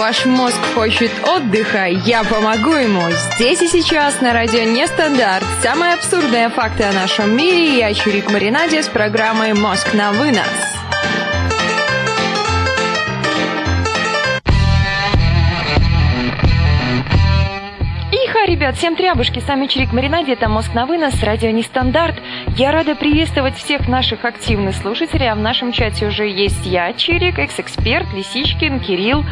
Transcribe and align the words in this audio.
Ваш 0.00 0.24
мозг 0.24 0.58
хочет 0.74 1.10
отдыха, 1.28 1.84
я 1.84 2.24
помогу 2.24 2.72
ему. 2.72 3.02
Здесь 3.34 3.60
и 3.60 3.68
сейчас 3.68 4.22
на 4.22 4.32
радио 4.32 4.62
Нестандарт. 4.62 5.44
Самые 5.62 5.92
абсурдные 5.92 6.48
факты 6.48 6.84
о 6.84 6.92
нашем 6.92 7.36
мире. 7.36 7.76
Я 7.76 7.92
Чурик 7.92 8.30
Маринаде 8.30 8.82
с 8.82 8.88
программой 8.88 9.52
«Мозг 9.52 9.92
на 9.92 10.12
вынос». 10.12 10.70
ребят, 18.60 18.76
всем 18.76 18.94
трябушки, 18.94 19.38
с 19.38 19.48
вами 19.48 19.68
Чирик 19.68 19.92
Маринаде, 19.92 20.32
это 20.32 20.48
Мозг 20.48 20.74
на 20.74 20.84
вынос, 20.84 21.22
радио 21.22 21.50
Нестандарт. 21.50 22.16
Я 22.56 22.72
рада 22.72 22.96
приветствовать 22.96 23.56
всех 23.56 23.86
наших 23.86 24.24
активных 24.24 24.74
слушателей, 24.74 25.30
а 25.30 25.36
в 25.36 25.38
нашем 25.38 25.70
чате 25.72 26.06
уже 26.06 26.28
есть 26.28 26.66
я, 26.66 26.92
Чирик, 26.92 27.38
экс-эксперт, 27.38 28.12
Лисичкин, 28.12 28.80
Кирилл, 28.80 29.24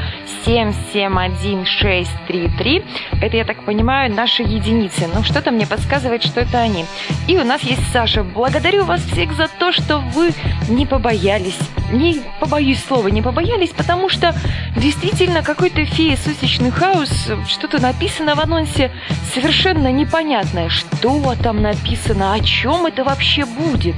771633. 0.44 2.84
Это, 3.20 3.36
я 3.36 3.44
так 3.44 3.64
понимаю, 3.64 4.14
наши 4.14 4.44
единицы. 4.44 5.08
Ну, 5.12 5.24
что-то 5.24 5.50
мне 5.50 5.66
подсказывает, 5.66 6.22
что 6.22 6.38
это 6.40 6.60
они. 6.60 6.84
И 7.26 7.36
у 7.36 7.42
нас 7.44 7.62
есть 7.62 7.90
Саша. 7.92 8.22
Благодарю 8.22 8.84
вас 8.84 9.02
всех 9.02 9.32
за 9.32 9.48
то, 9.48 9.72
что 9.72 9.98
вы 9.98 10.30
не 10.68 10.86
побоялись. 10.86 11.58
Не 11.90 12.20
побоюсь 12.38 12.84
слова, 12.84 13.08
не 13.08 13.22
побоялись, 13.22 13.70
потому 13.70 14.08
что 14.08 14.32
действительно 14.76 15.42
какой-то 15.42 15.84
фея-сусечный 15.84 16.70
хаос, 16.70 17.32
что-то 17.46 17.80
написано 17.80 18.36
в 18.36 18.40
анонсе, 18.40 18.92
совершенно 19.34 19.90
непонятное. 19.90 20.68
Что 20.68 21.34
там 21.42 21.62
написано, 21.62 22.34
о 22.34 22.40
чем 22.40 22.86
это 22.86 23.02
вообще 23.04 23.17
будет? 23.46 23.96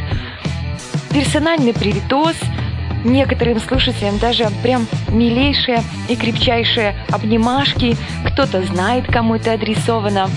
Персональный 1.12 1.74
привитос, 1.74 2.36
некоторым 3.04 3.58
слушателям 3.60 4.18
даже 4.18 4.48
прям 4.62 4.86
милейшие 5.08 5.82
и 6.08 6.16
крепчайшие 6.16 6.94
обнимашки. 7.10 7.96
Кто-то 8.26 8.62
знает, 8.62 9.06
кому 9.06 9.36
это 9.36 9.52
адресовано. 9.52 10.28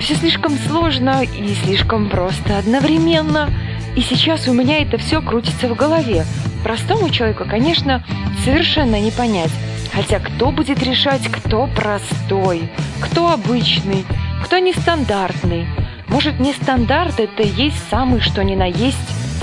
Все 0.00 0.14
слишком 0.14 0.56
сложно 0.66 1.22
и 1.22 1.54
слишком 1.64 2.08
просто 2.08 2.58
одновременно. 2.58 3.50
И 3.94 4.00
сейчас 4.00 4.46
у 4.48 4.52
меня 4.52 4.82
это 4.82 4.98
все 4.98 5.22
крутится 5.22 5.68
в 5.68 5.74
голове. 5.74 6.24
Простому 6.62 7.10
человеку, 7.10 7.44
конечно, 7.48 8.04
совершенно 8.44 9.00
не 9.00 9.10
понять. 9.10 9.50
Хотя 9.92 10.18
кто 10.18 10.50
будет 10.50 10.82
решать, 10.82 11.26
кто 11.28 11.68
простой, 11.68 12.68
кто 13.00 13.32
обычный, 13.32 14.04
кто 14.44 14.58
нестандартный? 14.58 15.66
Может, 16.08 16.40
нестандарт– 16.40 17.14
это 17.20 17.42
есть 17.42 17.82
самый 17.90 18.20
что 18.20 18.42
ни 18.44 18.54
на 18.54 18.66
есть 18.66 18.96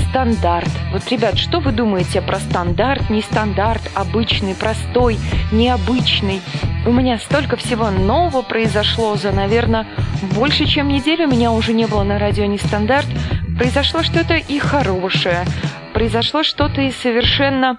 стандарт. 0.10 0.70
Вот, 0.92 1.10
ребят, 1.10 1.38
что 1.38 1.60
вы 1.60 1.72
думаете 1.72 2.22
про 2.22 2.40
стандарт, 2.40 3.10
нестандарт, 3.10 3.82
обычный, 3.96 4.54
простой, 4.54 5.18
необычный? 5.52 6.40
У 6.86 6.92
меня 6.92 7.18
столько 7.18 7.56
всего 7.56 7.90
нового 7.90 8.44
произошло 8.44 9.16
за, 9.16 9.32
наверное, 9.32 9.88
больше, 10.36 10.66
чем 10.66 10.88
неделю 10.88 11.28
меня 11.28 11.52
уже 11.52 11.74
не 11.74 11.88
было 11.88 12.04
на 12.04 12.20
радио 12.20 12.46
«Нестандарт». 12.46 13.08
Произошло 13.58 14.04
что-то 14.04 14.36
и 14.36 14.60
хорошее. 14.60 15.46
Произошло 15.94 16.44
что-то 16.44 16.82
и 16.82 16.92
совершенно 16.92 17.78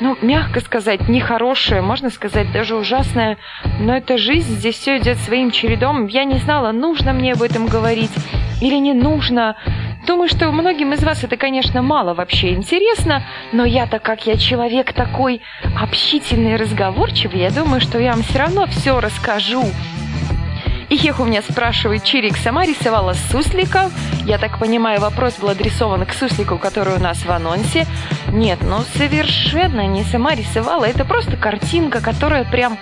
ну, 0.00 0.16
мягко 0.22 0.60
сказать, 0.60 1.08
нехорошее, 1.08 1.82
можно 1.82 2.10
сказать, 2.10 2.52
даже 2.52 2.76
ужасное. 2.76 3.38
Но 3.80 3.96
это 3.96 4.18
жизнь, 4.18 4.54
здесь 4.56 4.76
все 4.76 4.98
идет 4.98 5.18
своим 5.18 5.50
чередом. 5.50 6.06
Я 6.06 6.24
не 6.24 6.38
знала, 6.38 6.72
нужно 6.72 7.12
мне 7.12 7.32
об 7.32 7.42
этом 7.42 7.66
говорить 7.66 8.12
или 8.60 8.76
не 8.76 8.94
нужно. 8.94 9.56
Думаю, 10.06 10.28
что 10.28 10.52
многим 10.52 10.92
из 10.92 11.02
вас 11.02 11.24
это, 11.24 11.36
конечно, 11.36 11.82
мало 11.82 12.14
вообще 12.14 12.50
интересно, 12.50 13.24
но 13.52 13.64
я-то, 13.64 13.98
как 13.98 14.26
я 14.26 14.36
человек 14.36 14.92
такой 14.92 15.42
общительный, 15.80 16.54
разговорчивый, 16.54 17.40
я 17.40 17.50
думаю, 17.50 17.80
что 17.80 17.98
я 17.98 18.12
вам 18.12 18.22
все 18.22 18.38
равно 18.38 18.66
все 18.66 19.00
расскажу. 19.00 19.64
И 20.88 20.96
Хех 20.96 21.18
у 21.18 21.24
меня 21.24 21.42
спрашивает, 21.42 22.04
Чирик 22.04 22.36
сама 22.36 22.64
рисовала 22.64 23.14
суслика? 23.32 23.90
Я 24.24 24.38
так 24.38 24.58
понимаю, 24.58 25.00
вопрос 25.00 25.34
был 25.34 25.48
адресован 25.48 26.06
к 26.06 26.12
суслику, 26.12 26.58
который 26.58 26.94
у 26.94 27.00
нас 27.00 27.18
в 27.24 27.30
анонсе. 27.30 27.86
Нет, 28.28 28.60
ну 28.62 28.78
совершенно 28.96 29.86
не 29.86 30.04
сама 30.04 30.36
рисовала. 30.36 30.84
Это 30.84 31.04
просто 31.04 31.36
картинка, 31.36 32.00
которая 32.00 32.44
прям 32.44 32.78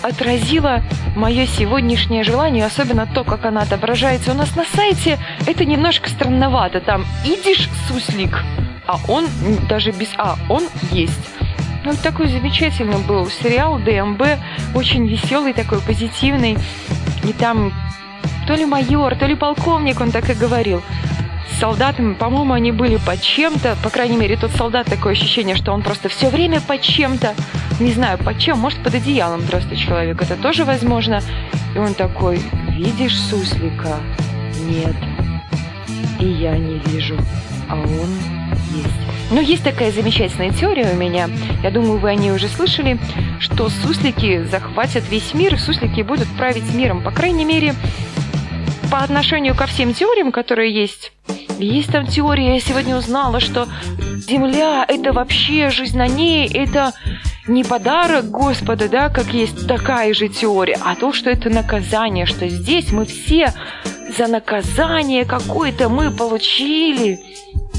отразила 0.00 0.82
мое 1.14 1.46
сегодняшнее 1.46 2.24
желание, 2.24 2.64
особенно 2.64 3.06
то, 3.06 3.22
как 3.22 3.44
она 3.44 3.62
отображается 3.62 4.32
у 4.32 4.34
нас 4.34 4.56
на 4.56 4.64
сайте. 4.64 5.18
Это 5.46 5.66
немножко 5.66 6.08
странновато. 6.08 6.80
Там 6.80 7.04
«Идиш, 7.24 7.68
суслик», 7.86 8.42
а 8.86 8.98
он 9.08 9.26
даже 9.68 9.90
без 9.90 10.08
«а», 10.16 10.36
он 10.48 10.64
есть. 10.90 11.20
Ну, 11.84 11.92
такой 12.02 12.28
замечательный 12.28 12.98
был 12.98 13.28
сериал 13.28 13.78
ДМБ, 13.78 14.22
очень 14.74 15.06
веселый 15.06 15.52
такой, 15.52 15.80
позитивный. 15.80 16.56
И 17.24 17.32
там 17.32 17.72
то 18.46 18.54
ли 18.54 18.64
майор, 18.64 19.14
то 19.14 19.26
ли 19.26 19.34
полковник, 19.34 20.00
он 20.00 20.10
так 20.10 20.28
и 20.30 20.34
говорил. 20.34 20.82
С 21.50 21.60
солдатами, 21.60 22.14
по-моему, 22.14 22.54
они 22.54 22.72
были 22.72 22.96
под 22.96 23.20
чем-то. 23.20 23.76
По 23.82 23.90
крайней 23.90 24.16
мере, 24.16 24.36
тот 24.36 24.50
солдат 24.52 24.86
такое 24.86 25.12
ощущение, 25.12 25.54
что 25.54 25.72
он 25.72 25.82
просто 25.82 26.08
все 26.08 26.28
время 26.28 26.60
под 26.60 26.80
чем-то. 26.80 27.34
Не 27.80 27.92
знаю, 27.92 28.18
под 28.18 28.38
чем, 28.38 28.58
может, 28.58 28.82
под 28.82 28.94
одеялом 28.94 29.42
просто 29.42 29.76
человек. 29.76 30.20
Это 30.22 30.36
тоже 30.36 30.64
возможно. 30.64 31.20
И 31.74 31.78
он 31.78 31.94
такой, 31.94 32.40
видишь 32.70 33.18
суслика? 33.18 33.96
Нет. 34.68 34.96
И 36.20 36.26
я 36.26 36.56
не 36.56 36.78
вижу. 36.86 37.16
А 37.68 37.76
он. 37.76 38.31
Но 39.30 39.40
есть 39.40 39.64
такая 39.64 39.90
замечательная 39.90 40.50
теория 40.50 40.92
у 40.92 40.96
меня, 40.96 41.28
я 41.62 41.70
думаю, 41.70 41.98
вы 41.98 42.10
о 42.10 42.14
ней 42.14 42.32
уже 42.32 42.48
слышали, 42.48 42.98
что 43.40 43.68
суслики 43.68 44.44
захватят 44.44 45.04
весь 45.10 45.32
мир, 45.34 45.58
суслики 45.58 46.02
будут 46.02 46.28
править 46.36 46.74
миром. 46.74 47.02
По 47.02 47.10
крайней 47.10 47.44
мере, 47.44 47.74
по 48.90 48.98
отношению 48.98 49.54
ко 49.54 49.66
всем 49.66 49.94
теориям, 49.94 50.32
которые 50.32 50.72
есть. 50.72 51.12
Есть 51.58 51.92
там 51.92 52.06
теория, 52.06 52.54
я 52.54 52.60
сегодня 52.60 52.96
узнала, 52.96 53.40
что 53.40 53.68
Земля– 54.28 54.84
это 54.88 55.12
вообще 55.12 55.70
жизнь 55.70 55.98
на 55.98 56.06
ней, 56.06 56.48
это 56.48 56.92
не 57.48 57.64
подарок 57.64 58.30
Господа, 58.30 58.88
да, 58.88 59.08
как 59.08 59.34
есть 59.34 59.66
такая 59.66 60.14
же 60.14 60.28
теория, 60.28 60.78
а 60.84 60.94
то, 60.94 61.12
что 61.12 61.28
это 61.28 61.50
наказание, 61.50 62.24
что 62.24 62.48
здесь 62.48 62.92
мы 62.92 63.04
все 63.04 63.52
за 64.16 64.28
наказание 64.28 65.24
какое-то 65.24 65.88
мы 65.88 66.10
получили 66.10 67.20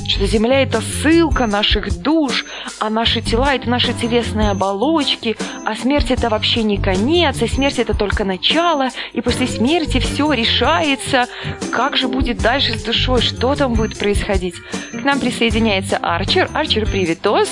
что 0.08 0.26
Земля– 0.26 0.62
это 0.64 0.82
ссылка 0.82 1.48
наших 1.48 2.02
душ, 2.02 2.46
а 2.80 2.90
наши 2.90 3.22
тела– 3.22 3.54
это 3.56 3.70
наши 3.70 3.94
телесные 3.94 4.52
оболочки, 4.52 5.36
а 5.66 5.76
смерть– 5.76 6.08
это 6.12 6.30
вообще 6.30 6.64
не 6.64 6.78
конец, 6.78 7.42
и 7.42 7.48
смерть– 7.48 7.80
это 7.80 7.94
только 7.94 8.24
начало, 8.24 8.90
и 9.14 9.22
после 9.22 9.48
смерти 9.48 10.00
все 10.00 10.32
решается. 10.34 11.28
Как 11.72 11.98
же 11.98 12.08
будет 12.08 12.38
дальше 12.38 12.78
с 12.78 12.84
душой, 12.84 13.22
что 13.22 13.56
там 13.56 13.74
будет 13.74 13.98
происходить? 13.98 14.56
К 14.92 15.04
нам 15.04 15.20
присоединяется 15.20 15.98
Арчер. 15.98 16.50
Арчер, 16.54 16.86
приветос! 16.86 17.50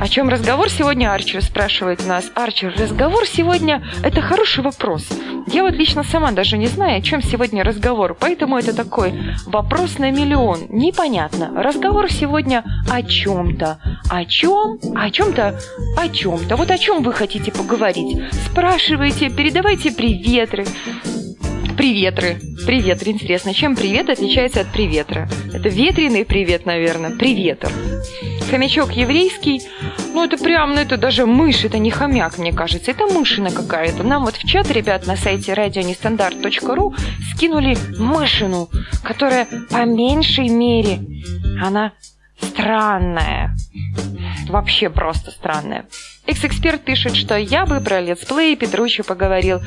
О 0.00 0.06
чем 0.06 0.28
разговор 0.28 0.70
сегодня, 0.70 1.12
Арчер, 1.12 1.42
спрашивает 1.42 2.06
нас. 2.06 2.30
Арчер, 2.36 2.72
разговор 2.78 3.26
сегодня– 3.26 3.82
это 4.04 4.22
хороший 4.22 4.62
вопрос. 4.62 5.08
Я 5.48 5.64
вот 5.64 5.74
лично 5.74 6.04
сама 6.04 6.30
даже 6.30 6.56
не 6.56 6.68
знаю, 6.68 6.98
о 6.98 7.02
чем 7.02 7.20
сегодня 7.20 7.64
разговор, 7.64 8.16
поэтому 8.18 8.56
это 8.56 8.72
такой 8.72 9.12
вопрос 9.46 9.98
на 9.98 10.12
миллион. 10.12 10.66
Непонятно. 10.68 11.50
Разговор 11.60 12.12
сегодня 12.12 12.62
о 12.88 13.02
чем-то. 13.02 13.80
О 14.08 14.24
чем? 14.24 14.78
О 14.94 15.10
чем-то? 15.10 15.58
О 15.96 16.08
чем-то. 16.08 16.54
Вот 16.54 16.70
о 16.70 16.78
чем 16.78 17.02
вы 17.02 17.12
хотите 17.12 17.50
поговорить? 17.50 18.22
Спрашивайте, 18.46 19.30
передавайте 19.30 19.90
приветы. 19.90 20.64
Приветры. 21.78 22.40
Приветры. 22.66 23.12
Интересно, 23.12 23.54
чем 23.54 23.76
привет 23.76 24.10
отличается 24.10 24.62
от 24.62 24.72
приветра? 24.72 25.28
Это 25.54 25.68
ветреный 25.68 26.24
привет, 26.24 26.66
наверное. 26.66 27.10
Приветр. 27.10 27.70
Хомячок 28.50 28.90
еврейский. 28.94 29.62
Ну, 30.12 30.24
это 30.24 30.36
прям, 30.38 30.74
ну, 30.74 30.80
это 30.80 30.96
даже 30.96 31.24
мышь, 31.24 31.64
это 31.64 31.78
не 31.78 31.92
хомяк, 31.92 32.36
мне 32.36 32.52
кажется. 32.52 32.90
Это 32.90 33.06
мышина 33.06 33.52
какая-то. 33.52 34.02
Нам 34.02 34.24
вот 34.24 34.34
в 34.34 34.44
чат, 34.44 34.68
ребят, 34.72 35.06
на 35.06 35.14
сайте 35.14 35.54
радионестандарт.ру 35.54 36.94
скинули 37.32 37.78
мышину, 37.96 38.68
которая 39.04 39.46
по 39.70 39.84
меньшей 39.84 40.48
мере, 40.48 40.98
она 41.62 41.92
странная. 42.40 43.54
Вообще 44.48 44.90
просто 44.90 45.30
странная. 45.30 45.86
Экс-эксперт 46.26 46.82
пишет, 46.82 47.16
что 47.16 47.36
я 47.36 47.66
бы 47.66 47.80
про 47.80 48.00
летсплей 48.00 48.56
Петручу 48.56 49.04
поговорил. 49.04 49.60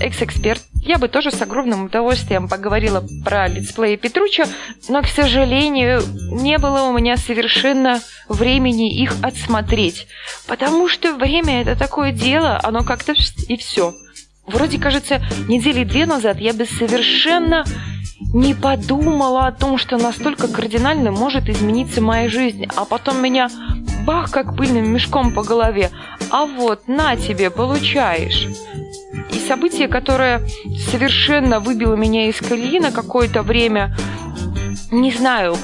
Экс-эксперт, 0.00 0.62
я 0.86 0.98
бы 0.98 1.08
тоже 1.08 1.30
с 1.30 1.42
огромным 1.42 1.84
удовольствием 1.84 2.48
поговорила 2.48 3.04
про 3.24 3.48
летсплей 3.48 3.96
Петруча, 3.96 4.46
но, 4.88 5.02
к 5.02 5.08
сожалению, 5.08 6.00
не 6.32 6.58
было 6.58 6.82
у 6.82 6.92
меня 6.92 7.16
совершенно 7.16 8.00
времени 8.28 9.02
их 9.02 9.12
отсмотреть. 9.22 10.06
Потому 10.46 10.88
что 10.88 11.14
время 11.14 11.62
это 11.62 11.76
такое 11.76 12.12
дело, 12.12 12.60
оно 12.62 12.84
как-то 12.84 13.14
и 13.48 13.56
все. 13.56 13.94
Вроде 14.46 14.78
кажется, 14.78 15.20
недели 15.48 15.84
две 15.84 16.06
назад 16.06 16.38
я 16.40 16.52
бы 16.52 16.66
совершенно 16.66 17.64
не 18.32 18.54
подумала 18.54 19.46
о 19.46 19.52
том, 19.52 19.78
что 19.78 19.98
настолько 19.98 20.48
кардинально 20.48 21.10
может 21.10 21.48
измениться 21.48 22.00
моя 22.00 22.28
жизнь. 22.28 22.66
А 22.76 22.84
потом 22.84 23.22
меня 23.22 23.48
бах, 24.06 24.30
как 24.30 24.56
пыльным 24.56 24.92
мешком 24.92 25.32
по 25.32 25.42
голове. 25.42 25.90
А 26.30 26.46
вот, 26.46 26.88
на 26.88 27.16
тебе, 27.16 27.50
получаешь. 27.50 28.46
И 29.32 29.38
событие, 29.46 29.88
которое 29.88 30.42
совершенно 30.90 31.60
выбило 31.60 31.94
меня 31.94 32.28
из 32.28 32.36
колеи 32.36 32.78
на 32.78 32.92
какое-то 32.92 33.42
время, 33.42 33.96
не 34.90 35.12
знаю, 35.12 35.56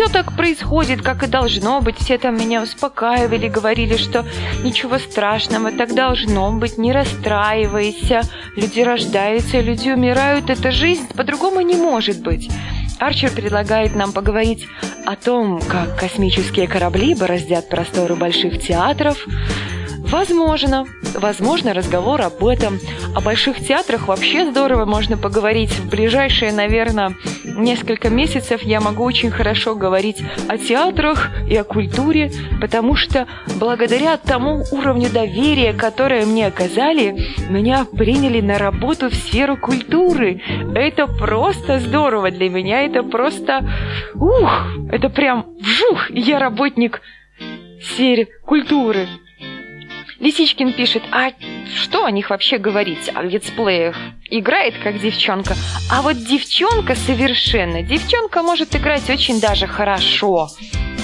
все 0.00 0.08
так 0.08 0.34
происходит, 0.34 1.02
как 1.02 1.22
и 1.22 1.26
должно 1.26 1.82
быть. 1.82 1.98
Все 1.98 2.16
там 2.16 2.34
меня 2.34 2.62
успокаивали, 2.62 3.48
говорили, 3.48 3.98
что 3.98 4.24
ничего 4.64 4.98
страшного, 4.98 5.72
так 5.72 5.94
должно 5.94 6.50
быть, 6.52 6.78
не 6.78 6.90
расстраивайся. 6.90 8.22
Люди 8.56 8.80
рождаются, 8.80 9.60
люди 9.60 9.90
умирают, 9.90 10.48
это 10.48 10.70
жизнь, 10.70 11.06
по-другому 11.14 11.60
не 11.60 11.76
может 11.76 12.22
быть. 12.22 12.50
Арчер 12.98 13.30
предлагает 13.30 13.94
нам 13.94 14.12
поговорить 14.12 14.66
о 15.04 15.16
том, 15.16 15.60
как 15.60 15.98
космические 15.98 16.66
корабли 16.66 17.14
бороздят 17.14 17.68
просторы 17.68 18.14
больших 18.14 18.58
театров, 18.58 19.26
Возможно. 20.10 20.86
Возможно, 21.14 21.72
разговор 21.72 22.20
об 22.22 22.44
этом. 22.44 22.80
О 23.14 23.20
больших 23.20 23.60
театрах 23.60 24.08
вообще 24.08 24.50
здорово 24.50 24.84
можно 24.84 25.16
поговорить. 25.16 25.70
В 25.70 25.88
ближайшие, 25.88 26.52
наверное, 26.52 27.14
несколько 27.44 28.10
месяцев 28.10 28.62
я 28.62 28.80
могу 28.80 29.04
очень 29.04 29.30
хорошо 29.30 29.76
говорить 29.76 30.20
о 30.48 30.58
театрах 30.58 31.30
и 31.48 31.54
о 31.54 31.62
культуре, 31.62 32.32
потому 32.60 32.96
что 32.96 33.28
благодаря 33.60 34.16
тому 34.16 34.64
уровню 34.72 35.10
доверия, 35.10 35.72
которое 35.72 36.26
мне 36.26 36.48
оказали, 36.48 37.16
меня 37.48 37.84
приняли 37.84 38.40
на 38.40 38.58
работу 38.58 39.10
в 39.10 39.14
сферу 39.14 39.56
культуры. 39.56 40.42
Это 40.74 41.06
просто 41.06 41.78
здорово 41.78 42.32
для 42.32 42.50
меня. 42.50 42.82
Это 42.82 43.04
просто... 43.04 43.64
Ух! 44.16 44.50
Это 44.90 45.08
прям 45.08 45.46
вжух! 45.60 46.10
Я 46.10 46.40
работник 46.40 47.00
в 47.80 47.84
сфере 47.84 48.26
культуры. 48.44 49.06
Лисичкин 50.20 50.74
пишет, 50.74 51.02
а 51.12 51.30
что 51.74 52.04
о 52.04 52.10
них 52.10 52.28
вообще 52.28 52.58
говорить, 52.58 53.10
о 53.14 53.22
летсплеях? 53.22 53.96
Играет 54.30 54.74
как 54.78 55.00
девчонка. 55.00 55.56
А 55.90 56.02
вот 56.02 56.18
девчонка 56.18 56.94
совершенно. 56.94 57.82
Девчонка 57.82 58.42
может 58.42 58.76
играть 58.76 59.08
очень 59.08 59.40
даже 59.40 59.66
хорошо. 59.66 60.50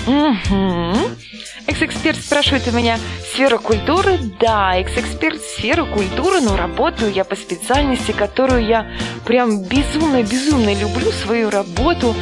Угу. 0.07 0.93
Экс-эксперт 1.67 2.19
спрашивает 2.19 2.69
у 2.69 2.73
меня, 2.73 2.99
сфера 3.33 3.57
культуры? 3.57 4.19
Да, 4.39 4.77
экс-эксперт 4.77 5.41
сфера 5.41 5.85
культуры, 5.85 6.41
но 6.43 6.55
работаю 6.55 7.11
я 7.11 7.25
по 7.25 7.35
специальности, 7.35 8.13
которую 8.13 8.67
я 8.67 8.87
прям 9.25 9.63
безумно-безумно 9.65 10.75
люблю, 10.75 11.11
свою 11.11 11.49
работу. 11.49 12.15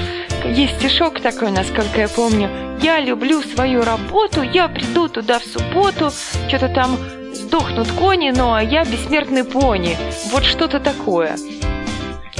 Есть 0.44 0.76
стишок 0.78 1.20
такой, 1.20 1.50
насколько 1.50 2.00
я 2.00 2.08
помню. 2.08 2.50
Я 2.82 3.00
люблю 3.00 3.42
свою 3.42 3.82
работу, 3.82 4.42
я 4.42 4.68
приду 4.68 5.08
туда 5.08 5.38
в 5.38 5.44
субботу, 5.44 6.10
что-то 6.48 6.68
там 6.68 6.98
сдохнут 7.32 7.90
кони, 7.92 8.30
но 8.30 8.60
я 8.60 8.84
бессмертный 8.84 9.44
пони. 9.44 9.96
Вот 10.30 10.44
что-то 10.44 10.80
такое. 10.80 11.36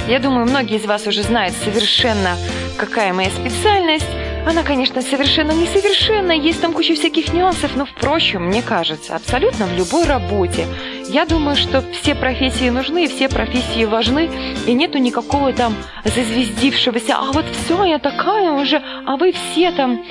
Я 0.07 0.19
думаю, 0.19 0.47
многие 0.47 0.77
из 0.77 0.85
вас 0.85 1.07
уже 1.07 1.23
знают 1.23 1.55
совершенно, 1.65 2.37
какая 2.77 3.15
моя 3.15 3.31
специальность. 3.31 4.07
Она, 4.47 4.63
конечно, 4.63 5.01
совершенно 5.01 5.53
несовершенна, 5.53 6.33
есть 6.33 6.61
там 6.61 6.75
куча 6.75 6.95
всяких 6.95 7.33
нюансов, 7.33 7.75
но, 7.75 7.87
впрочем, 7.87 8.49
мне 8.49 8.61
кажется, 8.61 9.17
абсолютно 9.17 9.65
в 9.65 9.75
любой 9.75 10.05
работе. 10.05 10.67
Я 11.15 11.27
думаю, 11.27 11.55
что 11.55 11.81
все 11.93 12.17
профессии 12.17 12.71
нужны, 12.71 13.07
все 13.07 13.29
профессии 13.29 13.85
важны, 13.85 14.29
и 14.67 14.73
нету 14.73 14.99
никакого 14.99 15.53
там 15.53 15.73
зазвездившегося, 16.05 17.15
а 17.17 17.31
вот 17.31 17.45
все, 17.47 17.85
я 17.85 18.01
такая 18.01 18.51
уже, 18.51 18.83
а 19.07 19.17
вы 19.17 19.31
все 19.31 19.71
там... 19.71 20.05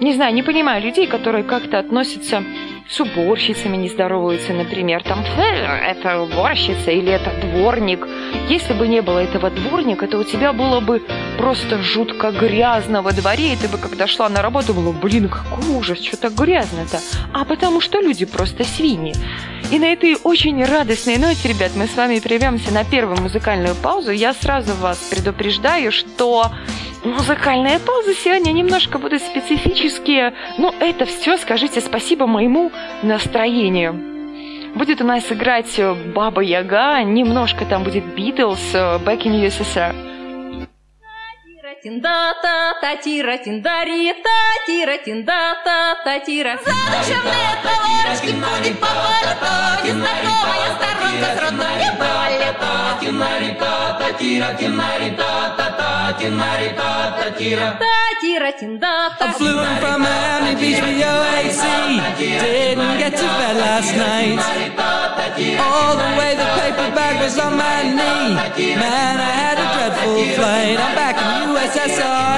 Не 0.00 0.12
знаю, 0.12 0.32
не 0.32 0.44
понимаю 0.44 0.80
людей, 0.80 1.08
которые 1.08 1.42
как-то 1.42 1.80
относятся 1.80 2.44
с 2.88 3.00
уборщицами 3.00 3.76
не 3.76 3.88
здороваются, 3.88 4.52
например. 4.52 5.02
Там 5.02 5.24
это 5.24 6.20
уборщица 6.20 6.90
или 6.90 7.12
это 7.12 7.32
дворник. 7.40 8.06
Если 8.48 8.74
бы 8.74 8.86
не 8.86 9.02
было 9.02 9.18
этого 9.18 9.50
дворника, 9.50 10.06
то 10.06 10.18
у 10.18 10.24
тебя 10.24 10.52
было 10.52 10.80
бы 10.80 11.02
просто 11.36 11.82
жутко 11.82 12.30
грязно 12.30 13.02
во 13.02 13.12
дворе, 13.12 13.52
и 13.52 13.56
ты 13.56 13.68
бы, 13.68 13.78
когда 13.78 14.06
шла 14.06 14.28
на 14.28 14.40
работу, 14.40 14.72
было, 14.72 14.92
блин, 14.92 15.28
какой 15.28 15.76
ужас, 15.76 16.02
что 16.02 16.16
так 16.16 16.34
грязно-то. 16.34 17.00
А 17.32 17.44
потому 17.44 17.80
что 17.80 18.00
люди 18.00 18.24
просто 18.24 18.64
свиньи. 18.64 19.14
И 19.72 19.80
на 19.80 19.86
этой 19.86 20.16
очень 20.22 20.64
радостной 20.64 21.18
ноте, 21.18 21.48
ребят, 21.48 21.72
мы 21.74 21.88
с 21.88 21.96
вами 21.96 22.20
прервемся 22.20 22.72
на 22.72 22.84
первую 22.84 23.20
музыкальную 23.20 23.74
паузу. 23.74 24.12
Я 24.12 24.32
сразу 24.32 24.74
вас 24.74 24.98
предупреждаю, 25.10 25.90
что 25.90 26.52
Музыкальная 27.06 27.78
пауза 27.78 28.14
сегодня 28.14 28.50
немножко 28.50 28.98
будут 28.98 29.22
специфические, 29.22 30.34
но 30.58 30.74
это 30.80 31.04
все 31.04 31.36
скажите 31.38 31.80
спасибо 31.80 32.26
моему 32.26 32.72
настроению. 33.04 33.94
Будет 34.74 35.00
у 35.00 35.04
нас 35.04 35.30
играть 35.30 35.80
Баба 36.12 36.40
Яга, 36.40 37.00
немножко 37.04 37.64
там 37.64 37.84
будет 37.84 38.04
Битлз, 38.16 38.74
Back 38.74 39.22
in 39.22 39.40
USSR. 39.40 40.15
Тинда-та, 41.86 42.74
татира, 42.80 43.38
тиндари, 43.38 44.12
татира, 44.26 44.98
тинда-та, 45.04 45.94
татира. 46.04 46.58
Задушевные 46.66 47.52
товарищи 47.62 48.32
будет 48.34 48.80
по 48.80 48.88
пальто, 49.04 49.86
Незнакомая 49.86 50.68
сторонка 50.74 51.28
с 51.36 51.42
родной 51.42 51.74
не 51.82 51.90
болит. 52.02 52.56
Тинарита, 53.00 53.96
татира, 54.00 54.54
тинарита, 54.58 55.54
та-та, 55.56 56.16
тинарита, 56.18 57.16
татира. 57.20 57.78
Татира, 57.78 58.50
тинда-та. 58.50 59.26
I 59.26 59.32
flew 59.38 59.60
in 59.60 59.76
from 59.80 60.00
Miami 60.02 60.60
Beach 60.60 60.82
with 60.82 60.98
your 60.98 61.22
AC. 61.38 61.62
Didn't 62.18 62.98
get 62.98 63.12
to 63.14 63.26
bed 63.38 63.56
last 63.58 63.94
night. 63.94 65.15
All 65.26 65.96
the 65.96 66.10
way 66.18 66.36
the 66.36 66.46
paper 66.60 66.88
bag 66.94 67.20
was 67.20 67.36
on 67.38 67.56
my 67.56 67.82
knee. 67.82 68.34
Man, 68.76 69.18
I 69.18 69.32
had 69.42 69.58
a 69.58 69.66
dreadful 69.74 70.22
flight. 70.36 70.78
I'm 70.78 70.94
back 70.94 71.16
in 71.18 71.28
USSR. 71.50 72.30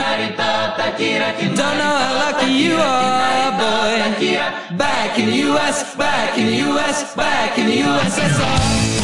Don't 1.55 1.76
know 1.79 1.96
how 2.02 2.14
lucky 2.25 2.50
you 2.50 2.76
are, 2.76 3.52
boy. 3.61 4.76
Back 4.76 5.19
in 5.19 5.26
the 5.26 5.37
US, 5.52 5.94
back 5.96 6.38
in 6.38 6.46
the 6.46 6.56
US, 6.70 7.14
back 7.14 7.58
in 7.58 7.67
the 7.67 7.79
USSR. 7.81 8.98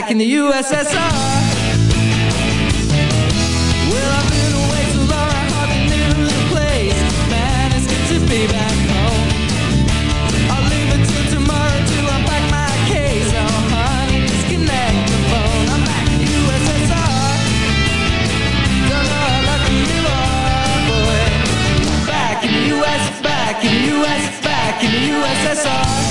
Back 0.00 0.12
in 0.12 0.18
the 0.18 0.32
USSR 0.34 0.94
We're 3.90 4.12
up 4.20 4.30
in 4.42 4.50
the 4.54 4.64
way 4.70 4.84
to 4.94 5.00
learn 5.12 5.46
how 5.54 5.66
to 5.66 5.78
knew 5.90 6.14
the 6.22 6.42
place. 6.52 6.98
Man 7.32 7.72
is 7.72 7.84
good 7.90 8.04
to 8.12 8.16
be 8.30 8.46
back 8.46 8.78
home. 8.94 9.28
I'll 10.52 10.66
leave 10.70 10.90
it 10.94 11.02
till 11.08 11.26
tomorrow 11.34 11.80
till 11.90 12.06
I'm 12.14 12.22
my 12.58 12.70
case. 12.86 13.30
Oh, 13.34 13.78
I'll 13.82 14.10
disconnect 14.30 14.98
the 15.10 15.18
phone. 15.30 15.66
I'm 15.74 15.82
back 15.90 16.06
in 16.14 16.18
the 16.22 16.30
USSR 16.46 17.28
back 24.42 24.84
in 24.84 24.90
the 24.92 25.02
USSR. 25.10 26.07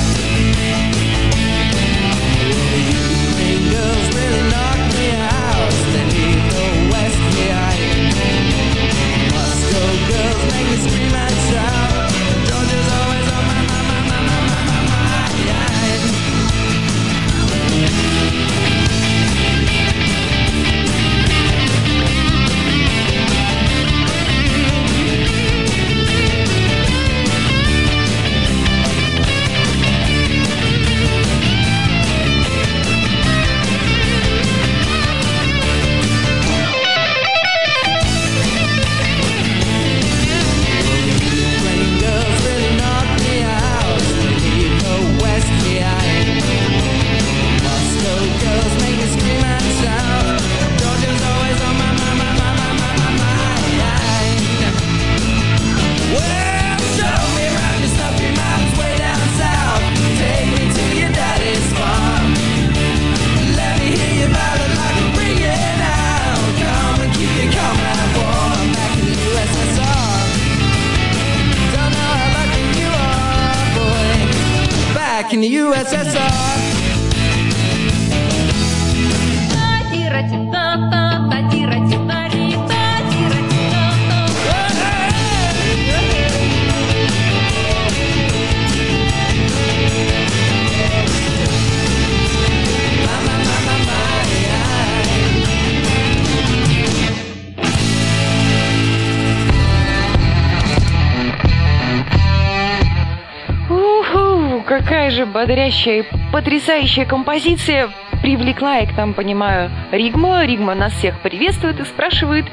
Бодрящая 105.37 106.03
потрясающая 106.33 107.05
композиция 107.05 107.91
привлекла, 108.23 108.77
я 108.77 108.87
к 108.87 108.97
нам 108.97 109.13
понимаю, 109.13 109.69
Ригма. 109.91 110.43
Ригма 110.43 110.73
нас 110.73 110.93
всех 110.93 111.19
приветствует 111.19 111.79
и 111.79 111.85
спрашивает, 111.85 112.45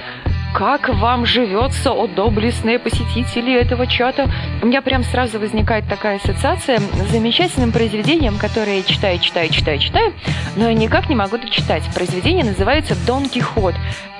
как 0.55 0.91
вам 0.91 1.25
живется, 1.25 1.93
о 1.93 2.07
доблестные 2.07 2.79
посетители 2.79 3.59
этого 3.59 3.87
чата? 3.87 4.31
У 4.61 4.67
меня 4.67 4.83
прям 4.83 5.03
сразу 5.03 5.41
возникает 5.41 5.89
такая 5.89 6.19
ассоциация 6.19 6.79
с 6.79 7.11
замечательным 7.11 7.73
произведением, 7.73 8.37
которое 8.37 8.77
я 8.77 8.83
читаю, 8.83 9.19
читаю, 9.19 9.49
читаю, 9.49 9.79
читаю, 9.79 10.13
но 10.55 10.69
я 10.69 10.75
никак 10.75 11.09
не 11.09 11.17
могу 11.17 11.39
дочитать. 11.39 11.83
Произведение 11.95 12.45
называется 12.45 12.95
«Дон 13.07 13.31
Кихот». 13.31 13.75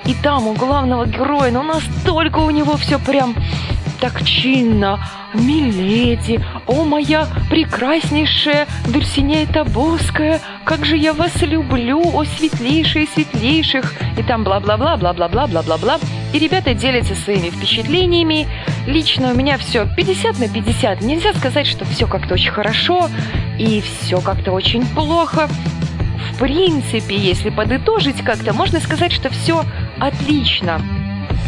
И 0.05 0.15
там 0.15 0.47
у 0.47 0.53
главного 0.53 1.05
героя, 1.05 1.51
ну 1.51 1.61
настолько 1.61 2.39
у 2.39 2.49
него 2.49 2.77
все 2.77 2.97
прям 2.97 3.35
так 4.09 4.23
чинно. 4.23 4.99
«Миледи, 5.33 6.39
о 6.67 6.85
моя 6.85 7.27
прекраснейшая 7.49 8.67
Дульсинея 8.87 9.47
Тобоская, 9.47 10.39
как 10.63 10.85
же 10.85 10.95
я 10.95 11.13
вас 11.13 11.41
люблю, 11.41 11.99
о 12.13 12.23
светлейшие 12.23 13.07
светлейших!» 13.07 13.95
И 14.17 14.23
там 14.23 14.43
бла-бла-бла, 14.43 14.95
бла-бла-бла, 14.97 15.47
бла-бла-бла. 15.47 15.99
И 16.33 16.39
ребята 16.39 16.75
делятся 16.75 17.15
своими 17.15 17.49
впечатлениями. 17.49 18.47
Лично 18.85 19.31
у 19.31 19.35
меня 19.35 19.57
все 19.57 19.87
50 19.97 20.39
на 20.39 20.49
50. 20.49 21.01
Нельзя 21.01 21.33
сказать, 21.33 21.65
что 21.65 21.83
все 21.85 22.05
как-то 22.05 22.35
очень 22.35 22.51
хорошо 22.51 23.09
и 23.57 23.81
все 23.81 24.21
как-то 24.21 24.51
очень 24.51 24.85
плохо. 24.85 25.49
В 26.31 26.39
принципе, 26.39 27.17
если 27.17 27.49
подытожить 27.49 28.21
как-то, 28.23 28.53
можно 28.53 28.79
сказать, 28.79 29.11
что 29.11 29.29
все 29.29 29.65
отлично. 29.99 30.79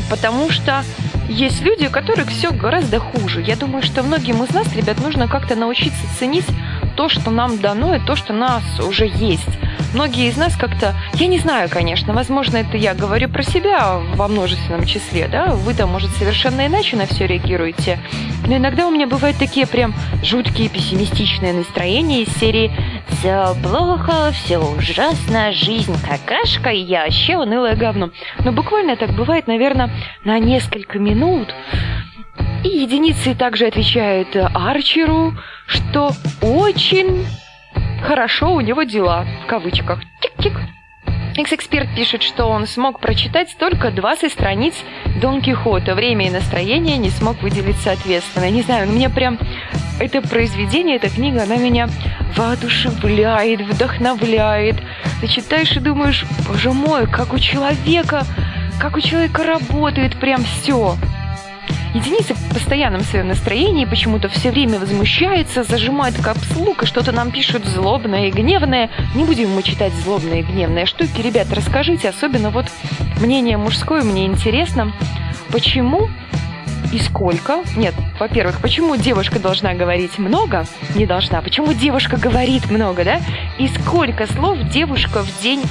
Потому 0.10 0.50
что 0.50 0.84
есть 1.30 1.62
люди, 1.62 1.88
у 1.88 1.92
которых 1.92 2.30
все 2.30 2.52
гораздо 2.52 3.00
хуже. 3.00 3.42
Я 3.42 3.56
думаю, 3.56 3.84
что 3.84 4.04
многим 4.04 4.44
из 4.44 4.52
нас, 4.52 4.74
ребят, 4.76 5.00
нужно 5.02 5.28
как-то 5.28 5.56
научиться 5.56 6.02
ценить 6.18 6.46
то, 6.96 7.10
что 7.10 7.30
нам 7.30 7.60
дано, 7.60 7.96
и 7.96 8.00
то, 8.00 8.16
что 8.16 8.34
у 8.34 8.36
нас 8.36 8.64
уже 8.80 9.08
есть. 9.08 9.48
Многие 9.94 10.28
из 10.28 10.38
нас 10.38 10.56
как-то, 10.56 10.96
я 11.14 11.28
не 11.28 11.40
знаю, 11.40 11.70
конечно, 11.70 12.14
возможно, 12.14 12.58
это 12.58 12.76
я 12.76 12.94
говорю 12.94 13.30
про 13.30 13.44
себя 13.44 14.00
во 14.16 14.28
множественном 14.28 14.86
числе, 14.86 15.28
да, 15.28 15.54
вы 15.54 15.74
там, 15.74 15.90
может, 15.92 16.12
совершенно 16.12 16.68
иначе 16.68 16.98
на 16.98 17.06
все 17.06 17.26
реагируете, 17.26 18.00
но 18.46 18.58
иногда 18.58 18.88
у 18.88 18.92
меня 18.92 19.08
бывают 19.08 19.38
такие 19.38 19.66
прям 19.66 19.96
жуткие 20.24 20.70
пессимистичные 20.70 21.54
настроения 21.54 22.24
из 22.24 22.34
серии 22.38 22.72
«Все 23.10 23.56
плохо, 23.64 24.32
все 24.32 24.58
ужасно, 24.58 25.52
жизнь 25.52 25.96
какашка, 26.02 26.70
и 26.70 26.80
я 26.80 27.06
вообще 27.06 27.38
унылое 27.38 27.76
говно». 27.76 28.12
Но 28.44 28.52
буквально 28.52 28.96
так 28.96 29.12
бывает, 29.12 29.48
наверное, 29.48 29.90
на 30.24 30.40
несколько 30.40 31.00
минут, 31.00 31.54
и 32.64 32.70
единицы 32.70 33.34
также 33.34 33.66
отвечают 33.68 34.36
Арчеру, 34.36 35.34
что 35.66 36.12
очень 36.42 37.26
хорошо 38.04 38.54
у 38.54 38.62
него 38.62 38.84
дела, 38.84 39.26
в 39.44 39.48
кавычках. 39.48 40.00
Тик-тик. 40.22 40.54
Экс-эксперт 41.38 41.88
пишет, 41.96 42.24
что 42.24 42.46
он 42.46 42.66
смог 42.66 43.00
прочитать 43.00 43.56
только 43.60 43.92
20 43.92 44.32
страниц 44.32 44.74
Дон 45.22 45.40
Кихота. 45.40 45.94
Время 45.94 46.26
и 46.26 46.32
настроение 46.32 46.98
не 46.98 47.12
смог 47.12 47.44
выделить 47.44 47.78
соответственно. 47.78 48.50
Не 48.50 48.64
знаю, 48.64 48.90
мне 48.90 49.08
прям 49.08 49.38
это 50.00 50.24
произведение, 50.24 50.96
эта 50.96 51.10
книга, 51.10 51.44
она 51.44 51.58
меня 51.58 51.90
воодушевляет, 52.36 53.62
вдохновляет. 53.62 54.78
Ты 55.22 55.28
читаешь 55.28 55.78
и 55.78 55.80
думаешь, 55.80 56.26
боже 56.48 56.72
мой, 56.72 57.06
как 57.06 57.34
у 57.34 57.38
человека, 57.38 58.26
как 58.80 58.98
у 58.98 59.00
человека 59.00 59.44
работает 59.44 60.20
прям 60.20 60.44
все. 60.44 60.96
Единицы 61.94 62.34
в 62.34 62.54
постоянном 62.54 63.02
своем 63.02 63.30
настроении 63.30 63.86
почему-то 63.86 64.30
все 64.30 64.52
время 64.52 64.80
возмущаются, 64.80 65.64
зажимают 65.64 66.18
капслук 66.18 66.84
и 66.84 66.86
что-то 66.86 67.12
нам 67.12 67.32
пишут 67.32 67.66
злобное 67.66 68.28
и 68.28 68.32
гневное. 68.32 68.90
Не 69.16 69.24
будем 69.24 69.52
мы 69.52 69.64
читать 69.64 69.94
злобные 70.04 70.42
и 70.42 70.44
гневные 70.44 70.86
штуки. 70.86 71.22
Ребят, 71.22 71.48
расскажите, 71.52 72.10
особенно 72.10 72.50
вот 72.50 72.66
мнение 73.22 73.58
мужское, 73.58 74.04
мне 74.04 74.26
интересно, 74.26 74.92
почему 75.52 76.10
и 76.92 77.00
сколько? 77.00 77.64
Нет, 77.76 77.94
во-первых, 78.20 78.62
почему 78.62 78.96
девушка 78.96 79.40
должна 79.40 79.74
говорить 79.74 80.18
много? 80.18 80.66
Не 80.96 81.06
должна. 81.06 81.42
Почему 81.42 81.74
девушка 81.74 82.18
говорит 82.18 82.70
много, 82.70 83.04
да? 83.04 83.20
И 83.58 83.68
сколько 83.68 84.28
слов 84.28 84.58
девушка 84.70 85.24
в 85.24 85.42
день 85.42 85.62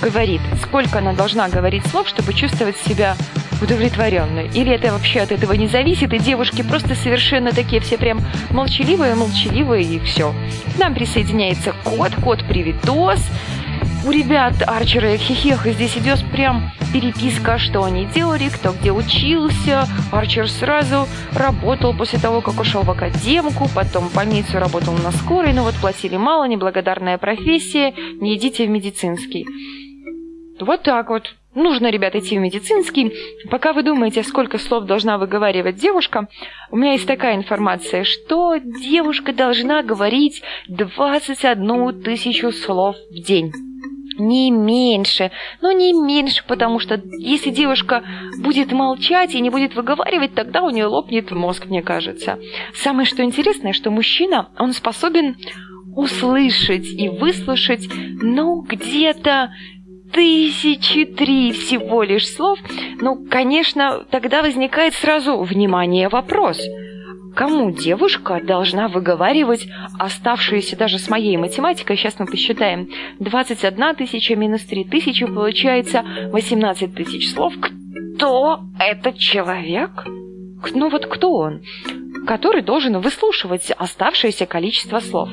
говорит? 0.00 0.40
Сколько 0.62 0.98
она 0.98 1.12
должна 1.12 1.48
говорить 1.48 1.86
слов, 1.86 2.08
чтобы 2.08 2.34
чувствовать 2.34 2.76
себя 2.78 3.16
удовлетворенной? 3.62 4.48
Или 4.54 4.72
это 4.72 4.92
вообще 4.92 5.20
от 5.20 5.32
этого 5.32 5.52
не 5.52 5.66
зависит, 5.66 6.12
и 6.12 6.18
девушки 6.18 6.62
просто 6.62 6.94
совершенно 6.94 7.52
такие 7.52 7.80
все 7.80 7.98
прям 7.98 8.20
молчаливые, 8.50 9.14
молчаливые, 9.14 9.84
и 9.84 9.98
все. 10.00 10.34
К 10.74 10.78
нам 10.78 10.94
присоединяется 10.94 11.74
кот, 11.84 12.12
кот 12.22 12.44
привитос. 12.46 13.20
У 14.06 14.10
ребят 14.10 14.54
Арчера 14.66 15.14
и 15.14 15.18
Хихеха 15.18 15.72
здесь 15.72 15.96
идет 15.96 16.24
прям 16.30 16.70
переписка, 16.92 17.58
что 17.58 17.82
они 17.82 18.06
делали, 18.06 18.48
кто 18.48 18.72
где 18.72 18.92
учился. 18.92 19.88
Арчер 20.12 20.48
сразу 20.48 21.08
работал 21.32 21.92
после 21.92 22.18
того, 22.20 22.40
как 22.40 22.60
ушел 22.60 22.82
в 22.82 22.90
академку, 22.90 23.68
потом 23.74 24.08
в 24.08 24.14
больницу 24.14 24.58
работал 24.60 24.94
на 24.94 25.10
скорой, 25.10 25.52
но 25.52 25.64
вот 25.64 25.74
платили 25.74 26.16
мало, 26.16 26.46
неблагодарная 26.46 27.18
профессия, 27.18 27.92
не 28.20 28.36
идите 28.36 28.66
в 28.66 28.70
медицинский. 28.70 29.44
Вот 30.60 30.84
так 30.84 31.08
вот. 31.08 31.34
Нужно, 31.56 31.90
ребят, 31.90 32.14
идти 32.14 32.36
в 32.36 32.40
медицинский. 32.42 33.14
Пока 33.50 33.72
вы 33.72 33.82
думаете, 33.82 34.22
сколько 34.22 34.58
слов 34.58 34.84
должна 34.84 35.16
выговаривать 35.16 35.76
девушка, 35.76 36.28
у 36.70 36.76
меня 36.76 36.92
есть 36.92 37.06
такая 37.06 37.34
информация, 37.34 38.04
что 38.04 38.56
девушка 38.58 39.32
должна 39.32 39.82
говорить 39.82 40.42
21 40.68 42.02
тысячу 42.02 42.52
слов 42.52 42.96
в 43.10 43.14
день. 43.14 43.52
Не 44.18 44.50
меньше, 44.50 45.30
но 45.62 45.72
не 45.72 45.94
меньше, 45.94 46.44
потому 46.46 46.78
что 46.78 47.00
если 47.18 47.48
девушка 47.48 48.04
будет 48.38 48.72
молчать 48.72 49.34
и 49.34 49.40
не 49.40 49.48
будет 49.48 49.74
выговаривать, 49.74 50.34
тогда 50.34 50.62
у 50.62 50.68
нее 50.68 50.84
лопнет 50.86 51.30
мозг, 51.30 51.66
мне 51.66 51.80
кажется. 51.80 52.38
Самое 52.74 53.06
что 53.06 53.22
интересное, 53.22 53.72
что 53.72 53.90
мужчина, 53.90 54.50
он 54.58 54.74
способен 54.74 55.36
услышать 55.96 56.86
и 56.86 57.08
выслушать, 57.08 57.88
ну, 58.20 58.60
где-то 58.60 59.50
тысячи 60.16 61.04
три 61.04 61.52
всего 61.52 62.02
лишь 62.02 62.26
слов, 62.26 62.58
ну, 63.02 63.26
конечно, 63.30 64.02
тогда 64.10 64.40
возникает 64.40 64.94
сразу 64.94 65.36
внимание 65.42 66.08
вопрос. 66.08 66.58
Кому 67.34 67.70
девушка 67.70 68.40
должна 68.42 68.88
выговаривать 68.88 69.68
оставшиеся 69.98 70.74
даже 70.78 70.98
с 70.98 71.10
моей 71.10 71.36
математикой, 71.36 71.98
сейчас 71.98 72.18
мы 72.18 72.24
посчитаем, 72.24 72.88
21 73.18 73.94
тысяча 73.94 74.34
минус 74.36 74.62
3 74.62 74.84
тысячи, 74.84 75.26
получается 75.26 76.02
18 76.32 76.94
тысяч 76.94 77.34
слов. 77.34 77.52
Кто 78.16 78.60
этот 78.78 79.18
человек? 79.18 80.06
Ну 80.72 80.88
вот 80.88 81.04
кто 81.04 81.34
он? 81.34 81.60
Который 82.26 82.62
должен 82.62 82.98
выслушивать 83.00 83.70
оставшееся 83.76 84.46
количество 84.46 85.00
слов. 85.00 85.28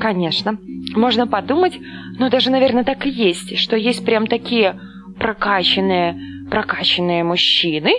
Конечно, 0.00 0.56
можно 0.96 1.26
подумать, 1.26 1.78
но 2.18 2.30
даже, 2.30 2.50
наверное, 2.50 2.84
так 2.84 3.04
и 3.04 3.10
есть, 3.10 3.58
что 3.58 3.76
есть 3.76 4.02
прям 4.02 4.26
такие 4.26 4.80
прокачанные, 5.18 6.39
прокачанные 6.50 7.24
мужчины. 7.24 7.92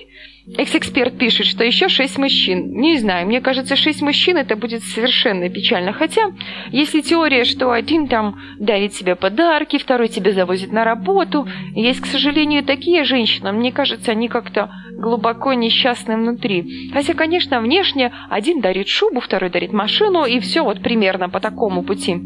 Экс-эксперт 0.57 1.17
пишет, 1.17 1.45
что 1.45 1.63
еще 1.63 1.87
шесть 1.87 2.17
мужчин. 2.17 2.71
Не 2.73 2.97
знаю, 2.97 3.27
мне 3.27 3.41
кажется, 3.41 3.75
шесть 3.75 4.01
мужчин 4.01 4.37
это 4.37 4.55
будет 4.55 4.83
совершенно 4.83 5.49
печально. 5.49 5.93
Хотя, 5.93 6.31
если 6.71 7.01
теория, 7.01 7.45
что 7.45 7.71
один 7.71 8.07
там 8.07 8.39
дарит 8.59 8.93
себе 8.93 9.15
подарки, 9.15 9.77
второй 9.77 10.07
тебя 10.07 10.33
завозит 10.33 10.71
на 10.71 10.83
работу, 10.83 11.47
есть, 11.75 12.01
к 12.01 12.07
сожалению, 12.07 12.63
такие 12.63 13.03
женщины, 13.03 13.51
мне 13.51 13.71
кажется, 13.71 14.11
они 14.11 14.27
как-то 14.27 14.71
глубоко 14.97 15.53
несчастны 15.53 16.17
внутри. 16.17 16.91
Хотя, 16.91 17.13
конечно, 17.13 17.61
внешне 17.61 18.11
один 18.29 18.61
дарит 18.61 18.87
шубу, 18.87 19.19
второй 19.19 19.51
дарит 19.51 19.73
машину, 19.73 20.25
и 20.25 20.39
все 20.39 20.63
вот 20.63 20.81
примерно 20.81 21.29
по 21.29 21.39
такому 21.39 21.83
пути. 21.83 22.19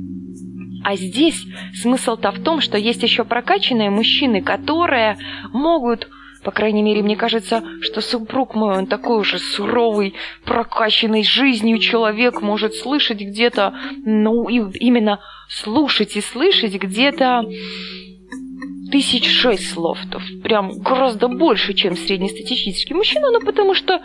А 0.86 0.96
здесь 0.96 1.44
смысл-то 1.82 2.32
в 2.32 2.44
том, 2.44 2.62
что 2.62 2.78
есть 2.78 3.02
еще 3.02 3.24
прокачанные 3.24 3.90
мужчины, 3.90 4.44
которые 4.44 5.18
могут 5.52 6.08
по 6.46 6.52
крайней 6.52 6.84
мере, 6.84 7.02
мне 7.02 7.16
кажется, 7.16 7.64
что 7.82 8.02
супруг 8.02 8.54
мой, 8.54 8.78
он 8.78 8.86
такой 8.86 9.20
уже 9.20 9.40
суровый, 9.40 10.14
прокачанный 10.46 11.24
жизнью 11.24 11.80
человек, 11.80 12.42
может 12.42 12.76
слышать 12.76 13.20
где-то, 13.20 13.74
ну, 14.06 14.48
и 14.48 14.62
именно 14.78 15.20
слушать 15.50 16.16
и 16.16 16.22
слышать 16.22 16.76
где-то 16.76 17.46
тысяч 18.92 19.28
шесть 19.28 19.72
слов, 19.72 19.98
то 20.12 20.22
прям 20.44 20.70
гораздо 20.78 21.28
больше, 21.28 21.74
чем 21.74 21.98
среднестатистический 21.98 22.94
мужчина, 22.94 23.32
ну 23.32 23.42
потому 23.42 23.74
что, 23.74 24.02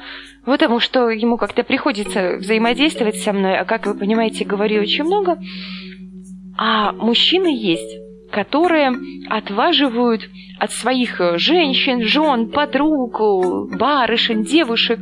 потому 0.47 0.80
что 0.80 1.11
ему 1.11 1.37
как-то 1.37 1.62
приходится 1.62 2.37
взаимодействовать 2.38 3.16
со 3.16 3.35
мной, 3.35 3.59
а 3.59 3.66
как 3.66 3.85
вы 3.87 3.94
понимаете, 3.94 4.47
говорю 4.47 4.80
очень 4.80 5.04
много. 5.04 5.38
А 6.56 6.92
мужчины 6.92 7.54
есть, 7.54 7.99
которые 8.30 8.92
отваживают 9.28 10.28
от 10.58 10.72
своих 10.72 11.20
э, 11.20 11.38
женщин, 11.38 12.02
жен, 12.02 12.50
подруг, 12.50 13.20
э, 13.20 13.76
барышень, 13.76 14.44
девушек, 14.44 15.00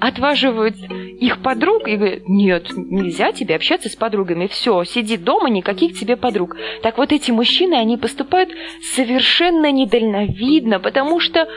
отваживают 0.00 0.76
их 0.76 1.38
подруг 1.38 1.88
и 1.88 1.96
говорят, 1.96 2.28
нет, 2.28 2.66
нельзя 2.76 3.32
тебе 3.32 3.56
общаться 3.56 3.88
с 3.88 3.96
подругами, 3.96 4.46
все, 4.46 4.84
сиди 4.84 5.16
дома, 5.16 5.48
никаких 5.48 5.98
тебе 5.98 6.16
подруг. 6.16 6.56
Так 6.82 6.98
вот 6.98 7.12
эти 7.12 7.30
мужчины, 7.30 7.74
они 7.74 7.96
поступают 7.96 8.50
совершенно 8.94 9.72
недальновидно, 9.72 10.78
потому 10.78 11.20
что 11.20 11.48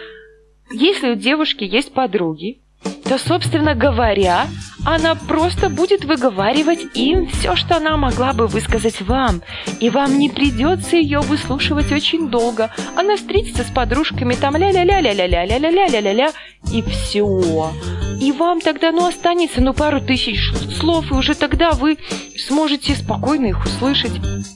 если 0.72 1.12
у 1.12 1.16
девушки 1.16 1.66
есть 1.66 1.94
подруги, 1.94 2.62
то, 2.84 3.18
собственно 3.18 3.76
говоря, 3.76 4.48
она 4.86 5.16
просто 5.16 5.70
будет 5.70 6.06
выговаривать 6.06 6.80
им 6.96 7.28
все, 7.28 7.56
что 7.56 7.78
она 7.78 7.98
могла 7.98 8.34
бы 8.34 8.48
высказать 8.48 9.02
вам. 9.02 9.42
И 9.80 9.90
вам 9.90 10.18
не 10.18 10.30
придется 10.30 10.96
ее 10.96 11.20
выслушивать 11.20 11.92
очень 11.92 12.30
долго. 12.30 12.72
Она 12.96 13.18
встретится 13.18 13.64
с 13.64 13.68
подружками, 13.68 14.34
там 14.34 14.56
ля-ля-ля-ля-ля-ля-ля-ля-ля-ля-ля, 14.56 16.32
и 16.72 16.82
все. 16.84 17.72
И 18.20 18.32
вам 18.32 18.62
тогда, 18.62 18.92
ну, 18.92 19.08
останется, 19.08 19.62
ну, 19.62 19.74
пару 19.74 20.00
тысяч 20.00 20.52
слов, 20.80 21.12
и 21.12 21.16
уже 21.16 21.36
тогда 21.36 21.72
вы 21.72 21.98
сможете 22.38 22.96
спокойно 22.96 23.48
их 23.48 23.66
услышать. 23.66 24.14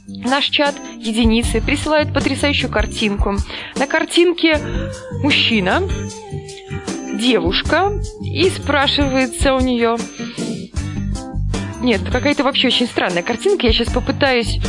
Наш 0.08 0.46
чат 0.46 0.75
единицы 0.98 1.62
присылает 1.62 2.13
потрясающую 2.13 2.72
картинку. 2.72 3.36
На 3.75 3.86
картинке 3.86 4.60
мужчина 5.22 5.84
девушка 7.17 7.91
и 8.22 8.50
спрашивается 8.50 9.53
у 9.53 9.60
нее... 9.60 9.98
Нет, 11.81 12.01
какая-то 12.12 12.43
вообще 12.43 12.67
очень 12.67 12.88
странная 12.88 13.22
картинка. 13.22 13.67
Я 13.67 13.74
сейчас 13.74 13.93
попытаюсь 13.93 14.60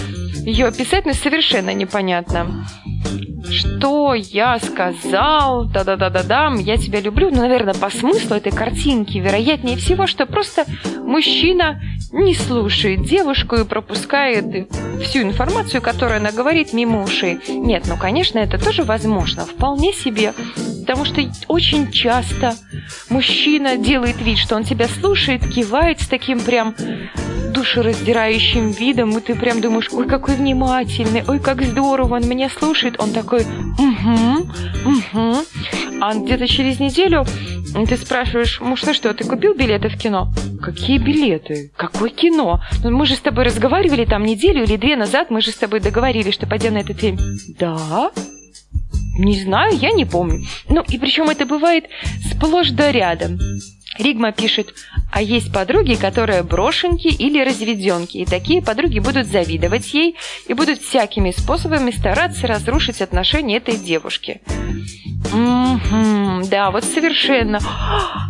ее 0.45 0.67
описать, 0.67 1.07
но 1.07 1.13
совершенно 1.13 1.73
непонятно. 1.73 2.67
Что 3.51 4.15
я 4.15 4.59
сказал? 4.59 5.67
Да-да-да-да-да, 5.67 6.53
я 6.59 6.77
тебя 6.77 7.01
люблю. 7.01 7.31
Ну, 7.31 7.41
наверное, 7.41 7.75
по 7.75 7.91
смыслу 7.91 8.37
этой 8.37 8.53
картинки 8.53 9.19
вероятнее 9.19 9.77
всего, 9.77 10.07
что 10.07 10.27
просто 10.27 10.65
мужчина 10.99 11.81
не 12.13 12.35
слушает 12.35 13.05
девушку 13.05 13.57
и 13.57 13.65
пропускает 13.65 14.69
всю 15.03 15.23
информацию, 15.23 15.81
которую 15.81 16.19
она 16.19 16.33
говорит 16.33 16.73
мимо 16.73 17.03
ушей. 17.03 17.39
Нет, 17.49 17.85
ну, 17.87 17.97
конечно, 17.97 18.39
это 18.39 18.59
тоже 18.63 18.85
возможно. 18.85 19.45
Вполне 19.45 19.93
себе 19.93 20.33
потому 20.87 21.05
что 21.05 21.21
очень 21.49 21.91
часто 21.91 22.55
мужчина 23.11 23.77
делает 23.77 24.21
вид, 24.21 24.39
что 24.39 24.55
он 24.55 24.63
тебя 24.63 24.87
слушает, 24.87 25.45
кивает 25.45 26.01
с 26.01 26.07
таким 26.07 26.41
прям 26.41 26.77
душераздирающим 27.53 28.71
видом, 28.71 29.19
и 29.19 29.21
ты 29.21 29.35
прям 29.35 29.61
думаешь, 29.61 29.89
ой, 29.93 30.07
какой 30.07 30.37
внимательный, 30.37 31.25
ой, 31.27 31.41
как 31.41 31.61
здорово, 31.63 32.17
он 32.17 32.29
меня 32.29 32.49
слушает. 32.49 33.01
Он 33.01 33.11
такой, 33.11 33.41
угу, 33.41 34.49
угу. 34.85 35.37
А 36.01 36.15
где-то 36.15 36.47
через 36.47 36.79
неделю 36.79 37.25
ты 37.89 37.97
спрашиваешь, 37.97 38.61
муж, 38.61 38.85
ну 38.85 38.95
что, 38.95 39.13
ты 39.13 39.25
купил 39.25 39.55
билеты 39.55 39.89
в 39.89 39.99
кино? 39.99 40.33
Какие 40.63 40.99
билеты? 40.99 41.73
Какое 41.77 42.11
кино? 42.11 42.61
Ну, 42.85 42.97
мы 42.97 43.07
же 43.07 43.17
с 43.17 43.21
тобой 43.21 43.45
разговаривали 43.45 44.05
там 44.05 44.23
неделю 44.23 44.63
или 44.63 44.77
две 44.77 44.95
назад, 44.95 45.31
мы 45.31 45.41
же 45.41 45.51
с 45.51 45.57
тобой 45.57 45.81
договорились, 45.81 46.35
что 46.35 46.47
пойдем 46.47 46.75
на 46.75 46.79
этот 46.79 47.01
фильм. 47.01 47.19
Да? 47.59 48.13
Не 49.19 49.41
знаю, 49.41 49.77
я 49.77 49.93
не 49.93 50.05
помню. 50.05 50.47
Ну, 50.69 50.85
и 50.89 50.99
причем 50.99 51.31
это 51.31 51.47
бывает 51.47 51.87
сплошь 52.31 52.71
да 52.71 52.93
рядом. 52.93 53.39
Ригма 53.99 54.33
пишет, 54.33 54.75
а 55.11 55.23
есть 55.23 55.53
подруги, 55.53 55.95
которые 55.95 56.43
брошенки 56.43 57.09
или 57.09 57.43
разведенки, 57.43 58.19
и 58.19 58.27
такие 58.27 58.61
подруги 58.61 58.99
будут 58.99 59.27
завидовать 59.27 59.95
ей 59.95 60.17
и 60.49 60.53
будут 60.53 60.83
всякими 60.83 61.31
способами 61.31 61.91
стараться 61.91 62.47
разрушить 62.47 63.01
отношения 63.01 63.57
этой 63.57 63.77
девушки. 63.77 64.43
Угу, 65.33 66.49
да, 66.49 66.71
вот 66.71 66.85
совершенно. 66.85 67.59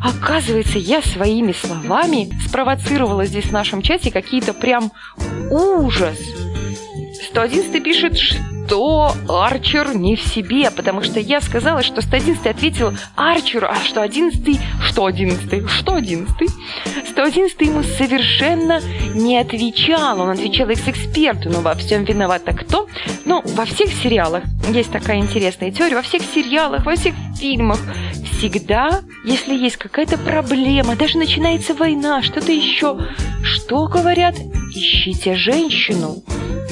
Оказывается, 0.05 0.79
я 0.79 1.03
своими 1.03 1.53
словами 1.53 2.31
спровоцировала 2.47 3.27
здесь 3.27 3.47
в 3.47 3.53
нашем 3.53 3.83
чате 3.83 4.13
какие-то 4.13 4.55
прям 4.55 4.93
ужас. 5.51 6.19
111 7.31 7.83
пишет, 7.83 8.17
что 8.67 9.13
Арчер 9.29 9.95
не 9.95 10.17
в 10.17 10.23
себе, 10.23 10.73
потому 10.73 11.01
что 11.01 11.21
я 11.21 11.41
сказала, 11.41 11.85
что 11.85 12.03
111 12.03 12.47
ответил 12.47 12.93
Арчеру, 13.15 13.69
а 13.69 13.77
что 13.77 14.03
11 14.03 14.61
что 14.81 15.07
11 15.07 15.71
что 15.71 15.95
11 15.95 16.51
111 17.11 17.61
ему 17.61 17.83
совершенно 17.85 18.81
не 19.15 19.39
отвечал, 19.39 20.21
он 20.21 20.31
отвечал 20.31 20.69
экс-эксперту, 20.69 21.49
но 21.49 21.61
во 21.61 21.77
всем 21.77 22.03
виновата 22.05 22.53
кто? 22.53 22.89
Ну, 23.25 23.41
во 23.55 23.67
всех 23.67 23.93
сериалах 23.93 24.43
есть 24.69 24.91
такая 24.91 25.19
интересная 25.19 25.71
теория, 25.71 25.95
во 25.95 26.03
всех 26.03 26.23
сериалах, 26.35 26.85
во 26.85 26.97
всех 26.97 27.15
фильмах 27.39 27.79
всегда, 28.33 29.03
если 29.25 29.55
есть 29.55 29.77
какая-то 29.77 30.19
проблема, 30.19 30.97
даже 30.97 31.19
начинается 31.19 31.73
война, 31.73 32.21
что-то 32.23 32.51
еще, 32.51 32.99
что 33.45 33.87
говорят? 33.87 34.35
Ищите 34.75 35.37
женщину. 35.37 36.23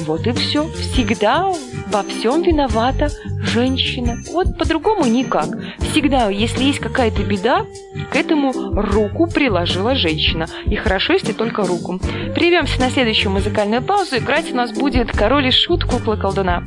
Вот 0.05 0.27
и 0.27 0.31
все. 0.33 0.67
Всегда 0.67 1.51
во 1.87 2.03
всем 2.03 2.41
виновата 2.41 3.09
женщина. 3.41 4.17
Вот 4.31 4.57
по-другому 4.57 5.05
никак. 5.05 5.49
Всегда, 5.79 6.29
если 6.29 6.63
есть 6.63 6.79
какая-то 6.79 7.23
беда, 7.23 7.65
к 8.11 8.15
этому 8.15 8.51
руку 8.53 9.27
приложила 9.27 9.95
женщина. 9.95 10.47
И 10.65 10.75
хорошо, 10.75 11.13
если 11.13 11.33
только 11.33 11.63
руку. 11.63 11.99
Прервемся 12.33 12.79
на 12.79 12.89
следующую 12.89 13.31
музыкальную 13.31 13.81
паузу. 13.81 14.17
Играть 14.17 14.51
у 14.51 14.55
нас 14.55 14.71
будет 14.71 15.11
король 15.11 15.47
и 15.47 15.51
шут 15.51 15.85
кукла 15.85 16.15
колдуна. 16.15 16.65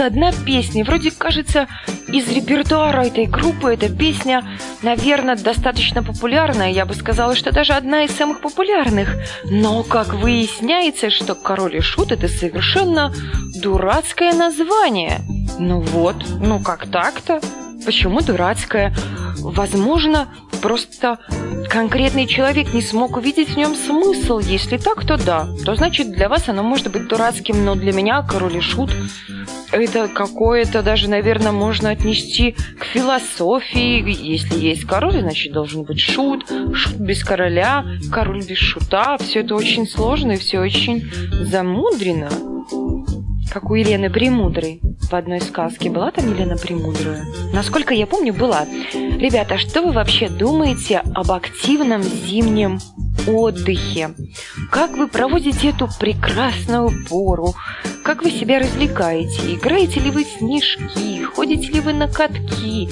Просто 0.00 0.06
одна 0.06 0.32
песня. 0.46 0.84
Вроде 0.84 1.10
кажется 1.10 1.68
из 2.08 2.28
репертуара 2.28 3.02
этой 3.02 3.26
группы 3.26 3.74
эта 3.74 3.88
песня, 3.94 4.42
наверное, 4.82 5.36
достаточно 5.36 6.02
популярная. 6.02 6.70
Я 6.70 6.86
бы 6.86 6.94
сказала, 6.94 7.34
что 7.36 7.52
даже 7.52 7.74
одна 7.74 8.04
из 8.04 8.12
самых 8.12 8.40
популярных. 8.40 9.14
Но 9.44 9.82
как 9.82 10.14
выясняется, 10.14 11.10
что 11.10 11.34
«Король 11.34 11.76
и 11.76 11.80
Шут»— 11.80 12.12
это 12.12 12.28
совершенно 12.28 13.12
дурацкое 13.62 14.32
название. 14.32 15.20
Ну 15.58 15.80
вот, 15.80 16.16
ну 16.40 16.60
как 16.60 16.86
так-то? 16.86 17.40
Почему 17.84 18.20
дурацкое? 18.20 18.94
Возможно, 19.38 20.28
просто 20.62 21.18
конкретный 21.68 22.26
человек 22.26 22.72
не 22.72 22.82
смог 22.82 23.16
увидеть 23.16 23.50
в 23.50 23.56
нем 23.56 23.74
смысл. 23.74 24.38
Если 24.38 24.78
так, 24.78 25.06
то 25.06 25.16
да. 25.16 25.46
То 25.64 25.74
значит, 25.74 26.12
для 26.12 26.28
вас 26.28 26.48
оно 26.48 26.62
может 26.62 26.90
быть 26.90 27.08
дурацким, 27.08 27.64
но 27.64 27.74
для 27.74 27.92
меня 27.92 28.22
король 28.22 28.56
и 28.56 28.60
шут 28.60 28.90
это 29.72 30.08
какое-то 30.08 30.82
даже, 30.82 31.08
наверное, 31.08 31.52
можно 31.52 31.90
отнести 31.90 32.56
к 32.78 32.84
философии. 32.84 34.04
Если 34.06 34.58
есть 34.58 34.84
король, 34.84 35.20
значит, 35.20 35.52
должен 35.52 35.82
быть 35.82 36.00
шут. 36.00 36.46
Шут 36.74 36.96
без 36.96 37.24
короля, 37.24 37.84
король 38.12 38.44
без 38.44 38.58
шута. 38.58 39.16
Все 39.18 39.40
это 39.40 39.54
очень 39.54 39.86
сложно 39.86 40.32
и 40.32 40.38
все 40.38 40.60
очень 40.60 41.10
замудрено. 41.44 42.30
Как 43.50 43.68
у 43.68 43.74
Елены 43.74 44.10
Премудрой 44.10 44.80
в 45.10 45.12
одной 45.12 45.40
сказке. 45.40 45.90
Была 45.90 46.12
там 46.12 46.32
Елена 46.32 46.56
Премудрая? 46.56 47.24
Насколько 47.52 47.94
я 47.94 48.06
помню, 48.06 48.32
была. 48.32 48.64
Ребята, 48.92 49.58
что 49.58 49.82
вы 49.82 49.90
вообще 49.90 50.28
думаете 50.28 51.02
об 51.14 51.32
активном 51.32 52.02
зимнем 52.02 52.78
отдыхе? 53.26 54.10
Как 54.70 54.96
вы 54.96 55.08
проводите 55.08 55.70
эту 55.70 55.88
прекрасную 55.98 56.92
пору? 57.08 57.54
Как 58.04 58.22
вы 58.22 58.30
себя 58.30 58.60
развлекаете? 58.60 59.54
Играете 59.54 59.98
ли 59.98 60.12
вы 60.12 60.24
в 60.24 60.28
снежки? 60.28 61.24
Ходите 61.24 61.72
ли 61.72 61.80
вы 61.80 61.92
на 61.92 62.06
катки? 62.06 62.88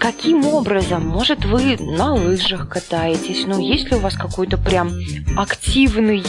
Каким 0.00 0.44
образом? 0.46 1.06
Может, 1.06 1.44
вы 1.44 1.76
на 1.78 2.14
лыжах 2.14 2.68
катаетесь? 2.68 3.46
Ну, 3.46 3.60
есть 3.60 3.90
ли 3.90 3.96
у 3.96 4.00
вас 4.00 4.14
какой-то 4.14 4.58
прям 4.58 4.92
активный, 5.36 6.24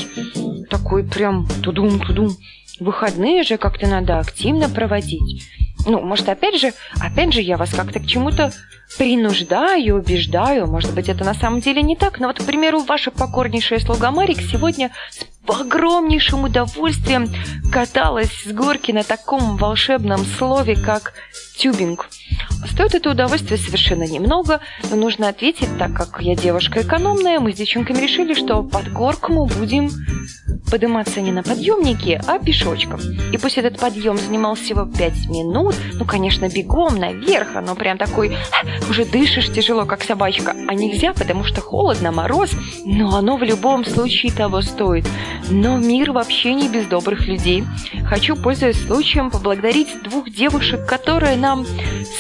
такой 0.70 1.04
прям 1.04 1.48
тудум-тудум 1.64 2.38
Выходные 2.80 3.44
же 3.44 3.58
как-то 3.58 3.88
надо 3.88 4.20
активно 4.20 4.70
проводить. 4.70 5.48
Ну, 5.86 6.02
может, 6.02 6.28
опять 6.28 6.60
же, 6.60 6.74
опять 7.00 7.34
же, 7.34 7.42
я 7.42 7.56
вас 7.58 7.74
как-то 7.74 8.00
к 8.00 8.06
чему-то 8.06 8.52
принуждаю, 8.98 9.96
убеждаю. 9.96 10.68
Может 10.68 10.94
быть, 10.94 11.08
это 11.08 11.24
на 11.24 11.34
самом 11.34 11.62
деле 11.62 11.82
не 11.82 11.96
так. 11.96 12.20
Но 12.20 12.28
вот, 12.28 12.40
к 12.40 12.46
примеру, 12.46 12.82
ваша 12.82 13.10
покорнейшая 13.10 13.80
слуга 13.80 14.12
Марик 14.12 14.42
сегодня 14.42 14.92
огромнейшим 15.52 16.44
удовольствием 16.44 17.30
каталась 17.72 18.32
с 18.46 18.52
горки 18.52 18.92
на 18.92 19.04
таком 19.04 19.58
волшебном 19.58 20.26
слове, 20.26 20.76
как 20.76 21.14
тюбинг. 21.58 22.10
Стоит 22.68 22.96
это 22.96 23.10
удовольствие 23.12 23.58
совершенно 23.58 24.04
немного, 24.04 24.60
но 24.90 24.96
нужно 24.96 25.30
ответить, 25.30 25.70
так 25.78 25.94
как 25.94 26.22
я 26.22 26.36
девушка 26.36 26.82
экономная, 26.82 27.40
мы 27.40 27.52
с 27.52 27.56
девчонками 27.56 28.00
решили, 28.00 28.34
что 28.34 28.64
под 28.64 28.92
горку 28.92 29.32
мы 29.34 29.46
будем 29.46 29.90
подниматься 30.70 31.22
не 31.22 31.32
на 31.32 31.44
подъемнике, 31.44 32.22
а 32.28 32.40
пешочком. 32.40 33.00
И 33.32 33.38
пусть 33.38 33.58
этот 33.58 33.80
подъем 33.80 34.18
занимал 34.18 34.56
всего 34.56 34.86
5 34.86 35.30
минут, 35.30 35.76
ну, 35.94 36.06
конечно, 36.06 36.50
бегом 36.50 36.98
наверх, 36.98 37.56
оно 37.56 37.76
прям 37.76 37.98
такой, 37.98 38.38
уже 38.90 39.06
дышишь 39.06 39.52
тяжело, 39.52 39.86
как 39.86 40.04
собачка, 40.04 40.52
а 40.68 40.74
нельзя, 40.74 41.14
потому 41.14 41.44
что 41.44 41.62
холодно, 41.62 42.12
мороз, 42.12 42.52
но 42.86 43.16
оно 43.16 43.38
в 43.38 43.44
любом 43.44 43.86
случае 43.86 44.32
того 44.32 44.62
стоит. 44.62 45.08
Но 45.50 45.78
мир 45.78 46.12
вообще 46.12 46.54
не 46.54 46.70
без 46.70 46.86
добрых 46.86 47.28
людей. 47.28 47.64
Хочу, 48.10 48.36
пользуясь 48.36 48.86
случаем, 48.86 49.30
поблагодарить 49.30 50.02
двух 50.04 50.30
девушек, 50.30 50.86
которые 50.86 51.36
нам 51.36 51.66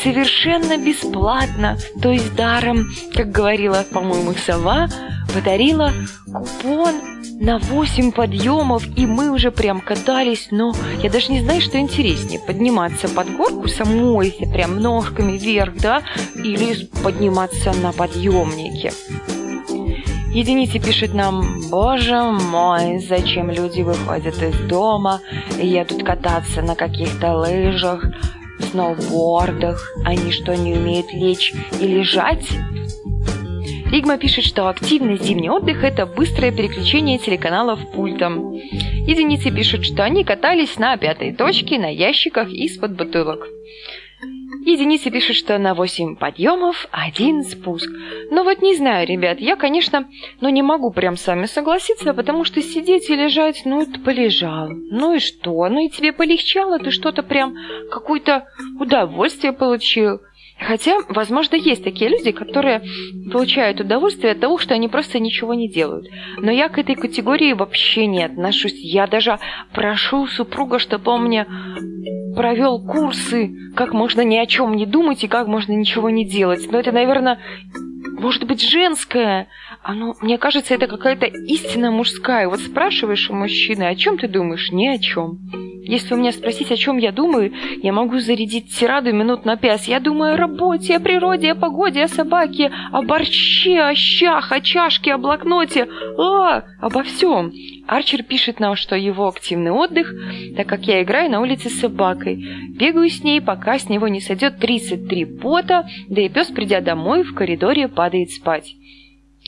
совершенно 0.03 0.77
бесплатно, 0.77 1.77
то 2.01 2.11
есть 2.11 2.35
даром, 2.35 2.87
как 3.13 3.31
говорила, 3.31 3.85
по-моему, 3.91 4.33
сова, 4.33 4.87
подарила 5.33 5.91
купон 6.25 6.95
на 7.39 7.59
8 7.59 8.11
подъемов, 8.11 8.83
и 8.95 9.05
мы 9.05 9.31
уже 9.31 9.51
прям 9.51 9.79
катались, 9.81 10.47
но 10.51 10.73
я 11.03 11.09
даже 11.09 11.31
не 11.31 11.41
знаю, 11.41 11.61
что 11.61 11.77
интереснее, 11.77 12.39
подниматься 12.39 13.07
под 13.07 13.35
горку 13.35 13.67
самой, 13.67 14.31
прям 14.53 14.79
ножками 14.79 15.37
вверх, 15.37 15.75
да, 15.77 16.01
или 16.35 16.85
подниматься 17.03 17.73
на 17.73 17.91
подъемнике. 17.91 18.91
Единицы 20.37 20.77
пишет 20.77 21.15
нам, 21.15 21.67
боже 21.71 22.21
мой, 22.21 22.99
зачем 22.99 23.49
люди 23.49 23.81
выходят 23.81 24.39
из 24.43 24.55
дома 24.67 25.19
и 25.59 25.65
едут 25.65 26.03
кататься 26.03 26.61
на 26.61 26.75
каких-то 26.75 27.35
лыжах, 27.37 28.05
сноубордах, 28.69 29.81
они 30.05 30.31
что, 30.31 30.55
не 30.55 30.75
умеют 30.75 31.11
лечь 31.11 31.55
и 31.81 31.87
лежать? 31.87 32.47
Ригма 33.91 34.19
пишет, 34.19 34.45
что 34.45 34.69
активный 34.69 35.17
зимний 35.17 35.49
отдых– 35.49 35.83
это 35.83 36.05
быстрое 36.05 36.51
переключение 36.51 37.17
телеканалов 37.17 37.79
пультом. 37.95 38.53
Единицы 38.53 39.49
пишут, 39.49 39.85
что 39.85 40.03
они 40.03 40.23
катались 40.23 40.77
на 40.77 40.97
пятой 40.97 41.33
точке 41.33 41.79
на 41.79 41.91
ящиках 41.91 42.49
из-под 42.49 42.95
бутылок. 42.95 43.47
Единицы 44.67 45.11
пишут, 45.11 45.37
что 45.37 45.57
на 45.59 45.73
8 45.73 46.17
подъемов 46.17 46.87
один 46.91 47.41
спуск. 47.43 47.89
Но 48.31 48.43
вот 48.43 48.61
не 48.61 48.75
знаю, 48.75 49.07
ребят, 49.07 49.39
я, 49.39 49.55
конечно, 49.55 50.09
ну 50.41 50.49
не 50.49 50.61
могу 50.61 50.91
прям 50.91 51.15
с 51.15 51.25
вами 51.25 51.45
согласиться, 51.45 52.13
потому 52.13 52.43
что 52.43 52.61
сидеть 52.61 53.09
и 53.09 53.15
лежать, 53.15 53.61
ну 53.63 53.81
это 53.81 53.97
полежал. 53.97 54.67
Ну 54.67 55.15
и 55.15 55.19
что? 55.19 55.69
Ну 55.69 55.85
и 55.85 55.89
тебе 55.89 56.11
полегчало, 56.11 56.79
ты 56.79 56.91
что-то 56.91 57.23
прям, 57.23 57.55
какое-то 57.89 58.45
удовольствие 58.77 59.53
получил. 59.53 60.19
Хотя, 60.59 60.97
возможно, 61.09 61.55
есть 61.55 61.83
такие 61.83 62.09
люди, 62.09 62.31
которые 62.31 62.81
получают 63.31 63.79
удовольствие 63.79 64.31
от 64.31 64.39
того, 64.39 64.57
что 64.57 64.73
они 64.73 64.87
просто 64.87 65.19
ничего 65.19 65.53
не 65.53 65.69
делают. 65.69 66.07
Но 66.37 66.51
я 66.51 66.67
к 66.69 66.79
этой 66.79 66.95
категории 66.95 67.53
вообще 67.53 68.07
не 68.07 68.23
отношусь. 68.23 68.73
Я 68.75 69.07
даже 69.07 69.37
прошу 69.73 70.25
супруга, 70.27 70.79
чтобы 70.79 71.11
он 71.11 71.25
мне 71.25 71.45
провел 72.35 72.79
курсы, 72.79 73.55
как 73.75 73.93
можно 73.93 74.21
ни 74.21 74.37
о 74.37 74.45
чем 74.45 74.75
не 74.75 74.85
думать 74.85 75.23
и 75.23 75.27
как 75.27 75.47
можно 75.47 75.73
ничего 75.73 76.09
не 76.09 76.25
делать. 76.27 76.67
Но 76.71 76.79
это, 76.79 76.91
наверное, 76.91 77.39
может 78.19 78.43
быть, 78.45 78.61
женское. 78.61 79.47
Оно, 79.83 80.15
мне 80.21 80.37
кажется, 80.37 80.73
это 80.73 80.87
какая-то 80.87 81.25
истина 81.25 81.91
мужская. 81.91 82.47
Вот 82.49 82.59
спрашиваешь 82.59 83.29
у 83.29 83.33
мужчины, 83.33 83.83
о 83.83 83.95
чем 83.95 84.17
ты 84.17 84.27
думаешь? 84.27 84.71
Ни 84.71 84.87
о 84.87 84.97
чем. 84.97 85.39
Если 85.87 86.13
у 86.13 86.17
меня 86.17 86.33
спросить, 86.33 86.69
о 86.69 86.75
чем 86.75 86.97
я 86.97 87.13
думаю, 87.13 87.53
я 87.81 87.93
могу 87.93 88.19
зарядить 88.19 88.75
тираду 88.75 89.13
минут 89.13 89.45
на 89.45 89.55
пять. 89.55 89.87
Я 89.87 90.01
думаю 90.01 90.33
о 90.33 90.37
работе, 90.37 90.97
о 90.97 90.99
природе, 90.99 91.53
о 91.53 91.55
погоде, 91.55 92.03
о 92.03 92.07
собаке, 92.09 92.69
о 92.91 93.01
борще, 93.03 93.79
о 93.79 93.95
щах, 93.95 94.51
о 94.51 94.59
чашке, 94.59 95.13
о 95.13 95.17
блокноте, 95.17 95.87
а, 96.17 96.63
обо 96.81 97.03
всем. 97.03 97.53
Арчер 97.87 98.23
пишет 98.23 98.59
нам, 98.59 98.75
что 98.75 98.97
его 98.97 99.29
активный 99.29 99.71
отдых, 99.71 100.13
так 100.57 100.67
как 100.67 100.85
я 100.87 101.01
играю 101.01 101.31
на 101.31 101.39
улице 101.39 101.69
с 101.69 101.79
собакой. 101.79 102.35
Бегаю 102.77 103.09
с 103.09 103.23
ней, 103.23 103.39
пока 103.39 103.79
с 103.79 103.87
него 103.87 104.09
не 104.09 104.19
сойдет 104.19 104.59
33 104.59 105.23
пота, 105.39 105.87
да 106.09 106.21
и 106.21 106.27
пес, 106.27 106.47
придя 106.47 106.81
домой, 106.81 107.23
в 107.23 107.33
коридоре 107.33 107.87
падает 107.87 108.31
спать. 108.31 108.75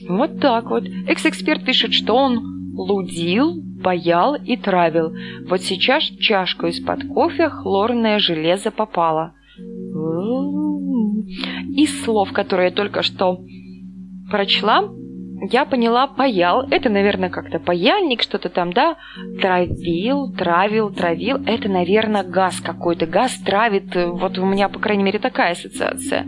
Вот 0.08 0.40
так 0.40 0.70
вот. 0.70 0.84
Экс-эксперт 1.06 1.64
пишет, 1.64 1.92
что 1.92 2.14
он 2.14 2.72
лудил, 2.74 3.62
паял 3.82 4.34
и 4.34 4.56
травил. 4.56 5.12
Вот 5.48 5.60
сейчас 5.62 6.04
чашку 6.04 6.66
из-под 6.66 7.06
кофе 7.08 7.48
хлорное 7.48 8.18
железо 8.18 8.70
попало. 8.70 9.34
Из 11.76 12.02
слов, 12.04 12.32
которые 12.32 12.70
я 12.70 12.74
только 12.74 13.02
что 13.02 13.40
прочла, 14.30 14.88
я 15.50 15.64
поняла, 15.64 16.06
паял. 16.06 16.66
Это, 16.70 16.90
наверное, 16.90 17.30
как-то 17.30 17.58
паяльник, 17.58 18.22
что-то 18.22 18.50
там, 18.50 18.72
да? 18.72 18.96
Травил, 19.40 20.32
травил, 20.32 20.90
травил. 20.90 21.38
Это, 21.46 21.68
наверное, 21.68 22.22
газ 22.22 22.60
какой-то. 22.60 23.06
Газ 23.06 23.38
травит. 23.38 23.94
Вот 23.94 24.38
у 24.38 24.44
меня, 24.44 24.68
по 24.68 24.78
крайней 24.78 25.02
мере, 25.02 25.18
такая 25.18 25.52
ассоциация. 25.52 26.26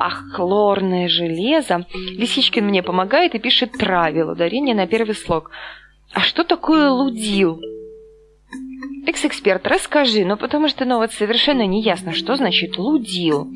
А 0.00 0.08
хлорное 0.08 1.08
железо. 1.08 1.84
Лисичкин 1.92 2.64
мне 2.64 2.82
помогает 2.82 3.34
и 3.34 3.38
пишет 3.38 3.72
травил. 3.72 4.30
Ударение 4.30 4.74
на 4.74 4.86
первый 4.86 5.14
слог. 5.14 5.50
А 6.14 6.20
что 6.20 6.42
такое 6.42 6.88
лудил? 6.88 7.60
Экс-эксперт, 9.06 9.66
расскажи, 9.66 10.24
ну 10.24 10.38
потому 10.38 10.68
что, 10.68 10.86
ну 10.86 10.96
вот 10.98 11.12
совершенно 11.12 11.66
не 11.66 11.82
ясно, 11.82 12.12
что 12.12 12.36
значит 12.36 12.78
лудил. 12.78 13.50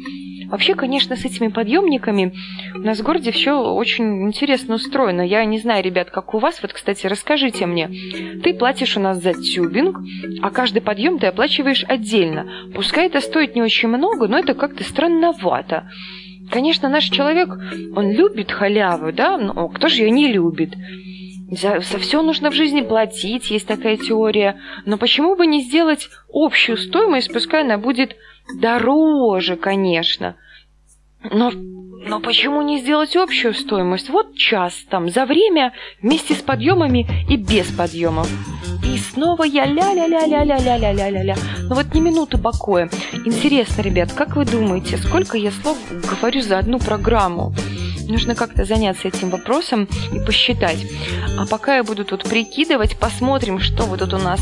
Вообще, 0.50 0.74
конечно, 0.74 1.16
с 1.16 1.24
этими 1.24 1.48
подъемниками 1.48 2.34
у 2.74 2.80
нас 2.80 2.98
в 2.98 3.02
городе 3.02 3.32
все 3.32 3.58
очень 3.58 4.26
интересно 4.26 4.74
устроено. 4.74 5.22
Я 5.22 5.44
не 5.46 5.58
знаю, 5.58 5.82
ребят, 5.82 6.10
как 6.10 6.34
у 6.34 6.38
вас. 6.38 6.60
Вот, 6.60 6.74
кстати, 6.74 7.06
расскажите 7.06 7.64
мне. 7.64 7.90
Ты 8.42 8.52
платишь 8.52 8.98
у 8.98 9.00
нас 9.00 9.22
за 9.22 9.32
тюбинг, 9.32 9.98
а 10.42 10.50
каждый 10.50 10.82
подъем 10.82 11.18
ты 11.18 11.26
оплачиваешь 11.28 11.84
отдельно. 11.88 12.46
Пускай 12.74 13.06
это 13.06 13.20
стоит 13.20 13.54
не 13.54 13.62
очень 13.62 13.88
много, 13.88 14.28
но 14.28 14.38
это 14.38 14.54
как-то 14.54 14.84
странновато. 14.84 15.88
Конечно, 16.50 16.88
наш 16.88 17.04
человек, 17.04 17.48
он 17.96 18.10
любит 18.12 18.52
халяву, 18.52 19.12
да, 19.12 19.38
но 19.38 19.68
кто 19.68 19.88
же 19.88 20.02
ее 20.02 20.10
не 20.10 20.32
любит? 20.32 20.74
За, 21.50 21.80
за 21.80 21.98
все 21.98 22.22
нужно 22.22 22.50
в 22.50 22.54
жизни 22.54 22.80
платить, 22.80 23.50
есть 23.50 23.66
такая 23.66 23.96
теория. 23.96 24.60
Но 24.86 24.98
почему 24.98 25.36
бы 25.36 25.46
не 25.46 25.62
сделать 25.62 26.08
общую 26.32 26.76
стоимость, 26.76 27.32
пускай 27.32 27.62
она 27.62 27.78
будет 27.78 28.16
дороже, 28.58 29.56
конечно. 29.56 30.36
Но, 31.30 31.52
но 32.06 32.20
почему 32.20 32.62
не 32.62 32.80
сделать 32.80 33.16
общую 33.16 33.54
стоимость? 33.54 34.10
Вот 34.10 34.36
час 34.36 34.74
там 34.90 35.08
за 35.08 35.24
время 35.26 35.72
вместе 36.02 36.34
с 36.34 36.42
подъемами 36.42 37.06
и 37.28 37.36
без 37.36 37.66
подъемов. 37.66 38.28
И 38.84 38.98
снова 38.98 39.44
я 39.44 39.64
ля-ля-ля-ля-ля-ля-ля-ля-ля-ля. 39.66 41.36
Ну 41.62 41.74
вот 41.74 41.94
ни 41.94 42.00
минуты 42.00 42.38
покоя. 42.38 42.90
Интересно, 43.24 43.82
ребят, 43.82 44.12
как 44.12 44.36
вы 44.36 44.44
думаете, 44.44 44.98
сколько 44.98 45.36
я 45.38 45.50
слов 45.50 45.78
говорю 45.90 46.42
за 46.42 46.58
одну 46.58 46.78
программу? 46.78 47.54
Нужно 48.06 48.34
как-то 48.34 48.64
заняться 48.64 49.08
этим 49.08 49.30
вопросом 49.30 49.88
и 50.12 50.20
посчитать. 50.20 50.84
А 51.38 51.46
пока 51.46 51.76
я 51.76 51.84
буду 51.84 52.04
тут 52.04 52.24
прикидывать, 52.24 52.98
посмотрим, 52.98 53.60
что 53.60 53.84
вы 53.84 53.96
тут 53.96 54.12
у 54.12 54.18
нас 54.18 54.40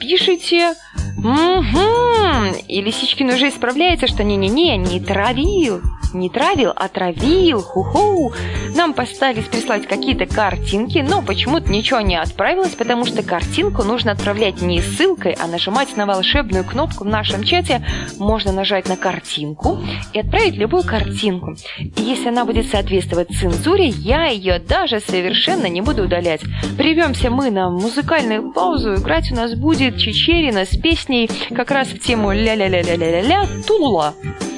пишете. 0.00 0.74
Угу. 1.18 2.64
И 2.68 2.80
Лисичкин 2.80 3.28
уже 3.28 3.48
исправляется, 3.48 4.06
что 4.06 4.24
не-не-не, 4.24 4.78
не 4.78 5.00
травил. 5.00 5.82
Не 6.14 6.30
травил, 6.30 6.72
а 6.74 6.88
травил. 6.88 7.60
Ху-ху. 7.60 8.32
Нам 8.74 8.94
постарались 8.94 9.44
прислать 9.44 9.86
какие-то 9.86 10.26
картинки, 10.26 10.98
но 10.98 11.22
почему-то 11.22 11.70
ничего 11.70 12.00
не 12.00 12.16
отправилось, 12.16 12.74
потому 12.74 13.04
что 13.04 13.22
картинку 13.22 13.82
нужно 13.82 14.12
отправлять 14.12 14.62
не 14.62 14.80
ссылкой, 14.80 15.36
а 15.40 15.46
нажимать 15.46 15.96
на 15.96 16.06
волшебную 16.06 16.64
кнопку 16.64 17.04
в 17.04 17.08
нашем 17.08 17.44
чате. 17.44 17.84
Можно 18.18 18.52
нажать 18.52 18.88
на 18.88 18.96
картинку 18.96 19.80
и 20.12 20.20
отправить 20.20 20.54
любую 20.56 20.84
картинку. 20.84 21.56
И 21.78 22.02
если 22.02 22.28
она 22.28 22.44
будет 22.44 22.68
соответствовать 22.68 23.28
цензуре, 23.30 23.88
я 23.88 24.26
ее 24.26 24.58
даже 24.58 25.00
совершенно 25.00 25.66
не 25.66 25.80
буду 25.80 26.04
удалять. 26.04 26.40
Прервемся 26.76 27.30
мы 27.30 27.50
на 27.50 27.70
музыкальную 27.70 28.52
паузу. 28.52 28.94
Играть 28.94 29.30
у 29.32 29.34
нас 29.34 29.54
будет 29.54 29.98
Чечерина 29.98 30.64
с 30.64 30.76
песней 30.76 31.30
как 31.54 31.70
раз 31.70 31.88
в 31.88 31.98
тему 31.98 32.32
ля-ля-ля-ля-ля-ля-ля 32.32 33.46
Тулула. 33.66 34.14
Я 34.22 34.57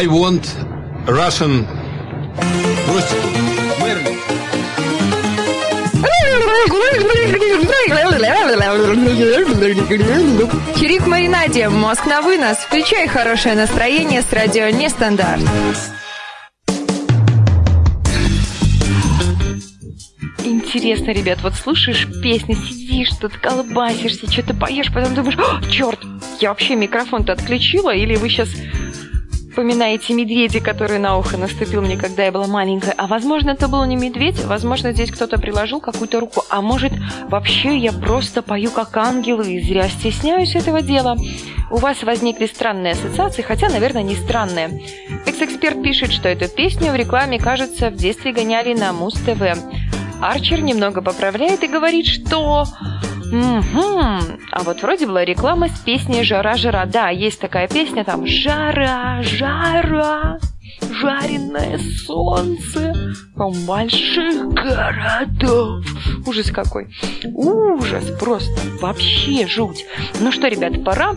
I 0.00 0.06
want 0.06 0.44
Russian 1.06 1.66
Брось. 2.86 3.10
Мерлин. 3.82 4.16
Чирик 10.78 11.04
Маринаде, 11.04 11.68
мозг 11.68 12.06
на 12.06 12.22
вынос. 12.22 12.58
Включай 12.58 13.08
хорошее 13.08 13.56
настроение 13.56 14.22
с 14.22 14.32
радио 14.32 14.68
Нестандарт. 14.68 15.42
Интересно, 20.44 21.10
ребят, 21.10 21.40
вот 21.42 21.54
слушаешь 21.54 22.06
песни, 22.22 22.54
сидишь 22.54 23.10
тут, 23.20 23.36
колбасишься, 23.38 24.30
что-то 24.30 24.54
поешь, 24.54 24.92
потом 24.92 25.14
думаешь, 25.14 25.36
черт, 25.68 25.98
я 26.40 26.50
вообще 26.50 26.76
микрофон-то 26.76 27.32
отключила, 27.32 27.92
или 27.92 28.14
вы 28.14 28.28
сейчас 28.28 28.50
вспоминаете 29.58 30.14
медведя, 30.14 30.60
который 30.60 31.00
на 31.00 31.18
ухо 31.18 31.36
наступил 31.36 31.82
мне, 31.82 31.96
когда 31.96 32.22
я 32.22 32.30
была 32.30 32.46
маленькая. 32.46 32.94
А 32.96 33.08
возможно, 33.08 33.50
это 33.50 33.66
был 33.66 33.84
не 33.86 33.96
медведь, 33.96 34.44
возможно, 34.44 34.92
здесь 34.92 35.10
кто-то 35.10 35.36
приложил 35.36 35.80
какую-то 35.80 36.20
руку. 36.20 36.44
А 36.48 36.60
может, 36.60 36.92
вообще 37.28 37.76
я 37.76 37.90
просто 37.90 38.42
пою 38.42 38.70
как 38.70 38.96
ангел 38.96 39.40
и 39.40 39.58
зря 39.58 39.88
стесняюсь 39.88 40.54
этого 40.54 40.80
дела. 40.80 41.16
У 41.72 41.78
вас 41.78 42.04
возникли 42.04 42.46
странные 42.46 42.92
ассоциации, 42.92 43.42
хотя, 43.42 43.68
наверное, 43.68 44.04
не 44.04 44.14
странные. 44.14 44.80
Экс-эксперт 45.26 45.82
пишет, 45.82 46.12
что 46.12 46.28
эту 46.28 46.48
песню 46.48 46.92
в 46.92 46.94
рекламе, 46.94 47.40
кажется, 47.40 47.90
в 47.90 47.96
детстве 47.96 48.32
гоняли 48.32 48.74
на 48.74 48.92
Муз-ТВ. 48.92 49.42
Арчер 50.22 50.60
немного 50.60 51.02
поправляет 51.02 51.64
и 51.64 51.66
говорит, 51.66 52.06
что... 52.06 52.64
Мгм. 53.32 54.40
А 54.52 54.62
вот 54.62 54.82
вроде 54.82 55.06
была 55.06 55.24
реклама 55.24 55.68
с 55.68 55.78
песней 55.80 56.24
«Жара-жара». 56.24 56.86
Да, 56.86 57.10
есть 57.10 57.40
такая 57.40 57.68
песня 57.68 58.04
там 58.04 58.26
«Жара, 58.26 59.22
жара, 59.22 60.38
жареное 60.92 61.78
солнце 61.78 62.94
больших 63.66 64.48
городов». 64.48 65.84
Ужас 66.26 66.50
какой. 66.50 66.88
Ужас 67.24 68.04
просто. 68.18 68.60
Вообще 68.80 69.46
жуть. 69.46 69.86
Ну 70.20 70.32
что, 70.32 70.48
ребят, 70.48 70.84
пора 70.84 71.14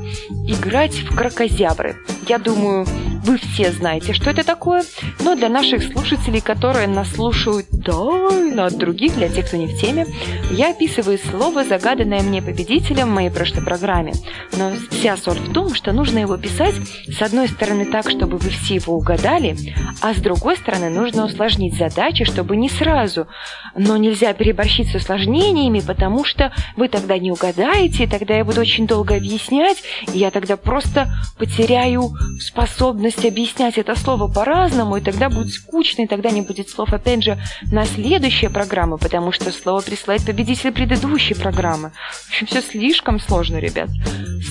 играть 0.48 0.94
в 0.94 1.16
крокозябры. 1.16 1.98
Я 2.28 2.38
думаю, 2.38 2.86
вы 3.24 3.38
все 3.38 3.72
знаете, 3.72 4.14
что 4.14 4.30
это 4.30 4.44
такое, 4.44 4.84
но 5.20 5.36
для 5.36 5.50
наших 5.50 5.84
слушателей, 5.84 6.42
которые 6.42 6.88
нас 6.88 7.12
слушают 7.12 7.68
тайно 7.86 8.66
от 8.66 8.78
других, 8.78 9.16
для 9.16 9.30
тех, 9.30 9.48
кто 9.48 9.58
не 9.58 9.68
в 9.68 9.80
теме, 9.80 10.08
я 10.52 10.72
описываю 10.72 11.20
слово, 11.20 11.64
загаданное 11.64 12.22
мне 12.22 12.42
победителем 12.42 13.10
в 13.10 13.14
моей 13.14 13.30
прошлой 13.30 13.64
программе. 13.64 14.14
Но 14.58 14.72
вся 14.90 15.18
соль 15.18 15.38
в 15.38 15.54
том, 15.54 15.74
что 15.76 15.92
нужно 15.92 16.20
его 16.20 16.38
писать 16.38 16.76
с 17.08 17.22
одной 17.22 17.48
стороны 17.48 17.86
так, 17.86 18.10
чтобы 18.10 18.38
вы 18.38 18.50
все 18.50 18.76
его 18.76 18.96
угадали, 18.96 19.56
а 20.02 20.14
с 20.14 20.18
другой 20.18 20.58
стороны 20.58 20.90
нужно 20.90 21.26
усложнить 21.26 21.76
задачи, 21.76 22.24
чтобы 22.24 22.58
не 22.58 22.70
сразу. 22.70 23.28
Но 23.76 23.98
нельзя 23.98 24.34
переборщить 24.34 24.92
с 24.92 24.96
усложнениями, 24.96 25.80
потому 25.80 26.24
что 26.24 26.52
вы 26.76 26.88
тогда 26.88 27.18
не 27.18 27.32
угадаете, 27.32 28.04
и 28.04 28.08
тогда 28.08 28.36
я 28.36 28.46
буду 28.46 28.62
очень 28.62 28.88
долго 28.88 29.16
объяснять, 29.16 29.84
и 30.14 30.20
я 30.20 30.32
тогда 30.32 30.58
просто 30.58 31.08
потеряю 31.38 32.12
способность 32.40 33.26
объяснять 33.26 33.78
это 33.78 33.96
слово 33.96 34.28
по-разному, 34.28 34.98
и 34.98 35.02
тогда 35.02 35.30
будет 35.30 35.54
скучно, 35.54 36.04
и 36.04 36.08
тогда 36.08 36.30
не 36.32 36.42
будет 36.42 36.70
слов, 36.70 36.94
опять 36.94 37.24
же, 37.24 37.38
на 37.72 37.86
следующие 37.86 38.50
программы, 38.50 38.98
потому 38.98 39.32
что 39.32 39.52
слово 39.52 39.82
присылает 39.82 40.26
победитель 40.26 40.72
предыдущей 40.72 41.34
программы. 41.34 41.92
В 42.12 42.30
общем, 42.30 42.48
все 42.48 42.62
слишком 42.62 43.20
сложно, 43.20 43.58
ребят. 43.58 43.90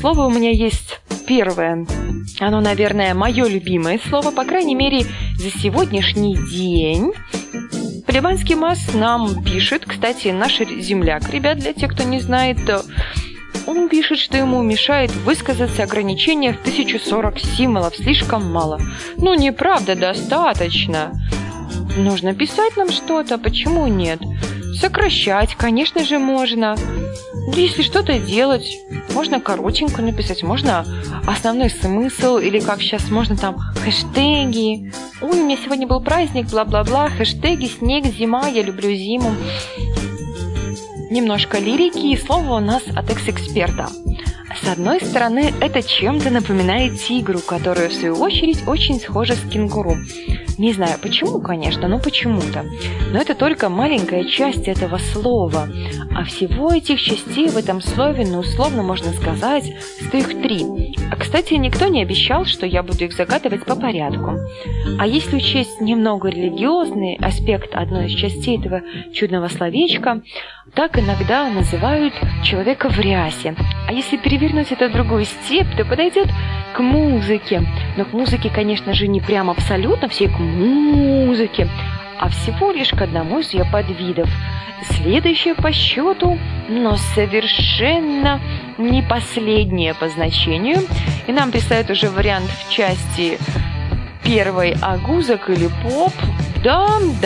Слово 0.00 0.26
у 0.26 0.30
меня 0.30 0.50
есть 0.50 1.00
первое. 1.26 1.87
Оно, 2.38 2.61
наверное, 2.61 3.14
мое 3.14 3.46
любимое 3.46 4.00
слово, 4.09 4.30
по 4.30 4.44
крайней 4.44 4.74
мере, 4.74 4.99
за 5.36 5.50
сегодняшний 5.50 6.36
день. 6.36 7.12
Полибанский 8.06 8.54
масс 8.54 8.92
нам 8.94 9.42
пишет, 9.44 9.84
кстати, 9.86 10.28
наш 10.28 10.58
земляк, 10.58 11.30
ребят, 11.30 11.58
для 11.58 11.72
тех, 11.72 11.92
кто 11.92 12.02
не 12.02 12.20
знает, 12.20 12.58
он 13.66 13.88
пишет, 13.88 14.18
что 14.18 14.36
ему 14.36 14.62
мешает 14.62 15.14
высказаться 15.14 15.82
ограничение 15.82 16.52
в 16.54 16.60
1040 16.60 17.38
символов, 17.38 17.96
слишком 17.96 18.50
мало. 18.50 18.80
Ну, 19.16 19.34
неправда, 19.34 19.94
достаточно. 19.94 21.12
Нужно 21.96 22.34
писать 22.34 22.76
нам 22.76 22.90
что-то, 22.90 23.38
почему 23.38 23.86
нет? 23.86 24.20
Сокращать, 24.78 25.54
конечно 25.54 26.04
же, 26.04 26.18
можно. 26.18 26.76
Если 27.54 27.83
что-то 27.83 28.18
делать, 28.18 28.78
можно 29.14 29.40
коротенько 29.40 30.02
написать, 30.02 30.42
можно 30.42 30.85
основной 31.26 31.70
смысл, 31.70 32.38
или 32.38 32.61
как 32.61 32.80
сейчас 32.80 33.11
можно 33.11 33.37
там 33.37 33.59
хэштеги. 33.83 34.92
Ой, 35.20 35.40
у 35.40 35.44
меня 35.44 35.56
сегодня 35.62 35.87
был 35.87 36.00
праздник, 36.00 36.46
бла-бла-бла, 36.48 37.09
хэштеги, 37.09 37.66
снег, 37.66 38.06
зима, 38.06 38.46
я 38.48 38.62
люблю 38.62 38.94
зиму. 38.94 39.35
Немножко 41.11 41.59
лирики 41.59 42.12
и 42.12 42.16
слово 42.16 42.56
у 42.56 42.61
нас 42.61 42.83
от 42.94 43.11
экс-эксперта. 43.11 43.88
С 44.54 44.68
одной 44.68 45.00
стороны, 45.00 45.52
это 45.60 45.82
чем-то 45.82 46.30
напоминает 46.30 47.00
тигру, 47.00 47.38
которая, 47.38 47.88
в 47.88 47.94
свою 47.94 48.16
очередь, 48.16 48.66
очень 48.66 48.98
схожа 49.00 49.34
с 49.34 49.40
кенгуру. 49.48 49.96
Не 50.58 50.72
знаю 50.72 50.98
почему, 51.00 51.40
конечно, 51.40 51.88
но 51.88 51.98
почему-то. 51.98 52.66
Но 53.12 53.18
это 53.18 53.34
только 53.34 53.68
маленькая 53.68 54.24
часть 54.24 54.68
этого 54.68 54.98
слова. 54.98 55.68
А 56.14 56.24
всего 56.24 56.70
этих 56.72 57.00
частей 57.00 57.48
в 57.48 57.56
этом 57.56 57.80
слове, 57.80 58.26
ну, 58.26 58.40
условно 58.40 58.82
можно 58.82 59.12
сказать, 59.12 59.64
что 60.06 60.18
их 60.18 60.28
три. 60.42 60.94
А, 61.10 61.16
кстати, 61.16 61.54
никто 61.54 61.86
не 61.86 62.02
обещал, 62.02 62.44
что 62.44 62.66
я 62.66 62.82
буду 62.82 63.04
их 63.04 63.14
загадывать 63.14 63.64
по 63.64 63.74
порядку. 63.74 64.32
А 64.98 65.06
если 65.06 65.36
учесть 65.36 65.80
немного 65.80 66.28
религиозный 66.28 67.16
аспект 67.16 67.74
одной 67.74 68.08
из 68.08 68.12
частей 68.12 68.58
этого 68.58 68.82
чудного 69.14 69.48
словечка, 69.48 70.20
так 70.74 70.98
иногда 70.98 71.48
называют 71.48 72.14
человека 72.42 72.88
в 72.88 72.98
рясе. 72.98 73.54
А 73.88 73.92
если 73.92 74.16
перевернуть 74.16 74.72
это 74.72 74.88
в 74.88 74.92
другую 74.92 75.24
степь, 75.24 75.76
то 75.76 75.85
подойдет 75.85 76.28
к 76.74 76.80
музыке. 76.80 77.62
Но 77.96 78.04
к 78.04 78.12
музыке, 78.12 78.50
конечно 78.50 78.94
же, 78.94 79.09
не 79.09 79.20
прям 79.20 79.50
абсолютно 79.50 80.09
все 80.09 80.28
к 80.28 80.38
музыке, 80.38 81.68
а 82.18 82.28
всего 82.28 82.70
лишь 82.70 82.90
к 82.90 83.00
одному 83.02 83.40
из 83.40 83.52
ее 83.52 83.64
подвидов. 83.70 84.28
Следующее 84.83 85.54
по 85.54 85.72
счету, 85.72 86.38
но 86.68 86.97
совершенно 86.97 88.40
не 88.78 89.03
последнее 89.03 89.95
по 89.95 90.09
значению. 90.09 90.78
И 91.26 91.32
нам 91.32 91.51
присылают 91.51 91.90
уже 91.90 92.09
вариант 92.09 92.49
в 92.49 92.72
части 92.72 93.38
первой 94.24 94.74
агузок 94.80 95.51
или 95.51 95.68
поп. 95.82 96.12
Дам, 96.62 97.16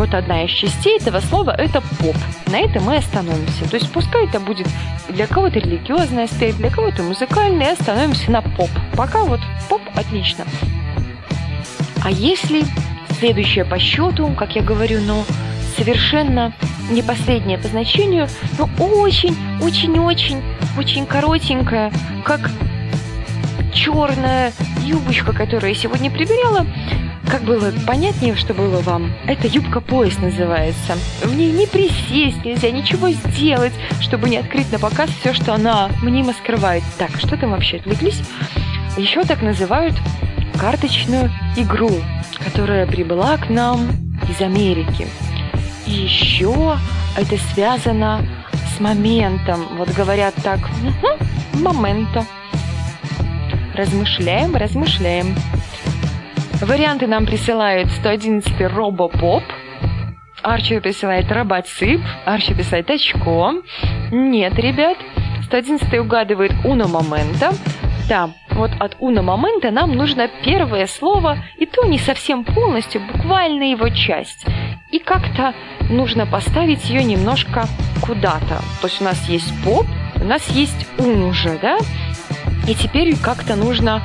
Вот 0.00 0.14
одна 0.14 0.44
из 0.44 0.50
частей 0.52 0.96
этого 0.96 1.20
слова– 1.20 1.50
это 1.58 1.82
поп. 1.82 2.16
На 2.46 2.58
этом 2.58 2.84
мы 2.84 2.96
остановимся. 2.96 3.68
То 3.68 3.76
есть 3.76 3.92
пускай 3.92 4.26
это 4.26 4.40
будет 4.40 4.66
для 5.10 5.26
кого-то 5.26 5.58
религиозный 5.58 6.24
аспект, 6.24 6.56
для 6.56 6.70
кого-то 6.70 7.02
музыкальный, 7.02 7.72
остановимся 7.72 8.30
на 8.30 8.40
поп. 8.40 8.70
Пока 8.96 9.24
вот 9.24 9.40
поп 9.68 9.82
отлично. 9.94 10.46
А 12.02 12.10
если 12.10 12.64
следующее 13.18 13.66
по 13.66 13.78
счету, 13.78 14.26
как 14.38 14.56
я 14.56 14.62
говорю, 14.62 15.02
но 15.02 15.22
совершенно 15.76 16.54
не 16.90 17.02
последнее 17.02 17.58
по 17.58 17.68
значению, 17.68 18.26
но 18.58 18.70
очень, 18.78 19.36
очень, 19.60 19.98
очень, 19.98 20.42
очень 20.78 21.04
коротенькое, 21.04 21.92
как 22.24 22.50
черная 23.74 24.54
юбочка, 24.82 25.34
которую 25.34 25.74
я 25.74 25.78
сегодня 25.78 26.10
примеряла, 26.10 26.66
как 27.30 27.42
было 27.42 27.72
понятнее, 27.86 28.34
что 28.34 28.54
было 28.54 28.80
вам, 28.80 29.12
это 29.26 29.46
юбка-пояс 29.46 30.18
называется. 30.18 30.96
В 31.22 31.32
ней 31.34 31.52
не 31.52 31.66
присесть 31.66 32.44
нельзя, 32.44 32.70
ничего 32.70 33.10
сделать, 33.10 33.72
чтобы 34.00 34.28
не 34.28 34.38
открыть 34.38 34.70
на 34.72 34.78
показ 34.78 35.10
все, 35.20 35.32
что 35.32 35.54
она 35.54 35.90
мнимо 36.02 36.32
скрывает. 36.32 36.82
Так, 36.98 37.10
что 37.18 37.36
там 37.36 37.52
вообще 37.52 37.76
отвлеклись? 37.76 38.20
Еще 38.96 39.22
так 39.24 39.42
называют 39.42 39.94
карточную 40.58 41.30
игру, 41.56 41.92
которая 42.44 42.86
прибыла 42.86 43.36
к 43.36 43.48
нам 43.48 43.88
из 44.28 44.40
Америки. 44.40 45.06
И 45.86 45.92
еще 45.92 46.76
это 47.16 47.36
связано 47.54 48.26
с 48.76 48.80
моментом. 48.80 49.68
Вот 49.76 49.88
говорят 49.90 50.34
так, 50.42 50.58
угу, 50.58 51.62
момента. 51.62 52.26
Размышляем, 53.74 54.56
размышляем. 54.56 55.36
Варианты 56.60 57.06
нам 57.06 57.26
присылают 57.26 57.90
111 57.90 58.60
Робопоп, 58.72 59.42
Арчи 60.42 60.78
присылает 60.78 61.30
Робоцип, 61.30 62.00
Арчи 62.24 62.54
присылает 62.54 62.90
очко. 62.90 63.54
Нет, 64.10 64.54
ребят, 64.54 64.96
111 65.44 65.98
угадывает 65.98 66.52
Уно 66.64 66.88
Момента. 66.88 67.52
Да, 68.08 68.30
вот 68.50 68.70
от 68.78 68.96
Уно 68.98 69.22
Момента 69.22 69.70
нам 69.70 69.92
нужно 69.92 70.28
первое 70.44 70.86
слово, 70.86 71.38
и 71.58 71.66
то 71.66 71.84
не 71.84 71.98
совсем 71.98 72.44
полностью, 72.44 73.00
буквально 73.00 73.70
его 73.70 73.88
часть. 73.88 74.44
И 74.90 74.98
как-то 74.98 75.54
нужно 75.88 76.26
поставить 76.26 76.88
ее 76.90 77.04
немножко 77.04 77.66
куда-то. 78.02 78.60
То 78.80 78.88
есть 78.88 79.00
у 79.00 79.04
нас 79.04 79.28
есть 79.28 79.52
поп, 79.62 79.86
у 80.20 80.24
нас 80.24 80.48
есть 80.48 80.86
ун 80.98 81.22
уже, 81.22 81.58
да? 81.58 81.78
И 82.66 82.74
теперь 82.74 83.16
как-то 83.16 83.56
нужно 83.56 84.02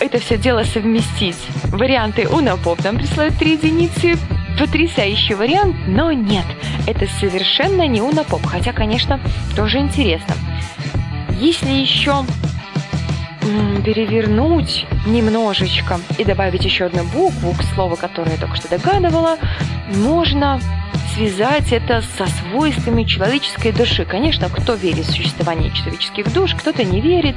это 0.00 0.18
все 0.18 0.38
дело 0.38 0.64
совместить. 0.64 1.38
Варианты 1.64 2.28
Унопоп 2.28 2.82
нам 2.84 2.96
присылают 2.96 3.36
три 3.38 3.52
единицы, 3.52 4.16
потрясающий 4.58 5.34
вариант, 5.34 5.76
но 5.86 6.12
нет, 6.12 6.44
это 6.86 7.06
совершенно 7.20 7.86
не 7.86 8.00
Унопоп, 8.00 8.44
хотя, 8.46 8.72
конечно, 8.72 9.20
тоже 9.54 9.78
интересно. 9.78 10.34
Если 11.40 11.70
еще 11.70 12.24
перевернуть 13.84 14.86
немножечко 15.06 16.00
и 16.18 16.24
добавить 16.24 16.64
еще 16.64 16.86
одну 16.86 17.04
букву 17.04 17.54
к 17.54 17.62
слову, 17.74 17.96
которое 17.96 18.32
я 18.32 18.36
только 18.36 18.56
что 18.56 18.68
догадывала, 18.68 19.38
можно 19.94 20.60
связать 21.14 21.72
это 21.72 22.02
со 22.16 22.26
свойствами 22.26 23.04
человеческой 23.04 23.72
души. 23.72 24.04
Конечно, 24.04 24.48
кто 24.48 24.74
верит 24.74 25.06
в 25.06 25.10
существование 25.10 25.72
человеческих 25.72 26.32
душ, 26.32 26.54
кто-то 26.54 26.84
не 26.84 27.00
верит. 27.00 27.36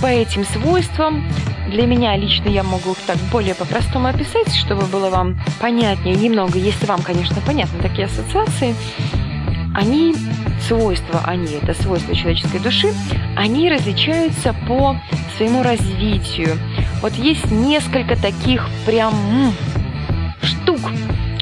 По 0.00 0.06
этим 0.06 0.44
свойствам 0.44 1.26
для 1.70 1.86
меня 1.86 2.16
лично 2.16 2.48
я 2.48 2.62
могу 2.62 2.92
их 2.92 2.98
так 3.06 3.16
более 3.32 3.54
по-простому 3.54 4.08
описать, 4.08 4.54
чтобы 4.54 4.84
было 4.86 5.10
вам 5.10 5.40
понятнее 5.60 6.14
немного, 6.14 6.58
если 6.58 6.86
вам, 6.86 7.02
конечно, 7.02 7.40
понятны 7.40 7.80
такие 7.80 8.06
ассоциации. 8.06 8.74
Они, 9.74 10.14
свойства, 10.66 11.20
они, 11.24 11.48
это 11.62 11.74
свойства 11.74 12.14
человеческой 12.14 12.60
души, 12.60 12.92
они 13.36 13.70
различаются 13.70 14.54
по 14.66 14.96
своему 15.36 15.62
развитию. 15.62 16.56
Вот 17.02 17.14
есть 17.14 17.50
несколько 17.50 18.16
таких 18.16 18.68
прям 18.86 19.52
штук. 20.42 20.80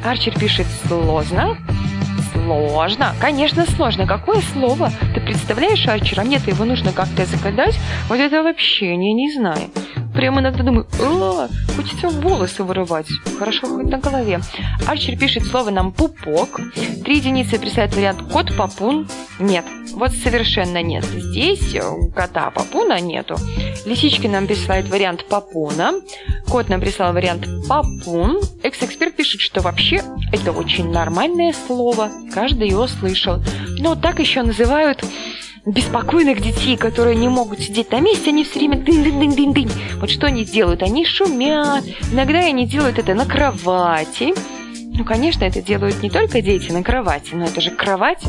Арчер 0.05 0.39
пишет 0.39 0.67
сложно, 0.87 1.57
Сложно. 2.45 3.15
Конечно, 3.21 3.65
сложно. 3.65 4.07
Какое 4.07 4.43
слово? 4.53 4.91
Ты 5.15 5.21
представляешь, 5.23 5.89
Арчер? 5.89 6.23
Мне-то 6.23 6.51
его 6.51 6.67
нужно 6.67 6.93
как-то 6.93 7.25
загадать. 7.25 7.79
Вот 8.09 8.19
это 8.19 8.43
вообще 8.43 8.91
я 8.91 8.97
не 8.97 9.33
знаю. 9.33 9.71
Прям 10.15 10.39
иногда 10.39 10.63
думаю, 10.63 10.87
«А, 11.01 11.49
хочется 11.77 12.09
волосы 12.09 12.63
вырывать. 12.63 13.09
Хорошо 13.39 13.67
хоть 13.67 13.87
на 13.87 13.99
голове. 13.99 14.41
Арчер 14.87 15.19
пишет 15.19 15.45
слово 15.45 15.71
нам 15.71 15.93
пупок. 15.93 16.61
Три 17.05 17.17
единицы 17.17 17.59
присылает 17.59 17.95
вариант 17.95 18.23
кот 18.33 18.57
папун. 18.57 19.09
Нет, 19.39 19.65
вот 19.93 20.13
совершенно 20.13 20.83
нет. 20.83 21.05
Здесь 21.05 21.75
э, 21.75 21.83
кота 22.15 22.51
папуна 22.51 23.01
нету. 23.01 23.37
Лисички 23.85 24.27
нам 24.27 24.47
присылает 24.47 24.89
вариант 24.89 25.27
папуна. 25.29 25.93
Кот 26.49 26.69
нам 26.69 26.81
прислал 26.81 27.13
вариант 27.13 27.47
папун. 27.69 28.41
Экс-эксперт 28.63 29.15
пишет, 29.17 29.41
что 29.41 29.61
вообще 29.61 30.03
это 30.33 30.53
очень 30.53 30.91
нормальное 30.91 31.53
слово. 31.67 32.11
Каждый 32.33 32.69
его 32.69 32.87
слышал. 32.87 33.43
Но 33.79 33.95
так 33.95 34.21
еще 34.21 34.43
называют 34.43 35.05
беспокойных 35.67 36.41
детей, 36.41 36.77
которые 36.77 37.17
не 37.17 37.29
могут 37.29 37.61
сидеть 37.61 37.91
на 37.91 38.01
месте, 38.01 38.31
они 38.31 38.45
все 38.45 38.59
время 38.59 38.77
дынь-дынь-дынь-дынь. 38.79 39.71
Вот 39.97 40.11
что 40.11 40.27
они 40.27 40.45
делают? 40.45 40.83
Они 40.83 41.05
шумят. 41.05 41.85
Иногда 42.13 42.41
они 42.41 42.67
делают 42.67 42.99
это 42.99 43.15
на 43.15 43.25
кровати. 43.25 44.35
Ну, 44.97 45.05
конечно, 45.05 45.45
это 45.45 45.61
делают 45.61 46.03
не 46.03 46.11
только 46.11 46.41
дети 46.41 46.71
на 46.71 46.85
кровати, 46.85 47.35
но 47.35 47.45
это 47.45 47.61
же 47.61 47.71
кровать. 47.71 48.23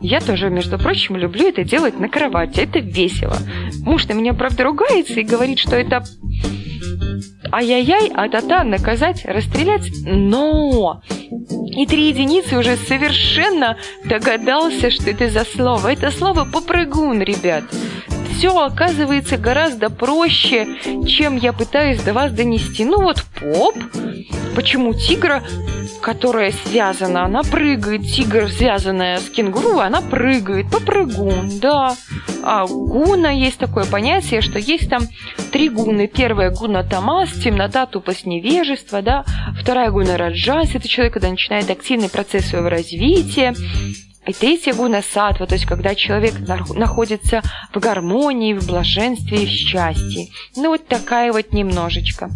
Я 0.00 0.20
тоже, 0.20 0.48
между 0.48 0.78
прочим, 0.78 1.16
люблю 1.16 1.48
это 1.48 1.64
делать 1.64 1.98
на 1.98 2.08
кровати. 2.08 2.60
Это 2.60 2.78
весело. 2.78 3.36
Муж 3.80 4.06
на 4.06 4.12
меня, 4.12 4.32
правда, 4.32 4.62
ругается 4.62 5.18
и 5.18 5.24
говорит, 5.24 5.58
что 5.58 5.74
это 5.74 6.04
ай-яй-яй, 7.52 8.10
а-та-та, 8.14 8.64
наказать, 8.64 9.24
расстрелять. 9.24 9.90
Но 10.04 11.02
и 11.76 11.86
три 11.86 12.08
единицы 12.08 12.58
уже 12.58 12.76
совершенно 12.76 13.76
догадался, 14.04 14.90
что 14.90 15.10
это 15.10 15.28
за 15.28 15.44
слово. 15.44 15.92
Это 15.92 16.10
слово 16.10 16.44
попрыгун, 16.44 17.22
ребят. 17.22 17.64
Все 18.36 18.56
оказывается 18.58 19.36
гораздо 19.36 19.90
проще, 19.90 20.66
чем 21.06 21.36
я 21.36 21.52
пытаюсь 21.52 22.02
до 22.02 22.12
вас 22.12 22.32
донести. 22.32 22.84
Ну 22.84 23.00
вот 23.00 23.24
поп. 23.40 23.76
Почему 24.54 24.94
тигра, 24.94 25.42
которая 26.00 26.52
связана, 26.52 27.24
она 27.24 27.42
прыгает. 27.42 28.02
Тигр, 28.02 28.48
связанная 28.50 29.18
с 29.18 29.30
кенгуру, 29.30 29.78
она 29.78 30.00
прыгает. 30.00 30.70
Попрыгун, 30.70 31.58
да. 31.60 31.96
А 32.42 32.66
гуна 32.66 33.30
есть 33.32 33.58
такое 33.58 33.84
понятие, 33.84 34.42
что 34.42 34.58
есть 34.58 34.88
там 34.90 35.02
три 35.50 35.68
гуны. 35.68 36.06
Первая 36.06 36.50
гуна 36.50 36.84
тамас, 36.84 37.32
темнота, 37.32 37.86
тупость, 37.86 38.26
невежество, 38.26 39.02
да. 39.02 39.24
Вторая 39.60 39.90
гуна 39.90 40.16
раджас, 40.16 40.74
это 40.74 40.86
человек, 40.86 41.14
когда 41.14 41.30
начинает 41.30 41.70
активный 41.70 42.10
процесс 42.10 42.46
своего 42.46 42.68
развития. 42.68 43.54
И 44.26 44.32
третья 44.32 44.72
гуна 44.72 45.02
сатва, 45.02 45.46
то 45.46 45.54
есть 45.54 45.66
когда 45.66 45.94
человек 45.94 46.34
нах- 46.40 46.74
находится 46.74 47.42
в 47.72 47.78
гармонии, 47.78 48.54
в 48.54 48.66
блаженстве 48.66 49.42
и 49.42 49.46
в 49.46 49.50
счастье. 49.50 50.28
Ну 50.56 50.68
вот 50.68 50.86
такая 50.86 51.32
вот 51.32 51.52
немножечко. 51.52 52.30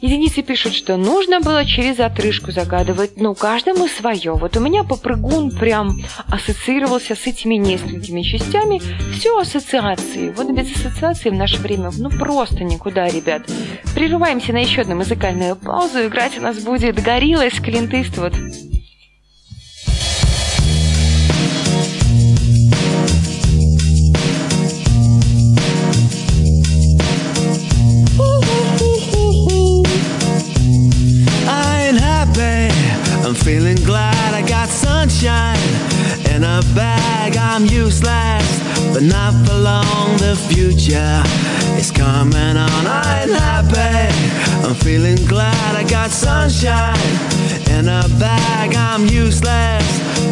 Единицы 0.00 0.42
пишут, 0.42 0.74
что 0.74 0.98
нужно 0.98 1.40
было 1.40 1.64
через 1.64 1.98
отрыжку 1.98 2.52
загадывать, 2.52 3.12
ну, 3.16 3.34
каждому 3.34 3.88
свое. 3.88 4.34
Вот 4.34 4.54
у 4.54 4.60
меня 4.60 4.84
попрыгун 4.84 5.50
прям 5.50 6.02
ассоциировался 6.28 7.14
с 7.14 7.26
этими 7.26 7.54
несколькими 7.54 8.20
частями. 8.20 8.82
Все 9.14 9.40
ассоциации. 9.40 10.28
Вот 10.36 10.50
без 10.50 10.76
ассоциации 10.76 11.30
в 11.30 11.34
наше 11.34 11.58
время, 11.58 11.90
ну, 11.96 12.10
просто 12.10 12.64
никуда, 12.64 13.08
ребят. 13.08 13.48
Прерываемся 13.94 14.52
на 14.52 14.58
еще 14.58 14.82
одну 14.82 14.96
музыкальную 14.96 15.56
паузу. 15.56 16.04
Играть 16.06 16.36
у 16.36 16.42
нас 16.42 16.58
будет 16.58 17.02
Гориллас, 17.02 17.54
Клинт 17.54 17.94
Иствуд. 17.94 18.34
I 18.34 18.83
got 34.64 34.72
sunshine 34.72 35.58
in 36.34 36.42
a 36.42 36.62
bag. 36.74 37.36
I'm 37.36 37.66
useless, 37.66 38.48
but 38.94 39.02
not 39.02 39.34
for 39.44 39.58
long. 39.58 40.16
The 40.16 40.34
future 40.48 41.20
is 41.76 41.90
coming 41.90 42.56
on. 42.56 42.86
I 42.86 43.24
ain't 43.24 43.32
happy. 43.32 44.64
I'm 44.66 44.74
feeling 44.74 45.22
glad 45.26 45.76
I 45.76 45.84
got 45.86 46.10
sunshine 46.10 46.96
in 47.76 47.88
a 47.88 48.08
bag. 48.18 48.74
I'm 48.74 49.04
useless, 49.06 49.84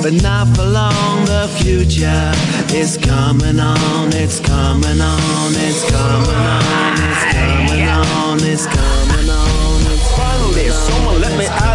but 0.02 0.14
not 0.22 0.46
for 0.56 0.64
long. 0.64 1.26
The 1.26 1.48
future 1.60 2.32
is 2.74 2.96
coming 2.96 3.60
on. 3.60 4.14
It's 4.14 4.40
coming 4.40 5.00
on. 5.00 5.52
It's 5.66 5.84
coming 5.90 6.40
on. 6.40 6.94
It's 7.04 7.24
coming 7.36 7.86
on. 7.86 8.38
It's 8.40 8.66
coming 8.66 9.28
on. 9.28 9.80
It's 9.92 10.16
Finally, 10.16 10.70
someone 10.70 11.20
let 11.20 11.36
me 11.38 11.46
out 11.46 11.71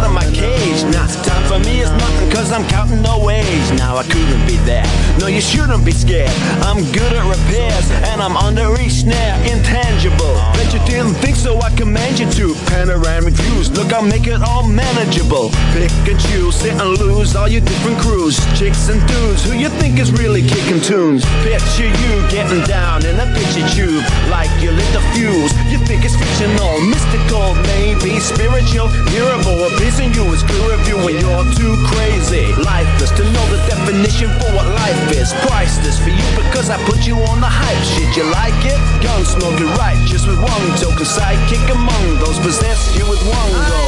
cage. 0.78 0.92
Now, 0.92 1.06
time 1.22 1.44
for 1.46 1.58
me 1.58 1.80
is 1.80 1.90
nothing 1.90 2.30
cause 2.30 2.52
I'm 2.52 2.66
counting 2.68 3.02
no 3.02 3.18
wage. 3.18 3.46
Now, 3.78 3.96
I 3.96 4.04
couldn't 4.04 4.46
be 4.46 4.56
there. 4.64 4.86
No, 5.18 5.26
you 5.26 5.40
shouldn't 5.40 5.84
be 5.84 5.92
scared. 5.92 6.30
I'm 6.62 6.84
good 6.92 7.12
at 7.12 7.24
repairs 7.26 7.90
and 8.10 8.20
I'm 8.20 8.36
under 8.36 8.68
each 8.80 9.04
snare. 9.04 9.36
Intangible. 9.46 10.34
Bet 10.54 10.72
you 10.72 10.80
didn't 10.86 11.14
think 11.14 11.36
so, 11.36 11.60
I 11.60 11.70
command 11.74 12.18
you 12.18 12.30
to. 12.32 12.54
Panoramic 12.66 13.34
views, 13.34 13.70
look, 13.70 13.92
I'll 13.92 14.02
make 14.02 14.26
it 14.26 14.42
all 14.42 14.66
manageable. 14.66 15.50
Pick 15.72 15.90
and 16.08 16.20
choose, 16.20 16.56
sit 16.56 16.72
and 16.72 16.98
lose 16.98 17.34
all 17.36 17.48
your 17.48 17.62
different 17.62 17.98
crews. 17.98 18.38
Chicks 18.58 18.88
and 18.88 19.00
dudes, 19.08 19.44
who 19.44 19.54
you 19.54 19.68
think 19.80 19.98
is 19.98 20.12
really 20.12 20.42
kicking 20.42 20.80
tunes. 20.80 21.24
Picture 21.42 21.88
you 21.88 22.12
getting 22.30 22.62
down 22.64 23.04
in 23.04 23.18
a 23.18 23.26
picture 23.34 23.66
tube. 23.74 24.04
Like 24.30 24.50
you 24.62 24.70
lit 24.70 24.90
the 24.92 25.02
fuse. 25.14 25.52
You 25.70 25.78
think 25.86 26.04
it's 26.04 26.16
fictional, 26.16 26.80
mystical, 26.80 27.54
maybe 27.74 28.20
spiritual, 28.20 28.88
hearable. 29.10 29.66
A 29.66 29.70
piece 29.78 29.98
in 29.98 30.12
you 30.12 30.24
is 30.32 30.42
clear 30.42 30.67
when 30.76 31.16
you're 31.20 31.48
too 31.54 31.74
crazy. 31.88 32.52
Lifeless 32.60 33.10
to 33.16 33.24
know 33.24 33.46
the 33.48 33.60
definition 33.68 34.28
for 34.40 34.52
what 34.52 34.66
life 34.66 35.12
is. 35.12 35.32
Priceless 35.48 35.98
for 35.98 36.10
you 36.10 36.28
because 36.36 36.70
I 36.70 36.76
put 36.84 37.06
you 37.06 37.16
on 37.32 37.40
the 37.40 37.48
hype 37.48 37.82
shit. 37.84 38.16
You 38.16 38.24
like 38.30 38.58
it? 38.64 38.78
Gun 39.02 39.24
smoking 39.24 39.70
right, 39.80 39.98
just 40.06 40.26
with 40.26 40.38
one 40.38 40.64
token 40.76 41.06
sidekick 41.06 41.64
among 41.72 42.18
those 42.20 42.38
possess 42.40 42.96
you 42.96 43.08
with 43.08 43.22
one 43.26 43.50
I'm 43.54 43.70
go. 43.70 43.82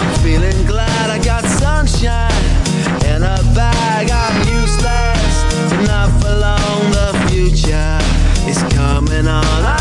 I'm 0.00 0.14
feeling 0.22 0.66
glad 0.66 1.10
I 1.10 1.18
got 1.22 1.44
sunshine 1.44 2.32
in 3.06 3.22
a 3.22 3.38
bag. 3.54 4.10
I'm 4.10 4.36
useless, 4.48 5.34
but 5.70 5.82
not 5.86 6.10
for 6.20 6.34
long. 6.34 6.82
The 6.90 7.08
future 7.30 7.98
is 8.50 8.58
coming 8.74 9.28
on. 9.28 9.77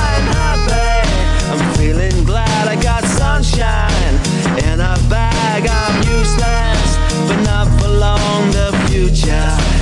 yeah. 9.27 9.76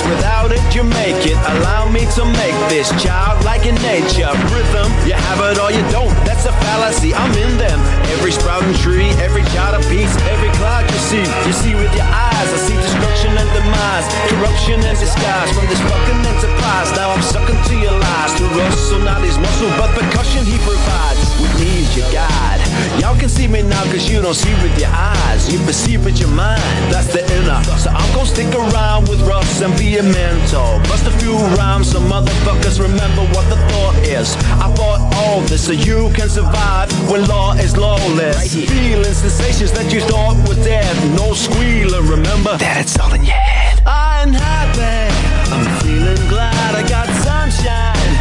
Without 0.00 0.48
it, 0.52 0.64
you 0.72 0.84
make 0.84 1.20
it. 1.28 1.36
Allow 1.60 1.92
me 1.92 2.08
to 2.16 2.24
make 2.24 2.56
this 2.72 2.88
childlike 2.96 3.68
in 3.68 3.76
nature. 3.84 4.32
Rhythm, 4.48 4.88
you 5.04 5.12
have 5.12 5.40
it 5.44 5.60
or 5.60 5.68
you 5.68 5.84
don't. 5.92 6.08
That's 6.24 6.48
a 6.48 6.52
fallacy. 6.64 7.12
I'm 7.12 7.32
in 7.36 7.58
them. 7.60 7.76
Every 8.16 8.32
sprouting 8.32 8.72
tree, 8.80 9.12
every 9.20 9.44
child 9.52 9.76
of 9.76 9.84
peace, 9.92 10.16
every 10.32 10.48
cloud 10.56 10.88
you 10.88 10.96
see. 10.96 11.26
You 11.44 11.52
see 11.52 11.74
with 11.76 11.92
your 11.92 12.08
eyes. 12.08 12.48
I 12.52 12.56
see 12.56 12.76
destruction 12.76 13.36
and 13.36 13.48
demise, 13.52 14.08
corruption 14.32 14.80
and 14.80 14.96
disguise 14.96 15.50
from 15.52 15.68
this 15.68 15.80
fucking 15.84 16.20
enterprise. 16.24 16.88
Now 16.96 17.12
I'm 17.12 17.22
sucking 17.22 17.60
to 17.68 17.74
your 17.76 17.92
lies. 17.92 18.32
To 18.40 18.44
Russell, 18.56 19.00
not 19.00 19.20
his 19.20 19.36
muscle, 19.38 19.68
but 19.76 19.92
percussion 19.92 20.44
he 20.44 20.56
provides. 20.64 21.31
Me 21.58 21.82
as 21.82 21.96
your 21.96 22.10
guide. 22.12 22.60
Y'all 23.00 23.18
can 23.18 23.28
see 23.28 23.48
me 23.48 23.62
now 23.62 23.82
cause 23.84 24.10
you 24.10 24.20
don't 24.20 24.34
see 24.34 24.52
with 24.62 24.78
your 24.78 24.90
eyes. 24.90 25.52
You 25.52 25.58
perceive 25.66 26.04
with 26.04 26.18
your 26.18 26.30
mind. 26.30 26.62
That's 26.92 27.12
the 27.12 27.22
inner. 27.36 27.62
So 27.78 27.90
I'm 27.90 28.08
gonna 28.14 28.26
stick 28.26 28.52
around 28.54 29.08
with 29.08 29.20
Russ 29.22 29.60
and 29.60 29.76
be 29.78 29.98
a 29.98 30.02
mentor. 30.02 30.80
Bust 30.88 31.06
a 31.06 31.10
few 31.18 31.36
rhymes 31.58 31.90
so 31.92 32.00
motherfuckers 32.00 32.80
remember 32.80 33.22
what 33.34 33.48
the 33.48 33.56
thought 33.70 33.96
is. 34.04 34.36
I 34.60 34.72
fought 34.76 35.00
all 35.16 35.40
this 35.42 35.66
so 35.66 35.72
you 35.72 36.10
can 36.14 36.28
survive 36.28 36.90
when 37.10 37.26
law 37.26 37.54
is 37.54 37.76
lawless. 37.76 38.54
Feeling 38.54 39.14
sensations 39.14 39.72
that 39.72 39.92
you 39.92 40.00
thought 40.02 40.36
were 40.48 40.60
dead. 40.62 40.94
No 41.16 41.34
squealing, 41.34 42.06
remember 42.06 42.56
that 42.58 42.78
it's 42.80 42.98
all 42.98 43.12
in 43.14 43.24
your 43.24 43.34
head. 43.34 43.82
I'm 43.86 44.32
happy. 44.32 45.10
I'm 45.52 45.66
feeling 45.82 46.28
glad 46.28 46.74
I 46.74 46.82
got 46.88 47.08
sunshine 47.26 48.12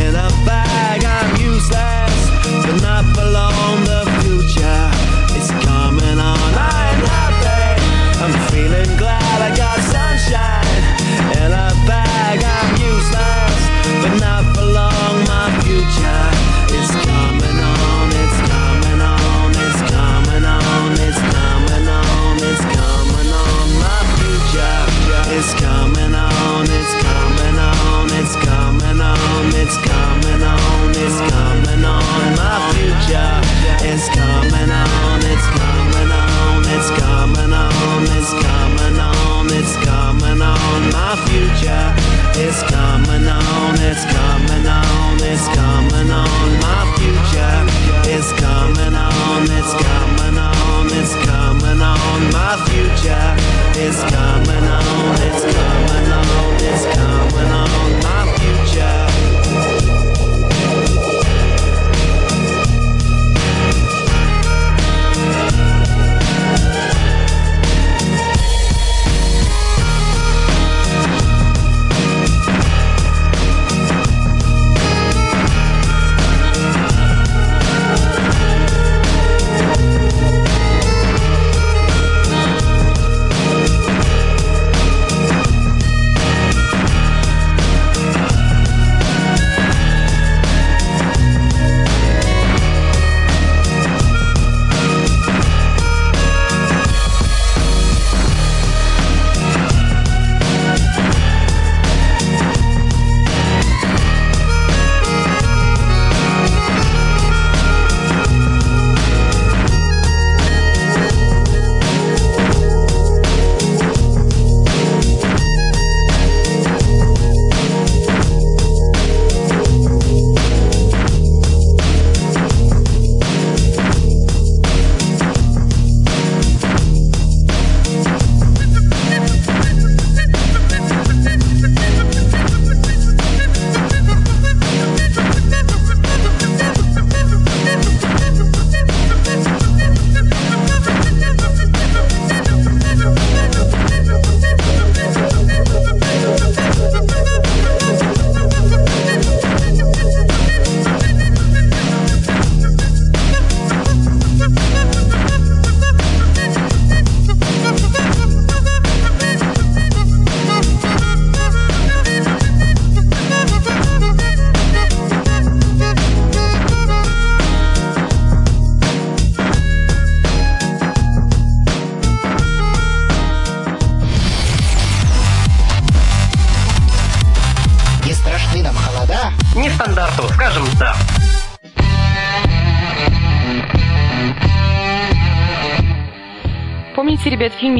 in 0.00 0.14
a 0.14 0.28
bag. 0.46 1.04
I'm 1.04 1.30
useless, 1.40 2.19
do 2.62 2.76
not 2.82 3.04
belong 3.14 3.84
the 3.84 4.02
future 4.20 4.69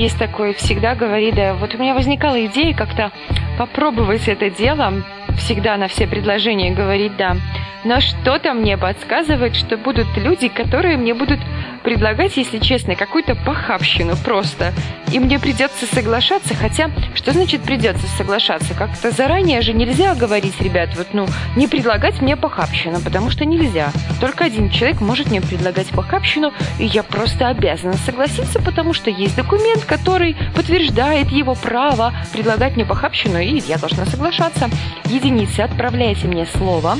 есть 0.00 0.18
такой 0.18 0.54
«Всегда 0.54 0.94
говори 0.94 1.30
да». 1.30 1.52
Вот 1.54 1.74
у 1.74 1.78
меня 1.78 1.94
возникала 1.94 2.42
идея 2.46 2.74
как-то 2.74 3.12
попробовать 3.58 4.28
это 4.28 4.48
дело, 4.48 4.94
всегда 5.36 5.76
на 5.76 5.88
все 5.88 6.06
предложения 6.06 6.70
говорить 6.70 7.16
«да». 7.18 7.36
Но 7.84 8.00
что-то 8.00 8.52
мне 8.52 8.76
подсказывает, 8.76 9.56
что 9.56 9.76
будут 9.78 10.06
люди, 10.16 10.48
которые 10.48 10.96
мне 10.96 11.14
будут 11.14 11.40
предлагать, 11.82 12.36
если 12.36 12.58
честно, 12.58 12.94
какую-то 12.94 13.34
похабщину 13.34 14.16
просто. 14.22 14.72
И 15.12 15.18
мне 15.18 15.38
придется 15.38 15.86
соглашаться, 15.86 16.54
хотя, 16.54 16.90
что 17.20 17.32
значит 17.32 17.60
придется 17.62 18.06
соглашаться? 18.16 18.72
Как-то 18.72 19.10
заранее 19.10 19.60
же 19.60 19.74
нельзя 19.74 20.14
говорить, 20.14 20.58
ребят, 20.58 20.88
вот, 20.96 21.08
ну, 21.12 21.26
не 21.54 21.68
предлагать 21.68 22.22
мне 22.22 22.34
похабщину, 22.34 22.98
потому 23.00 23.28
что 23.28 23.44
нельзя. 23.44 23.92
Только 24.22 24.46
один 24.46 24.70
человек 24.70 25.02
может 25.02 25.30
мне 25.30 25.42
предлагать 25.42 25.88
похабщину, 25.88 26.54
и 26.78 26.86
я 26.86 27.02
просто 27.02 27.48
обязана 27.48 27.92
согласиться, 27.92 28.58
потому 28.62 28.94
что 28.94 29.10
есть 29.10 29.36
документ, 29.36 29.84
который 29.84 30.34
подтверждает 30.56 31.28
его 31.28 31.54
право 31.54 32.14
предлагать 32.32 32.76
мне 32.76 32.86
похабщину, 32.86 33.38
и 33.38 33.60
я 33.68 33.76
должна 33.76 34.06
соглашаться. 34.06 34.70
Единицы, 35.04 35.60
отправляйте 35.60 36.26
мне 36.26 36.46
слово. 36.46 36.96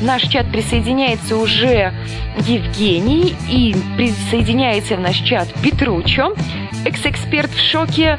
В 0.00 0.02
наш 0.02 0.22
чат 0.22 0.50
присоединяется 0.50 1.36
уже 1.36 1.92
Евгений 2.38 3.36
и 3.48 3.76
присоединяется 3.96 4.96
в 4.96 5.00
наш 5.00 5.18
чат 5.18 5.46
Петручо. 5.62 6.34
Экс-эксперт 6.84 7.50
в 7.52 7.60
шоке. 7.60 8.18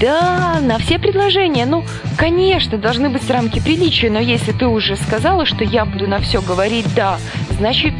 Да, 0.00 0.58
на 0.60 0.78
все 0.78 0.98
предложения. 0.98 1.64
Ну, 1.64 1.84
конечно, 2.18 2.76
должны 2.76 3.08
быть 3.08 3.30
рамки 3.30 3.60
приличия, 3.60 4.10
но 4.10 4.18
если 4.18 4.52
ты 4.52 4.66
уже 4.66 4.96
сказала, 4.96 5.46
что 5.46 5.64
я 5.64 5.84
буду 5.86 6.06
на 6.06 6.18
все 6.18 6.42
говорить 6.42 6.86
«да», 6.94 7.18
значит, 7.52 7.94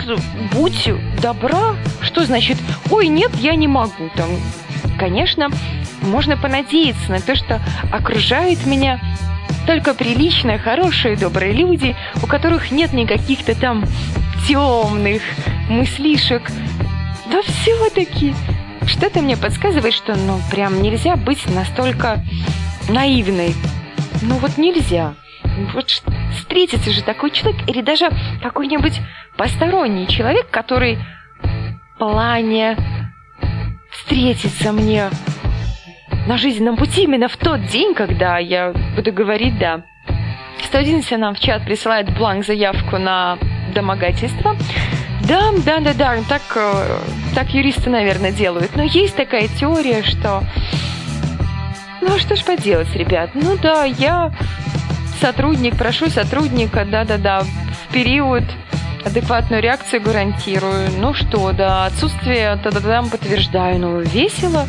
будь 0.53 0.91
добра. 1.23 1.77
Что 2.03 2.25
значит 2.27 2.59
«ой, 2.91 3.09
нет, 3.09 3.31
я 3.37 3.55
не 3.55 3.67
могу» 3.67 4.11
там? 4.15 4.29
Конечно, 4.99 5.49
можно 6.03 6.37
понадеяться 6.37 7.11
на 7.11 7.21
то, 7.21 7.35
что 7.35 7.61
окружают 7.91 8.67
меня 8.67 9.01
только 9.67 9.95
приличные, 9.95 10.59
хорошие, 10.59 11.17
добрые 11.17 11.53
люди, 11.53 11.97
у 12.23 12.27
которых 12.27 12.71
нет 12.71 12.93
никаких-то 12.93 13.59
там 13.59 13.85
темных 14.47 15.23
мыслишек. 15.69 16.51
Да 17.31 17.41
все-таки 17.43 18.35
что-то 18.87 19.21
мне 19.21 19.37
подсказывает, 19.37 19.95
что 19.95 20.17
ну 20.17 20.41
прям 20.51 20.83
нельзя 20.83 21.17
быть 21.17 21.45
настолько 21.55 22.23
наивной. 22.89 23.55
Ну 24.23 24.37
вот 24.37 24.59
нельзя. 24.59 25.15
Вот 25.73 25.91
встретится 26.33 26.91
же 26.91 27.03
такой 27.03 27.31
человек, 27.31 27.69
или 27.69 27.81
даже 27.81 28.11
какой-нибудь 28.43 29.01
посторонний 29.37 30.07
человек, 30.07 30.51
который 30.51 30.99
в 31.95 31.99
плане 31.99 32.77
встретиться 33.91 34.73
мне 34.73 35.11
на 36.27 36.37
жизненном 36.37 36.77
пути 36.77 37.05
именно 37.05 37.29
в 37.29 37.37
тот 37.37 37.65
день, 37.67 37.95
когда 37.95 38.39
я 38.39 38.73
буду 38.95 39.13
говорить 39.13 39.59
«да». 39.59 39.83
111 40.65 41.19
нам 41.19 41.35
в 41.35 41.41
чат 41.41 41.65
присылает 41.65 42.17
бланк 42.17 42.45
заявку 42.45 42.99
на 42.99 43.39
домогательство. 43.75 44.57
Да, 45.29 45.51
да, 45.65 45.81
да, 45.81 45.93
да, 45.93 46.17
так, 46.29 46.43
э, 46.55 46.99
так 47.35 47.51
юристы, 47.51 47.91
наверное, 47.91 48.31
делают. 48.31 48.77
Но 48.77 48.83
есть 48.85 49.17
такая 49.17 49.49
теория, 49.49 50.03
что... 50.03 50.45
Ну, 52.01 52.19
что 52.19 52.37
ж 52.37 52.45
поделать, 52.45 52.95
ребят? 52.95 53.31
Ну 53.35 53.57
да, 53.57 53.85
я 53.85 54.33
сотрудник, 55.21 55.77
прошу 55.77 56.11
сотрудника, 56.11 56.85
да-да-да, 56.85 57.41
в 57.41 57.93
период 57.93 58.45
адекватную 59.05 59.63
реакцию 59.63 60.03
гарантирую. 60.03 60.91
Ну 60.99 61.15
что, 61.15 61.53
да, 61.53 61.87
отсутствие 61.87 62.57
да-да-да 62.63 63.03
подтверждаю. 63.03 63.81
Ну, 63.81 64.01
весело. 64.01 64.67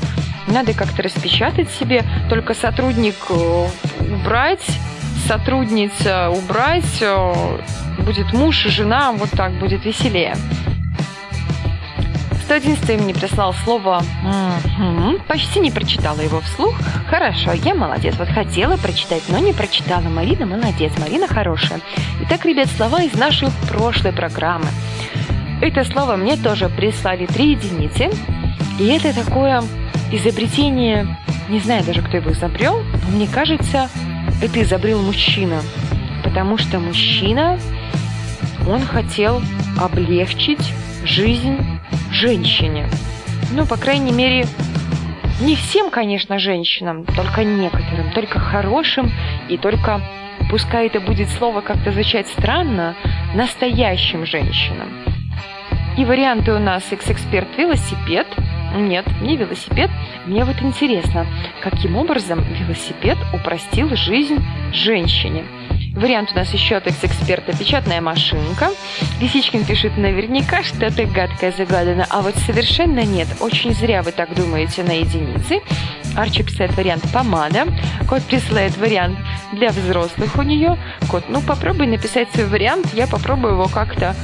Надо 0.47 0.73
как-то 0.73 1.03
распечатать 1.03 1.69
себе. 1.69 2.03
Только 2.29 2.53
сотрудник 2.53 3.15
э, 3.29 3.67
убрать, 3.99 4.65
сотрудница 5.27 6.29
убрать, 6.29 7.01
э, 7.01 7.57
будет 7.99 8.31
муж 8.31 8.65
и 8.65 8.69
жена, 8.69 9.11
вот 9.11 9.29
так 9.31 9.51
будет 9.59 9.83
веселее. 9.83 10.35
111 12.45 13.01
мне 13.01 13.13
прислал 13.13 13.53
слово 13.53 14.01
«мгм». 14.23 15.19
Почти 15.27 15.59
не 15.59 15.69
прочитала 15.69 16.21
его 16.21 16.39
вслух. 16.39 16.75
Хорошо, 17.09 17.51
я 17.51 17.75
молодец. 17.75 18.15
Вот 18.17 18.29
хотела 18.29 18.77
прочитать, 18.77 19.23
но 19.27 19.37
не 19.39 19.51
прочитала. 19.51 20.03
Марина 20.03 20.45
молодец, 20.45 20.93
Марина 20.97 21.27
хорошая. 21.27 21.81
Итак, 22.21 22.45
ребят, 22.45 22.69
слова 22.69 23.01
из 23.01 23.13
нашей 23.13 23.49
прошлой 23.69 24.13
программы. 24.13 24.67
Это 25.61 25.83
слово 25.83 26.15
мне 26.15 26.37
тоже 26.37 26.69
прислали 26.69 27.25
три 27.25 27.51
единицы. 27.51 28.09
И 28.79 28.85
это 28.87 29.13
такое 29.13 29.61
изобретение, 30.13 31.05
не 31.49 31.59
знаю 31.59 31.83
даже, 31.83 32.01
кто 32.01 32.15
его 32.15 32.31
изобрел, 32.31 32.81
но 33.03 33.09
мне 33.09 33.27
кажется, 33.27 33.89
это 34.41 34.61
изобрел 34.61 35.01
мужчина. 35.01 35.61
Потому 36.23 36.57
что 36.57 36.79
мужчина, 36.79 37.59
он 38.67 38.81
хотел 38.81 39.41
облегчить 39.79 40.73
жизнь 41.03 41.57
женщине. 42.11 42.89
Ну, 43.51 43.65
по 43.65 43.77
крайней 43.77 44.11
мере, 44.11 44.45
не 45.41 45.55
всем, 45.55 45.89
конечно, 45.89 46.39
женщинам, 46.39 47.05
только 47.05 47.43
некоторым, 47.43 48.11
только 48.11 48.39
хорошим 48.39 49.11
и 49.49 49.57
только, 49.57 50.01
пускай 50.49 50.87
это 50.87 50.99
будет 50.99 51.29
слово 51.29 51.61
как-то 51.61 51.91
звучать 51.91 52.27
странно, 52.27 52.95
настоящим 53.35 54.25
женщинам. 54.25 54.89
И 55.97 56.05
варианты 56.05 56.53
у 56.53 56.59
нас 56.59 56.83
экс-эксперт 56.91 57.47
велосипед. 57.57 58.27
Нет, 58.77 59.05
не 59.21 59.37
велосипед. 59.37 59.89
Мне 60.25 60.45
вот 60.45 60.61
интересно, 60.61 61.25
каким 61.61 61.97
образом 61.97 62.43
велосипед 62.53 63.17
упростил 63.33 63.95
жизнь 63.95 64.37
женщине. 64.71 65.45
Вариант 65.95 66.31
у 66.33 66.35
нас 66.35 66.53
еще 66.53 66.75
от 66.75 66.85
экс-эксперта 66.85 67.57
«Печатная 67.57 68.01
машинка». 68.01 68.69
Лисичкин 69.19 69.65
пишет 69.65 69.97
наверняка 69.97 70.61
что-то 70.61 71.05
гадкое 71.05 71.51
загадано, 71.51 72.05
а 72.11 72.21
вот 72.21 72.35
совершенно 72.35 73.03
нет. 73.03 73.27
Очень 73.39 73.73
зря 73.73 74.03
вы 74.03 74.11
так 74.11 74.35
думаете 74.35 74.83
на 74.83 74.91
единицы. 74.91 75.59
Арчи 76.15 76.43
писает 76.43 76.77
вариант 76.77 77.03
«помада». 77.11 77.65
Кот 78.07 78.21
присылает 78.23 78.77
вариант 78.77 79.17
для 79.53 79.69
взрослых 79.69 80.35
у 80.37 80.43
нее. 80.43 80.77
Кот, 81.09 81.23
ну 81.29 81.41
попробуй 81.41 81.87
написать 81.87 82.27
свой 82.31 82.45
вариант, 82.45 82.93
я 82.93 83.07
попробую 83.07 83.53
его 83.53 83.67
как-то 83.67 84.15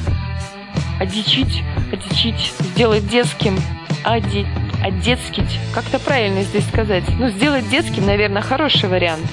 одичить, 1.00 1.64
одичить, 1.92 2.54
сделать 2.60 3.08
детским, 3.08 3.58
оди, 4.04 4.46
одетскить. 4.84 5.60
Как-то 5.74 6.00
правильно 6.00 6.44
здесь 6.44 6.68
сказать. 6.68 7.04
Ну, 7.20 7.30
сделать 7.30 7.70
детским, 7.70 8.06
наверное, 8.06 8.42
хороший 8.42 8.90
вариант. 8.90 9.26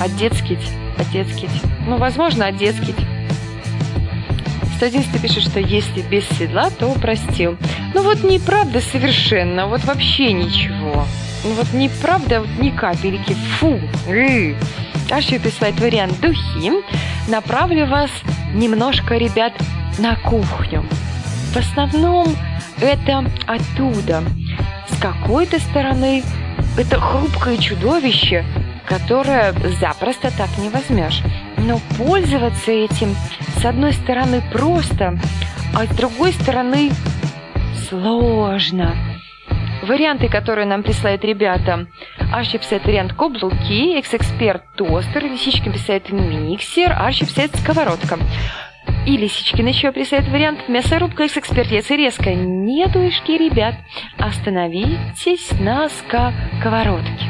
Одетскить, 0.00 0.66
одетскить. 0.98 1.50
Ну, 1.86 1.98
возможно, 1.98 2.46
одетскить. 2.46 2.96
111 4.80 5.20
пишет, 5.20 5.42
что 5.42 5.60
если 5.60 6.00
без 6.00 6.26
седла, 6.38 6.70
то 6.70 6.90
простил. 6.94 7.58
Ну 7.92 8.02
вот 8.02 8.24
неправда 8.24 8.80
совершенно, 8.80 9.66
вот 9.66 9.84
вообще 9.84 10.32
ничего. 10.32 11.04
Ну 11.44 11.52
вот 11.52 11.74
неправда, 11.74 12.40
вот 12.40 12.48
ни 12.58 12.70
капельки. 12.70 13.34
Фу. 13.58 13.78
Ры. 14.08 14.56
Аша 15.10 15.38
присылает 15.38 15.78
вариант 15.80 16.18
духи. 16.20 16.72
Направлю 17.28 17.88
вас 17.88 18.10
немножко, 18.54 19.16
ребят, 19.16 19.52
на 19.98 20.16
кухню. 20.16 20.82
В 21.52 21.56
основном 21.58 22.34
это 22.80 23.24
оттуда. 23.46 24.22
С 24.88 25.00
какой-то 25.00 25.58
стороны 25.58 26.22
это 26.78 27.00
хрупкое 27.00 27.56
чудовище, 27.58 28.44
которое 28.86 29.52
запросто 29.80 30.30
так 30.36 30.48
не 30.58 30.68
возьмешь. 30.68 31.22
Но 31.58 31.80
пользоваться 31.96 32.72
этим 32.72 33.14
с 33.58 33.64
одной 33.64 33.92
стороны 33.92 34.42
просто, 34.52 35.18
а 35.74 35.84
с 35.84 35.88
другой 35.96 36.32
стороны 36.32 36.90
сложно. 37.88 38.94
Варианты, 39.82 40.28
которые 40.28 40.66
нам 40.66 40.82
присылают 40.82 41.24
ребята. 41.24 41.86
Арчи 42.32 42.58
писает 42.58 42.84
вариант 42.84 43.14
каблуки, 43.14 43.98
экс-эксперт 43.98 44.62
тостер, 44.76 45.24
лисичка 45.24 45.70
писает 45.70 46.10
миксер, 46.12 46.92
Арчи 46.92 47.24
писает 47.24 47.54
сковородка. 47.56 48.18
И 49.06 49.16
Лисичкин 49.16 49.66
еще 49.66 49.92
присылает 49.92 50.28
вариант 50.28 50.68
мясорубка 50.68 51.24
экс-эксперт 51.24 51.70
яйца 51.70 51.96
резко. 51.96 52.34
Нетушки, 52.34 53.32
ребят, 53.32 53.74
остановитесь 54.18 55.50
на 55.58 55.88
сковородке. 55.88 57.26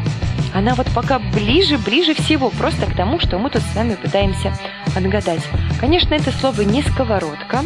Она 0.53 0.75
вот 0.75 0.89
пока 0.95 1.21
ближе-ближе 1.21 2.14
всего 2.14 2.51
просто 2.51 2.87
к 2.87 2.97
тому, 2.97 3.21
что 3.21 3.39
мы 3.39 3.51
тут 3.51 3.62
с 3.62 3.77
вами 3.77 3.95
пытаемся 3.95 4.53
отгадать. 4.97 5.47
Конечно, 5.79 6.12
это 6.14 6.33
слово 6.33 6.62
не 6.62 6.83
сковородка, 6.83 7.61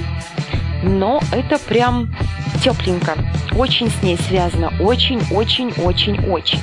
но 0.83 1.21
это 1.33 1.59
прям 1.59 2.15
тепленько. 2.63 3.15
Очень 3.57 3.89
с 3.89 4.03
ней 4.03 4.19
связано. 4.19 4.71
Очень-очень-очень-очень. 4.81 6.61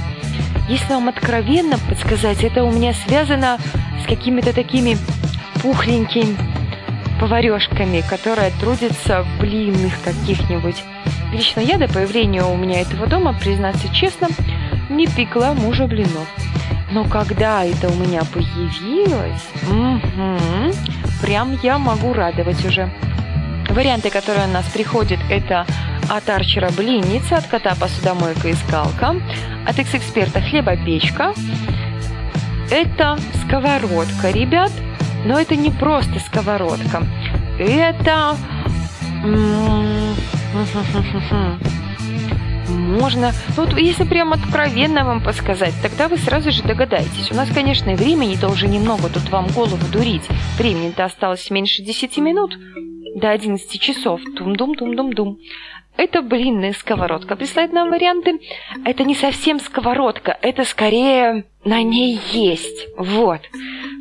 Если 0.69 0.93
вам 0.93 1.09
откровенно 1.09 1.77
подсказать, 1.89 2.43
это 2.43 2.63
у 2.63 2.71
меня 2.71 2.93
связано 2.93 3.57
с 4.03 4.07
какими-то 4.07 4.53
такими 4.53 4.95
пухленькими 5.61 6.60
поварешками, 7.21 8.03
которая 8.09 8.51
трудится 8.59 9.21
в 9.21 9.39
блинных 9.39 9.93
каких-нибудь. 10.03 10.83
Лично 11.31 11.59
я 11.59 11.77
до 11.77 11.87
появления 11.87 12.43
у 12.43 12.57
меня 12.57 12.81
этого 12.81 13.05
дома, 13.05 13.33
признаться 13.39 13.93
честно, 13.93 14.27
не 14.89 15.05
пекла 15.05 15.53
мужа 15.53 15.85
блинов. 15.85 16.27
Но 16.91 17.05
когда 17.05 17.63
это 17.63 17.89
у 17.89 17.93
меня 17.93 18.23
появилось, 18.23 19.47
мгм, 19.69 20.73
прям 21.21 21.59
я 21.61 21.77
могу 21.77 22.11
радовать 22.11 22.65
уже. 22.65 22.91
Варианты, 23.69 24.09
которые 24.09 24.47
у 24.47 24.51
нас 24.51 24.65
приходят, 24.65 25.19
это 25.29 25.67
от 26.09 26.27
Арчера 26.27 26.69
блинница, 26.75 27.37
от 27.37 27.45
кота 27.45 27.75
посудомойка 27.79 28.47
и 28.47 28.53
скалка, 28.53 29.15
от 29.67 29.77
экс-эксперта 29.77 30.41
хлебопечка. 30.41 31.33
Это 32.71 33.19
сковородка, 33.45 34.31
ребят, 34.31 34.71
но 35.25 35.39
это 35.39 35.55
не 35.55 35.71
просто 35.71 36.19
сковородка. 36.19 37.03
Это... 37.59 38.35
Можно, 42.69 43.33
ну 43.55 43.65
вот 43.65 43.77
если 43.77 44.05
прям 44.05 44.33
откровенно 44.33 45.03
вам 45.03 45.23
подсказать, 45.23 45.73
тогда 45.81 46.07
вы 46.07 46.17
сразу 46.17 46.51
же 46.51 46.63
догадаетесь. 46.63 47.31
У 47.31 47.35
нас, 47.35 47.49
конечно, 47.49 47.93
времени-то 47.93 48.49
уже 48.49 48.67
немного 48.67 49.09
тут 49.09 49.29
вам 49.29 49.47
голову 49.47 49.85
дурить. 49.91 50.23
Времени-то 50.57 51.05
осталось 51.05 51.49
меньше 51.49 51.81
10 51.81 52.17
минут 52.17 52.57
до 53.15 53.31
11 53.31 53.79
часов. 53.79 54.21
Тум-дум-дум-дум-дум. 54.37 55.39
Это 55.97 56.21
блинная 56.21 56.73
сковородка. 56.73 57.35
Присылает 57.35 57.73
нам 57.73 57.89
варианты. 57.89 58.39
Это 58.85 59.03
не 59.03 59.15
совсем 59.15 59.59
сковородка, 59.59 60.37
это 60.41 60.63
скорее 60.63 61.45
на 61.63 61.83
ней 61.83 62.19
есть. 62.31 62.87
Вот. 62.97 63.41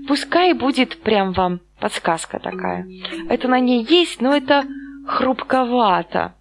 Пускай 0.09 0.55
будет 0.55 0.99
прям 1.03 1.33
вам 1.33 1.61
подсказка 1.79 2.39
такая. 2.39 2.87
Это 3.29 3.49
на 3.49 3.61
ней 3.61 3.85
есть, 3.89 4.21
но 4.21 4.35
это 4.35 4.65
хрупковато. 5.07 6.35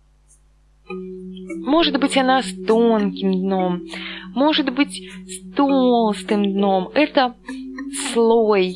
Может 1.66 2.00
быть, 2.00 2.18
она 2.18 2.42
с 2.42 2.54
тонким 2.66 3.32
дном, 3.32 3.82
может 4.34 4.74
быть, 4.74 5.02
с 5.28 5.56
толстым 5.56 6.54
дном. 6.54 6.90
Это 6.94 7.36
слой 8.12 8.76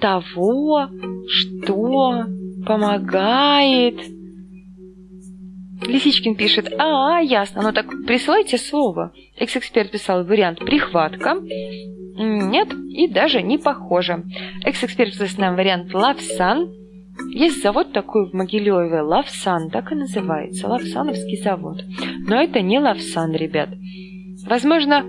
того, 0.00 0.88
что 1.28 2.24
помогает. 2.66 4.00
Лисичкин 5.82 6.36
пишет, 6.36 6.72
а, 6.78 7.20
ясно, 7.20 7.62
ну 7.62 7.72
так 7.72 7.86
присылайте 8.06 8.58
слово. 8.58 9.12
Экс-эксперт 9.36 9.90
писал 9.90 10.24
вариант 10.24 10.60
прихватка. 10.60 11.36
Нет, 12.16 12.72
и 12.90 13.08
даже 13.08 13.42
не 13.42 13.58
похоже. 13.58 14.24
Экс-эксперт 14.64 15.14
писал 15.14 15.38
нам 15.38 15.56
вариант 15.56 15.92
лавсан. 15.92 16.72
Есть 17.32 17.62
завод 17.62 17.92
такой 17.92 18.28
в 18.28 18.34
Могилеве, 18.34 19.00
Лавсан, 19.00 19.70
так 19.70 19.92
и 19.92 19.94
называется, 19.94 20.66
Лавсановский 20.66 21.40
завод. 21.40 21.80
Но 22.26 22.42
это 22.42 22.60
не 22.60 22.80
Лавсан, 22.80 23.32
ребят. 23.32 23.68
Возможно, 24.46 25.04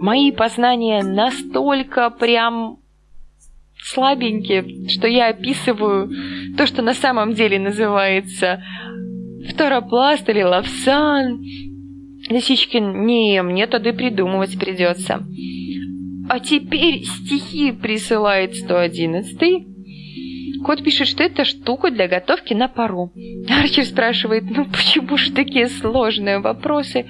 мои 0.00 0.32
познания 0.32 1.02
настолько 1.02 2.10
прям 2.10 2.78
слабенькие, 3.80 4.88
что 4.88 5.06
я 5.06 5.28
описываю 5.28 6.10
то, 6.56 6.66
что 6.66 6.82
на 6.82 6.94
самом 6.94 7.34
деле 7.34 7.58
называется 7.58 8.62
фторопласт 9.48 10.28
или 10.28 10.42
лавсан. 10.42 11.42
Лисичкин, 12.28 13.06
не, 13.06 13.42
мне 13.42 13.66
тогда 13.66 13.92
придумывать 13.92 14.58
придется. 14.58 15.24
А 16.28 16.40
теперь 16.40 17.04
стихи 17.04 17.72
присылает 17.72 18.54
111 18.54 19.68
Кот 20.64 20.82
пишет, 20.82 21.06
что 21.08 21.22
это 21.22 21.44
штука 21.44 21.90
для 21.90 22.08
готовки 22.08 22.52
на 22.52 22.68
пару. 22.68 23.12
Арчер 23.48 23.84
спрашивает, 23.84 24.44
ну 24.50 24.66
почему 24.66 25.16
же 25.16 25.32
такие 25.32 25.68
сложные 25.68 26.40
вопросы? 26.40 27.06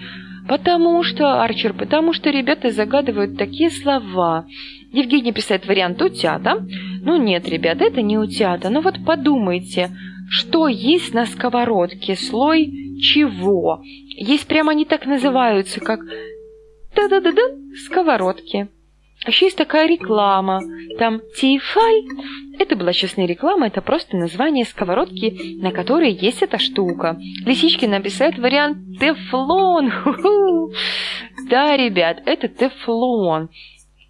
Потому 0.48 1.02
что, 1.02 1.42
Арчер, 1.42 1.74
потому 1.74 2.12
что 2.12 2.30
ребята 2.30 2.70
загадывают 2.70 3.36
такие 3.36 3.70
слова. 3.70 4.46
Евгений 4.92 5.32
писает 5.32 5.66
вариант 5.66 6.00
утята. 6.00 6.66
Ну 7.02 7.16
нет, 7.22 7.48
ребята, 7.48 7.84
это 7.84 8.00
не 8.00 8.16
утята. 8.16 8.70
Ну 8.70 8.80
вот 8.80 9.04
подумайте, 9.04 9.90
что 10.30 10.68
есть 10.68 11.14
на 11.14 11.26
сковородке? 11.26 12.16
Слой 12.16 12.66
чего? 13.00 13.80
Есть 13.84 14.46
прямо 14.46 14.72
они 14.72 14.84
так 14.84 15.06
называются, 15.06 15.80
как 15.80 16.00
да-да-да-да, 16.94 17.42
сковородки. 17.86 18.68
А 19.24 19.30
еще 19.30 19.46
есть 19.46 19.56
такая 19.56 19.88
реклама. 19.88 20.60
Там 20.98 21.20
Тифаль. 21.36 22.04
Это 22.58 22.76
была 22.76 22.92
не 22.92 23.26
реклама, 23.26 23.66
это 23.66 23.80
просто 23.82 24.16
название 24.16 24.64
сковородки, 24.64 25.60
на 25.60 25.70
которой 25.70 26.12
есть 26.12 26.42
эта 26.42 26.58
штука. 26.58 27.18
Лисички 27.44 27.86
написает 27.86 28.38
вариант 28.38 28.98
тефлон. 28.98 29.92
Да, 31.48 31.76
ребят, 31.76 32.20
это 32.26 32.48
тефлон. 32.48 33.48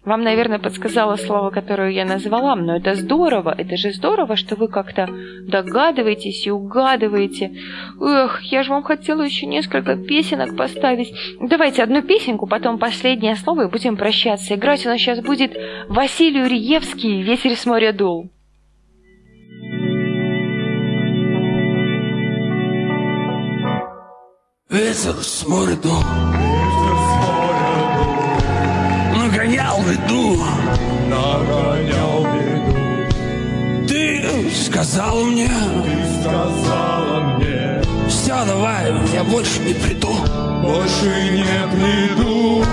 Вам, 0.09 0.23
наверное, 0.23 0.57
подсказала 0.57 1.17
слово, 1.17 1.51
которое 1.51 1.91
я 1.91 2.03
назвала, 2.03 2.55
но 2.55 2.75
это 2.75 2.95
здорово. 2.95 3.53
Это 3.55 3.77
же 3.77 3.91
здорово, 3.91 4.35
что 4.35 4.55
вы 4.55 4.67
как-то 4.67 5.07
догадываетесь 5.43 6.47
и 6.47 6.49
угадываете. 6.49 7.53
Эх, 8.01 8.41
я 8.41 8.63
же 8.63 8.71
вам 8.71 8.81
хотела 8.81 9.21
еще 9.21 9.45
несколько 9.45 9.95
песенок 9.95 10.57
поставить. 10.57 11.13
Давайте 11.39 11.83
одну 11.83 12.01
песенку, 12.01 12.47
потом 12.47 12.79
последнее 12.79 13.35
слово 13.35 13.67
и 13.67 13.69
будем 13.69 13.97
прощаться. 13.97 14.55
Играть 14.55 14.83
у 14.87 14.89
нас 14.89 14.99
сейчас 14.99 15.19
будет 15.21 15.55
Василий 15.89 16.41
Уриевский 16.41 17.21
«Ветер 17.21 17.55
с 17.55 17.67
моря 17.67 17.93
дул». 17.93 18.31
Ветер 24.71 25.13
с 25.21 25.47
моря 25.47 25.75
дул 25.75 26.48
беду 29.89 30.37
Нагонял 31.07 32.25
беду, 32.33 33.87
Ты 33.87 34.51
сказал 34.51 35.23
мне 35.23 35.49
ты 35.49 36.21
сказала 36.21 37.19
мне, 37.37 37.81
Все, 38.07 38.45
давай, 38.45 38.93
я 39.13 39.23
больше 39.23 39.59
не 39.61 39.73
приду. 39.73 40.13
Больше 40.61 41.31
не 41.31 41.67
приду. 41.71 42.63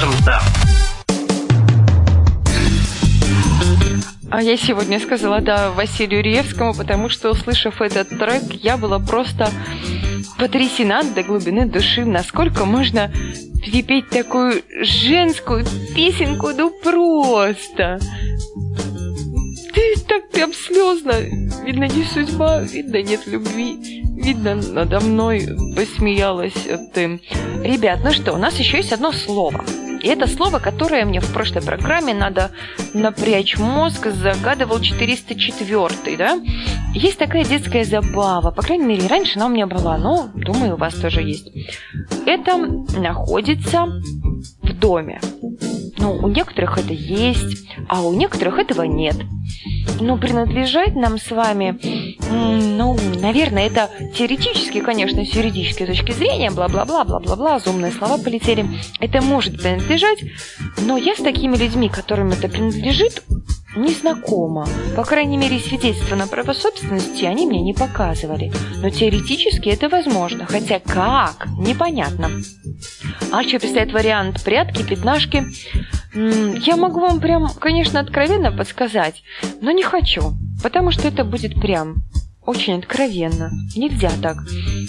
Скажем 0.00 0.14
да. 0.24 0.40
А 4.30 4.42
я 4.42 4.56
сегодня 4.56 5.00
сказала 5.00 5.40
да 5.40 5.70
Василию 5.72 6.22
Реевскому, 6.22 6.72
потому 6.72 7.08
что, 7.08 7.30
услышав 7.30 7.82
этот 7.82 8.08
трек, 8.10 8.42
я 8.52 8.76
была 8.76 8.98
просто 8.98 9.50
потрясена 10.38 11.02
до 11.02 11.22
глубины 11.22 11.66
души, 11.66 12.04
насколько 12.04 12.64
можно 12.64 13.12
перепеть 13.64 14.08
такую 14.08 14.62
женскую 14.82 15.64
песенку, 15.94 16.50
ну 16.56 16.70
просто. 16.70 17.98
Ты 19.74 19.94
так 20.08 20.30
прям 20.30 20.52
слезно. 20.54 21.12
Видно, 21.64 21.84
не 21.84 22.04
судьба, 22.04 22.60
видно, 22.60 23.02
нет 23.02 23.26
любви. 23.26 24.04
Видно, 24.14 24.54
надо 24.54 25.00
мной 25.00 25.46
посмеялась 25.74 26.54
ты. 26.94 27.20
Ребят, 27.62 28.00
ну 28.04 28.12
что, 28.12 28.32
у 28.32 28.38
нас 28.38 28.58
еще 28.58 28.78
есть 28.78 28.92
одно 28.92 29.12
слово. 29.12 29.64
И 30.00 30.08
это 30.08 30.26
слово, 30.26 30.58
которое 30.58 31.04
мне 31.04 31.20
в 31.20 31.32
прошлой 31.32 31.62
программе 31.62 32.14
надо 32.14 32.50
напрячь 32.94 33.58
мозг, 33.58 34.06
загадывал 34.06 34.80
404, 34.80 36.16
да? 36.16 36.40
Есть 36.94 37.18
такая 37.18 37.44
детская 37.44 37.84
забава, 37.84 38.50
по 38.50 38.62
крайней 38.62 38.86
мере, 38.86 39.06
раньше 39.06 39.38
она 39.38 39.46
у 39.46 39.50
меня 39.50 39.66
была, 39.66 39.98
но, 39.98 40.30
думаю, 40.34 40.74
у 40.74 40.78
вас 40.78 40.94
тоже 40.94 41.22
есть. 41.22 41.50
Это 42.26 42.56
находится 42.98 43.86
в 44.70 44.78
доме. 44.78 45.20
Ну, 45.98 46.16
у 46.16 46.28
некоторых 46.28 46.78
это 46.78 46.94
есть, 46.94 47.68
а 47.88 48.00
у 48.02 48.12
некоторых 48.14 48.58
этого 48.58 48.82
нет. 48.82 49.16
Но 50.00 50.16
принадлежать 50.16 50.96
нам 50.96 51.18
с 51.18 51.30
вами, 51.30 51.78
ну, 52.30 52.96
наверное, 53.20 53.66
это 53.66 53.90
теоретически, 54.16 54.80
конечно, 54.80 55.24
с 55.24 55.34
юридической 55.34 55.86
точки 55.86 56.12
зрения, 56.12 56.50
бла-бла-бла, 56.50 57.04
бла-бла-бла, 57.04 57.58
зумные 57.58 57.92
слова 57.92 58.16
полетели. 58.16 58.66
Это 58.98 59.20
может 59.20 59.60
принадлежать, 59.60 60.20
но 60.78 60.96
я 60.96 61.14
с 61.14 61.18
такими 61.18 61.56
людьми, 61.56 61.90
которым 61.90 62.30
это 62.30 62.48
принадлежит, 62.48 63.22
не 63.76 63.92
знакома. 63.92 64.66
По 64.96 65.04
крайней 65.04 65.36
мере, 65.36 65.58
свидетельства 65.58 66.16
на 66.16 66.26
право 66.26 66.52
собственности 66.52 67.24
они 67.24 67.46
мне 67.46 67.60
не 67.60 67.72
показывали. 67.72 68.52
Но 68.82 68.90
теоретически 68.90 69.68
это 69.68 69.88
возможно, 69.88 70.46
хотя 70.46 70.80
как, 70.80 71.46
непонятно. 71.58 72.30
А 73.32 73.42
еще 73.42 73.58
представляет 73.58 73.92
вариант 73.92 74.42
прятки, 74.42 74.82
пятнашки. 74.82 75.44
Я 76.14 76.76
могу 76.76 77.00
вам 77.00 77.20
прям, 77.20 77.48
конечно, 77.48 78.00
откровенно 78.00 78.50
подсказать, 78.50 79.22
но 79.60 79.70
не 79.70 79.82
хочу, 79.82 80.32
потому 80.62 80.90
что 80.90 81.06
это 81.06 81.24
будет 81.24 81.60
прям 81.60 82.02
очень 82.44 82.78
откровенно. 82.78 83.52
Нельзя 83.76 84.10
так. 84.20 84.38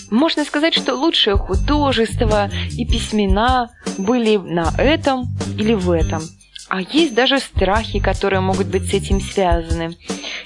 Можно 0.10 0.44
сказать, 0.46 0.74
что 0.74 0.96
лучшее 0.96 1.38
художество 1.38 2.50
и 2.72 2.86
письмена 2.86 3.70
были 4.00 4.38
на 4.38 4.74
этом 4.78 5.26
или 5.58 5.76
в 5.76 5.92
этом. 5.92 6.24
А 6.72 6.80
есть 6.80 7.14
даже 7.14 7.40
страхи, 7.40 8.00
которые 8.00 8.40
могут 8.40 8.68
быть 8.68 8.90
с 8.90 8.94
этим 8.94 9.20
связаны. 9.20 9.98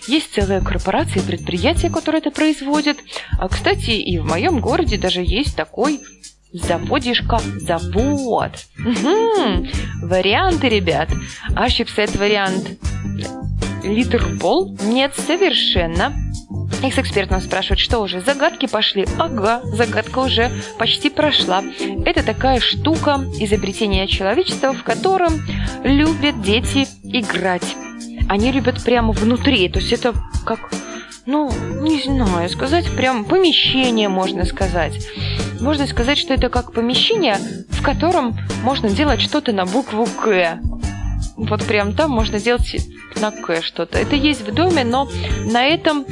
Есть 0.08 0.34
целые 0.34 0.60
корпорации 0.60 1.20
и 1.20 1.22
предприятия, 1.22 1.92
которые 1.92 2.20
это 2.20 2.32
производят. 2.32 2.98
А, 3.38 3.48
кстати, 3.48 3.92
и 3.92 4.18
в 4.18 4.26
моем 4.26 4.60
городе 4.60 4.98
даже 4.98 5.22
есть 5.22 5.56
такой 5.56 6.02
заводишка 6.52 7.40
завод. 7.62 8.54
Мгм. 8.76 9.70
Варианты, 10.02 10.68
ребят. 10.68 11.10
Ошибся 11.56 12.08
вариант 12.18 12.80
Литербол? 13.84 14.76
Нет, 14.82 15.14
совершенно. 15.16 16.12
Экс-эксперт 16.84 17.32
нас 17.32 17.45
спрашивает, 17.45 17.80
что 17.80 17.99
уже, 17.99 18.22
загадки 18.22 18.68
пошли? 18.68 19.07
Ага, 19.18 19.61
загадка 19.63 20.20
уже 20.20 20.51
почти 20.78 21.09
прошла. 21.09 21.63
Это 22.05 22.24
такая 22.24 22.59
штука, 22.59 23.26
изобретение 23.39 24.07
человечества, 24.07 24.74
в 24.74 24.84
котором 24.84 25.34
любят 25.84 26.41
дети 26.41 26.88
играть. 27.03 27.76
Они 28.30 28.51
любят 28.51 28.84
прямо 28.84 29.13
внутри, 29.13 29.70
то 29.70 29.80
есть 29.80 29.93
это 29.93 30.13
как, 30.45 30.72
ну, 31.26 31.51
не 31.82 32.01
знаю, 32.01 32.49
сказать 32.49 32.89
прям 32.95 33.26
помещение, 33.26 34.09
можно 34.09 34.45
сказать. 34.45 35.07
Можно 35.59 35.88
сказать, 35.88 36.18
что 36.18 36.34
это 36.34 36.49
как 36.49 36.74
помещение, 36.74 37.38
в 37.70 37.82
котором 37.82 38.38
можно 38.63 38.89
делать 38.89 39.22
что-то 39.22 39.51
на 39.51 39.66
букву 39.66 40.05
«К». 40.05 40.59
Вот 41.38 41.63
прям 41.66 41.93
там 41.93 42.11
можно 42.11 42.39
делать 42.39 42.76
на 43.20 43.32
«К» 43.32 43.61
что-то. 43.61 43.97
Это 43.97 44.16
есть 44.16 44.47
в 44.47 44.53
доме, 44.53 44.84
но 44.84 45.07
на 45.45 45.66
этом 45.66 46.05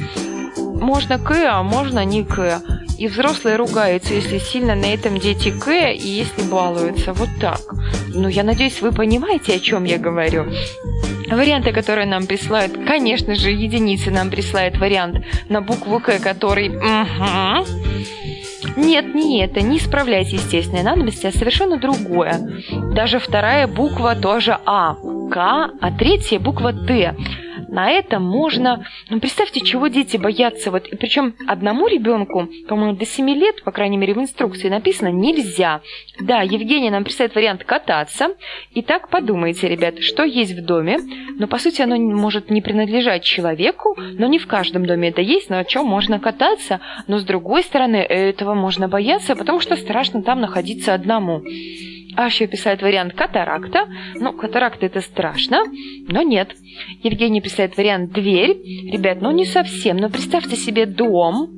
можно 0.74 1.18
«К», 1.18 1.32
а 1.48 1.62
можно 1.62 2.04
не 2.04 2.24
«К». 2.24 2.62
И 2.98 3.08
взрослые 3.08 3.56
ругаются, 3.56 4.14
если 4.14 4.38
сильно 4.38 4.74
на 4.74 4.86
этом 4.86 5.18
дети 5.18 5.50
«К», 5.50 5.92
и 5.92 6.06
если 6.06 6.42
балуются. 6.42 7.12
Вот 7.12 7.28
так. 7.40 7.60
Ну, 8.14 8.28
я 8.28 8.44
надеюсь, 8.44 8.80
вы 8.80 8.92
понимаете, 8.92 9.54
о 9.54 9.58
чем 9.58 9.84
я 9.84 9.98
говорю. 9.98 10.46
Варианты, 11.30 11.72
которые 11.72 12.06
нам 12.06 12.26
присылают, 12.26 12.72
конечно 12.86 13.34
же, 13.34 13.50
единицы 13.50 14.10
нам 14.10 14.30
присылают 14.30 14.78
вариант 14.78 15.24
на 15.48 15.60
букву 15.60 16.00
«К», 16.00 16.18
который... 16.20 16.68
Мгм. 16.68 17.64
Нет, 18.76 19.14
не 19.14 19.42
это, 19.42 19.60
не 19.60 19.78
исправлять 19.78 20.32
естественные 20.32 20.82
надобности, 20.82 21.26
а 21.26 21.32
совершенно 21.32 21.78
другое. 21.78 22.62
Даже 22.94 23.18
вторая 23.18 23.66
буква 23.66 24.16
тоже 24.16 24.58
А, 24.64 24.94
К, 25.30 25.70
а 25.80 25.90
третья 25.98 26.38
буква 26.38 26.72
Т. 26.72 27.14
На 27.74 27.90
этом 27.90 28.22
можно... 28.22 28.86
Ну, 29.10 29.18
представьте, 29.18 29.60
чего 29.60 29.88
дети 29.88 30.16
боятся. 30.16 30.70
Вот, 30.70 30.86
и 30.86 30.94
причем 30.94 31.34
одному 31.48 31.88
ребенку, 31.88 32.48
по-моему, 32.68 32.94
до 32.94 33.04
7 33.04 33.28
лет, 33.30 33.64
по 33.64 33.72
крайней 33.72 33.96
мере, 33.96 34.14
в 34.14 34.18
инструкции 34.18 34.68
написано, 34.68 35.08
нельзя. 35.08 35.80
Да, 36.20 36.42
Евгения 36.42 36.92
нам 36.92 37.02
представит 37.02 37.34
вариант 37.34 37.64
кататься. 37.64 38.36
Итак, 38.74 39.08
подумайте, 39.08 39.68
ребят, 39.68 39.98
что 39.98 40.22
есть 40.22 40.52
в 40.52 40.64
доме. 40.64 40.98
Но, 41.36 41.48
по 41.48 41.58
сути, 41.58 41.82
оно 41.82 41.96
может 41.96 42.48
не 42.48 42.62
принадлежать 42.62 43.24
человеку, 43.24 43.96
но 43.98 44.28
не 44.28 44.38
в 44.38 44.46
каждом 44.46 44.86
доме 44.86 45.08
это 45.08 45.20
есть, 45.20 45.50
но 45.50 45.58
о 45.58 45.64
чем 45.64 45.84
можно 45.84 46.20
кататься. 46.20 46.80
Но, 47.08 47.18
с 47.18 47.24
другой 47.24 47.64
стороны, 47.64 47.96
этого 47.96 48.54
можно 48.54 48.86
бояться, 48.86 49.34
потому 49.34 49.58
что 49.58 49.74
страшно 49.74 50.22
там 50.22 50.40
находиться 50.40 50.94
одному. 50.94 51.42
А 52.16 52.26
еще 52.26 52.46
писает 52.46 52.82
вариант 52.82 53.14
катаракта. 53.14 53.86
Ну, 54.14 54.32
катаракта 54.32 54.86
это 54.86 55.00
страшно, 55.00 55.64
но 56.08 56.22
нет. 56.22 56.54
Евгений 57.02 57.40
писает 57.40 57.76
вариант 57.76 58.12
дверь. 58.12 58.56
Ребят, 58.90 59.20
ну 59.20 59.30
не 59.30 59.44
совсем, 59.44 59.96
но 59.96 60.08
представьте 60.08 60.56
себе 60.56 60.86
дом. 60.86 61.50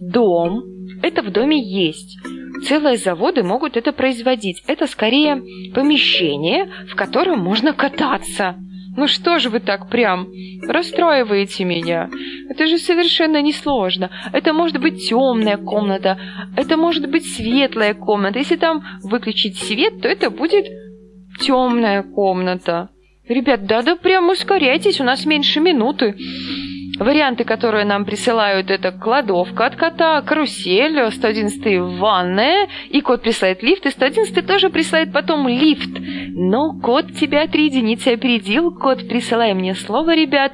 Дом. 0.00 0.62
Это 1.02 1.22
в 1.22 1.30
доме 1.30 1.62
есть. 1.62 2.18
Целые 2.66 2.96
заводы 2.96 3.42
могут 3.42 3.76
это 3.76 3.92
производить. 3.92 4.62
Это 4.66 4.86
скорее 4.86 5.42
помещение, 5.74 6.68
в 6.90 6.96
котором 6.96 7.40
можно 7.40 7.72
кататься. 7.72 8.56
Ну 8.96 9.06
что 9.06 9.38
же 9.38 9.50
вы 9.50 9.60
так 9.60 9.90
прям 9.90 10.28
расстраиваете 10.66 11.64
меня? 11.64 12.08
Это 12.48 12.66
же 12.66 12.78
совершенно 12.78 13.42
несложно. 13.42 14.10
Это 14.32 14.52
может 14.52 14.80
быть 14.80 15.08
темная 15.08 15.58
комната, 15.58 16.18
это 16.56 16.76
может 16.76 17.08
быть 17.10 17.26
светлая 17.26 17.94
комната. 17.94 18.38
Если 18.38 18.56
там 18.56 18.82
выключить 19.02 19.58
свет, 19.58 20.00
то 20.00 20.08
это 20.08 20.30
будет 20.30 20.66
темная 21.40 22.02
комната. 22.02 22.88
Ребят, 23.28 23.66
да-да, 23.66 23.96
прям 23.96 24.30
ускоряйтесь, 24.30 25.00
у 25.00 25.04
нас 25.04 25.26
меньше 25.26 25.60
минуты. 25.60 26.14
Варианты, 26.98 27.44
которые 27.44 27.84
нам 27.84 28.04
присылают, 28.04 28.70
это 28.70 28.90
кладовка 28.90 29.66
от 29.66 29.76
кота, 29.76 30.22
карусель, 30.22 31.10
111 31.10 31.98
ванная, 31.98 32.68
и 32.88 33.00
кот 33.00 33.22
присылает 33.22 33.62
лифт, 33.62 33.84
и 33.86 33.90
111 33.90 34.46
тоже 34.46 34.70
присылает 34.70 35.12
потом 35.12 35.46
лифт. 35.46 35.90
Но 36.30 36.78
кот 36.80 37.12
тебя 37.12 37.46
три 37.48 37.66
единицы 37.66 38.08
опередил, 38.08 38.74
кот, 38.74 39.06
присылай 39.08 39.52
мне 39.52 39.74
слово, 39.74 40.14
ребят. 40.14 40.52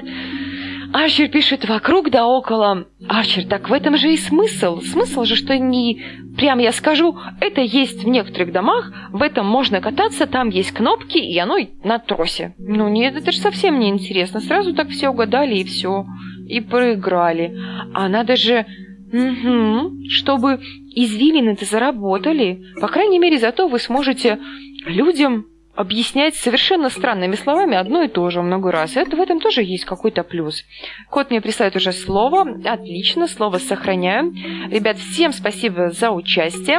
Арчер 0.92 1.28
пишет 1.28 1.66
вокруг 1.66 2.10
да 2.10 2.26
около. 2.26 2.86
Арчер, 3.08 3.46
так 3.46 3.70
в 3.70 3.72
этом 3.72 3.96
же 3.96 4.12
и 4.12 4.16
смысл. 4.16 4.80
Смысл 4.82 5.24
же, 5.24 5.36
что 5.36 5.56
не... 5.56 6.02
Прям 6.36 6.58
я 6.58 6.72
скажу, 6.72 7.16
это 7.40 7.60
есть 7.60 8.04
в 8.04 8.08
некоторых 8.08 8.52
домах, 8.52 8.90
в 9.10 9.22
этом 9.22 9.46
можно 9.46 9.80
кататься, 9.80 10.26
там 10.26 10.48
есть 10.48 10.72
кнопки, 10.72 11.18
и 11.18 11.38
оно 11.38 11.56
на 11.84 11.98
тросе. 11.98 12.54
Ну 12.58 12.88
нет, 12.88 13.16
это 13.16 13.32
же 13.32 13.38
совсем 13.38 13.78
не 13.78 13.88
интересно. 13.88 14.40
Сразу 14.40 14.74
так 14.74 14.88
все 14.88 15.08
угадали 15.08 15.56
и 15.56 15.64
все. 15.64 16.04
И 16.46 16.60
проиграли. 16.60 17.56
А 17.94 18.08
надо 18.08 18.36
же... 18.36 18.66
Мгм, 19.12 20.04
чтобы 20.08 20.58
извилины-то 20.94 21.66
заработали. 21.66 22.62
По 22.80 22.88
крайней 22.88 23.18
мере, 23.18 23.38
зато 23.38 23.68
вы 23.68 23.78
сможете 23.78 24.38
людям 24.86 25.46
объяснять 25.74 26.34
совершенно 26.34 26.90
странными 26.90 27.34
словами 27.34 27.76
одно 27.76 28.02
и 28.02 28.08
то 28.08 28.28
же 28.30 28.42
много 28.42 28.70
раз. 28.70 28.96
Это 28.96 29.16
в 29.16 29.20
этом 29.20 29.40
тоже 29.40 29.62
есть 29.62 29.84
какой-то 29.84 30.22
плюс. 30.22 30.64
Кот 31.08 31.30
мне 31.30 31.40
присылает 31.40 31.76
уже 31.76 31.92
слово. 31.92 32.46
Отлично, 32.64 33.26
слово 33.26 33.58
сохраняю. 33.58 34.34
Ребят, 34.70 34.98
всем 34.98 35.32
спасибо 35.32 35.90
за 35.90 36.10
участие. 36.10 36.78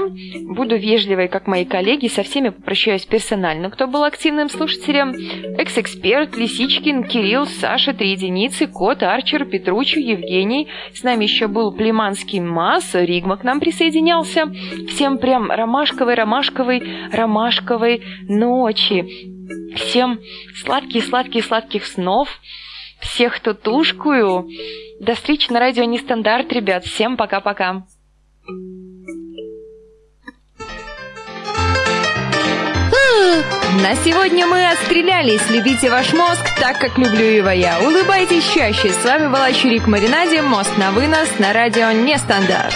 Буду 0.53 0.77
вежливой, 0.77 1.27
как 1.27 1.47
мои 1.47 1.65
коллеги. 1.65 2.07
Со 2.07 2.23
всеми 2.23 2.49
попрощаюсь 2.49 3.05
персонально, 3.05 3.71
кто 3.71 3.87
был 3.87 4.03
активным 4.03 4.49
слушателем. 4.49 5.13
Экс-эксперт, 5.57 6.37
Лисичкин, 6.37 7.05
Кирилл, 7.05 7.47
Саша, 7.47 7.93
Три 7.93 8.11
единицы, 8.11 8.67
Кот, 8.67 9.01
Арчер, 9.01 9.45
Петручу, 9.45 9.99
Евгений. 9.99 10.67
С 10.93 11.03
нами 11.03 11.23
еще 11.23 11.47
был 11.47 11.71
Племанский 11.71 12.39
Мас, 12.39 12.91
Ригма 12.93 13.37
к 13.37 13.43
нам 13.43 13.59
присоединялся. 13.59 14.51
Всем 14.87 15.17
прям 15.17 15.49
ромашковой, 15.49 16.13
ромашковой, 16.13 16.83
ромашковой 17.11 18.03
ночи. 18.83 19.75
Всем 19.75 20.19
сладких-сладких-сладких 20.63 21.85
снов. 21.85 22.29
Всех, 22.99 23.35
кто 23.37 23.53
тушкую. 23.53 24.47
До 24.99 25.15
встречи 25.15 25.51
на 25.51 25.59
радио 25.59 25.83
Нестандарт, 25.83 26.51
ребят. 26.53 26.85
Всем 26.85 27.17
пока-пока. 27.17 27.83
На 33.81 33.95
сегодня 33.95 34.45
мы 34.45 34.69
отстрелялись. 34.69 35.49
Любите 35.49 35.89
ваш 35.89 36.13
мозг 36.13 36.41
так, 36.59 36.79
как 36.79 36.97
люблю 36.97 37.25
его 37.25 37.49
я. 37.49 37.79
Улыбайтесь 37.81 38.47
чаще. 38.53 38.89
С 38.89 39.03
вами 39.03 39.27
была 39.27 39.51
Чурик 39.51 39.87
Маринаде. 39.87 40.41
Мост 40.41 40.77
на 40.77 40.91
вынос 40.91 41.39
на 41.39 41.51
радио 41.51 41.91
Нестандарт. 41.91 42.75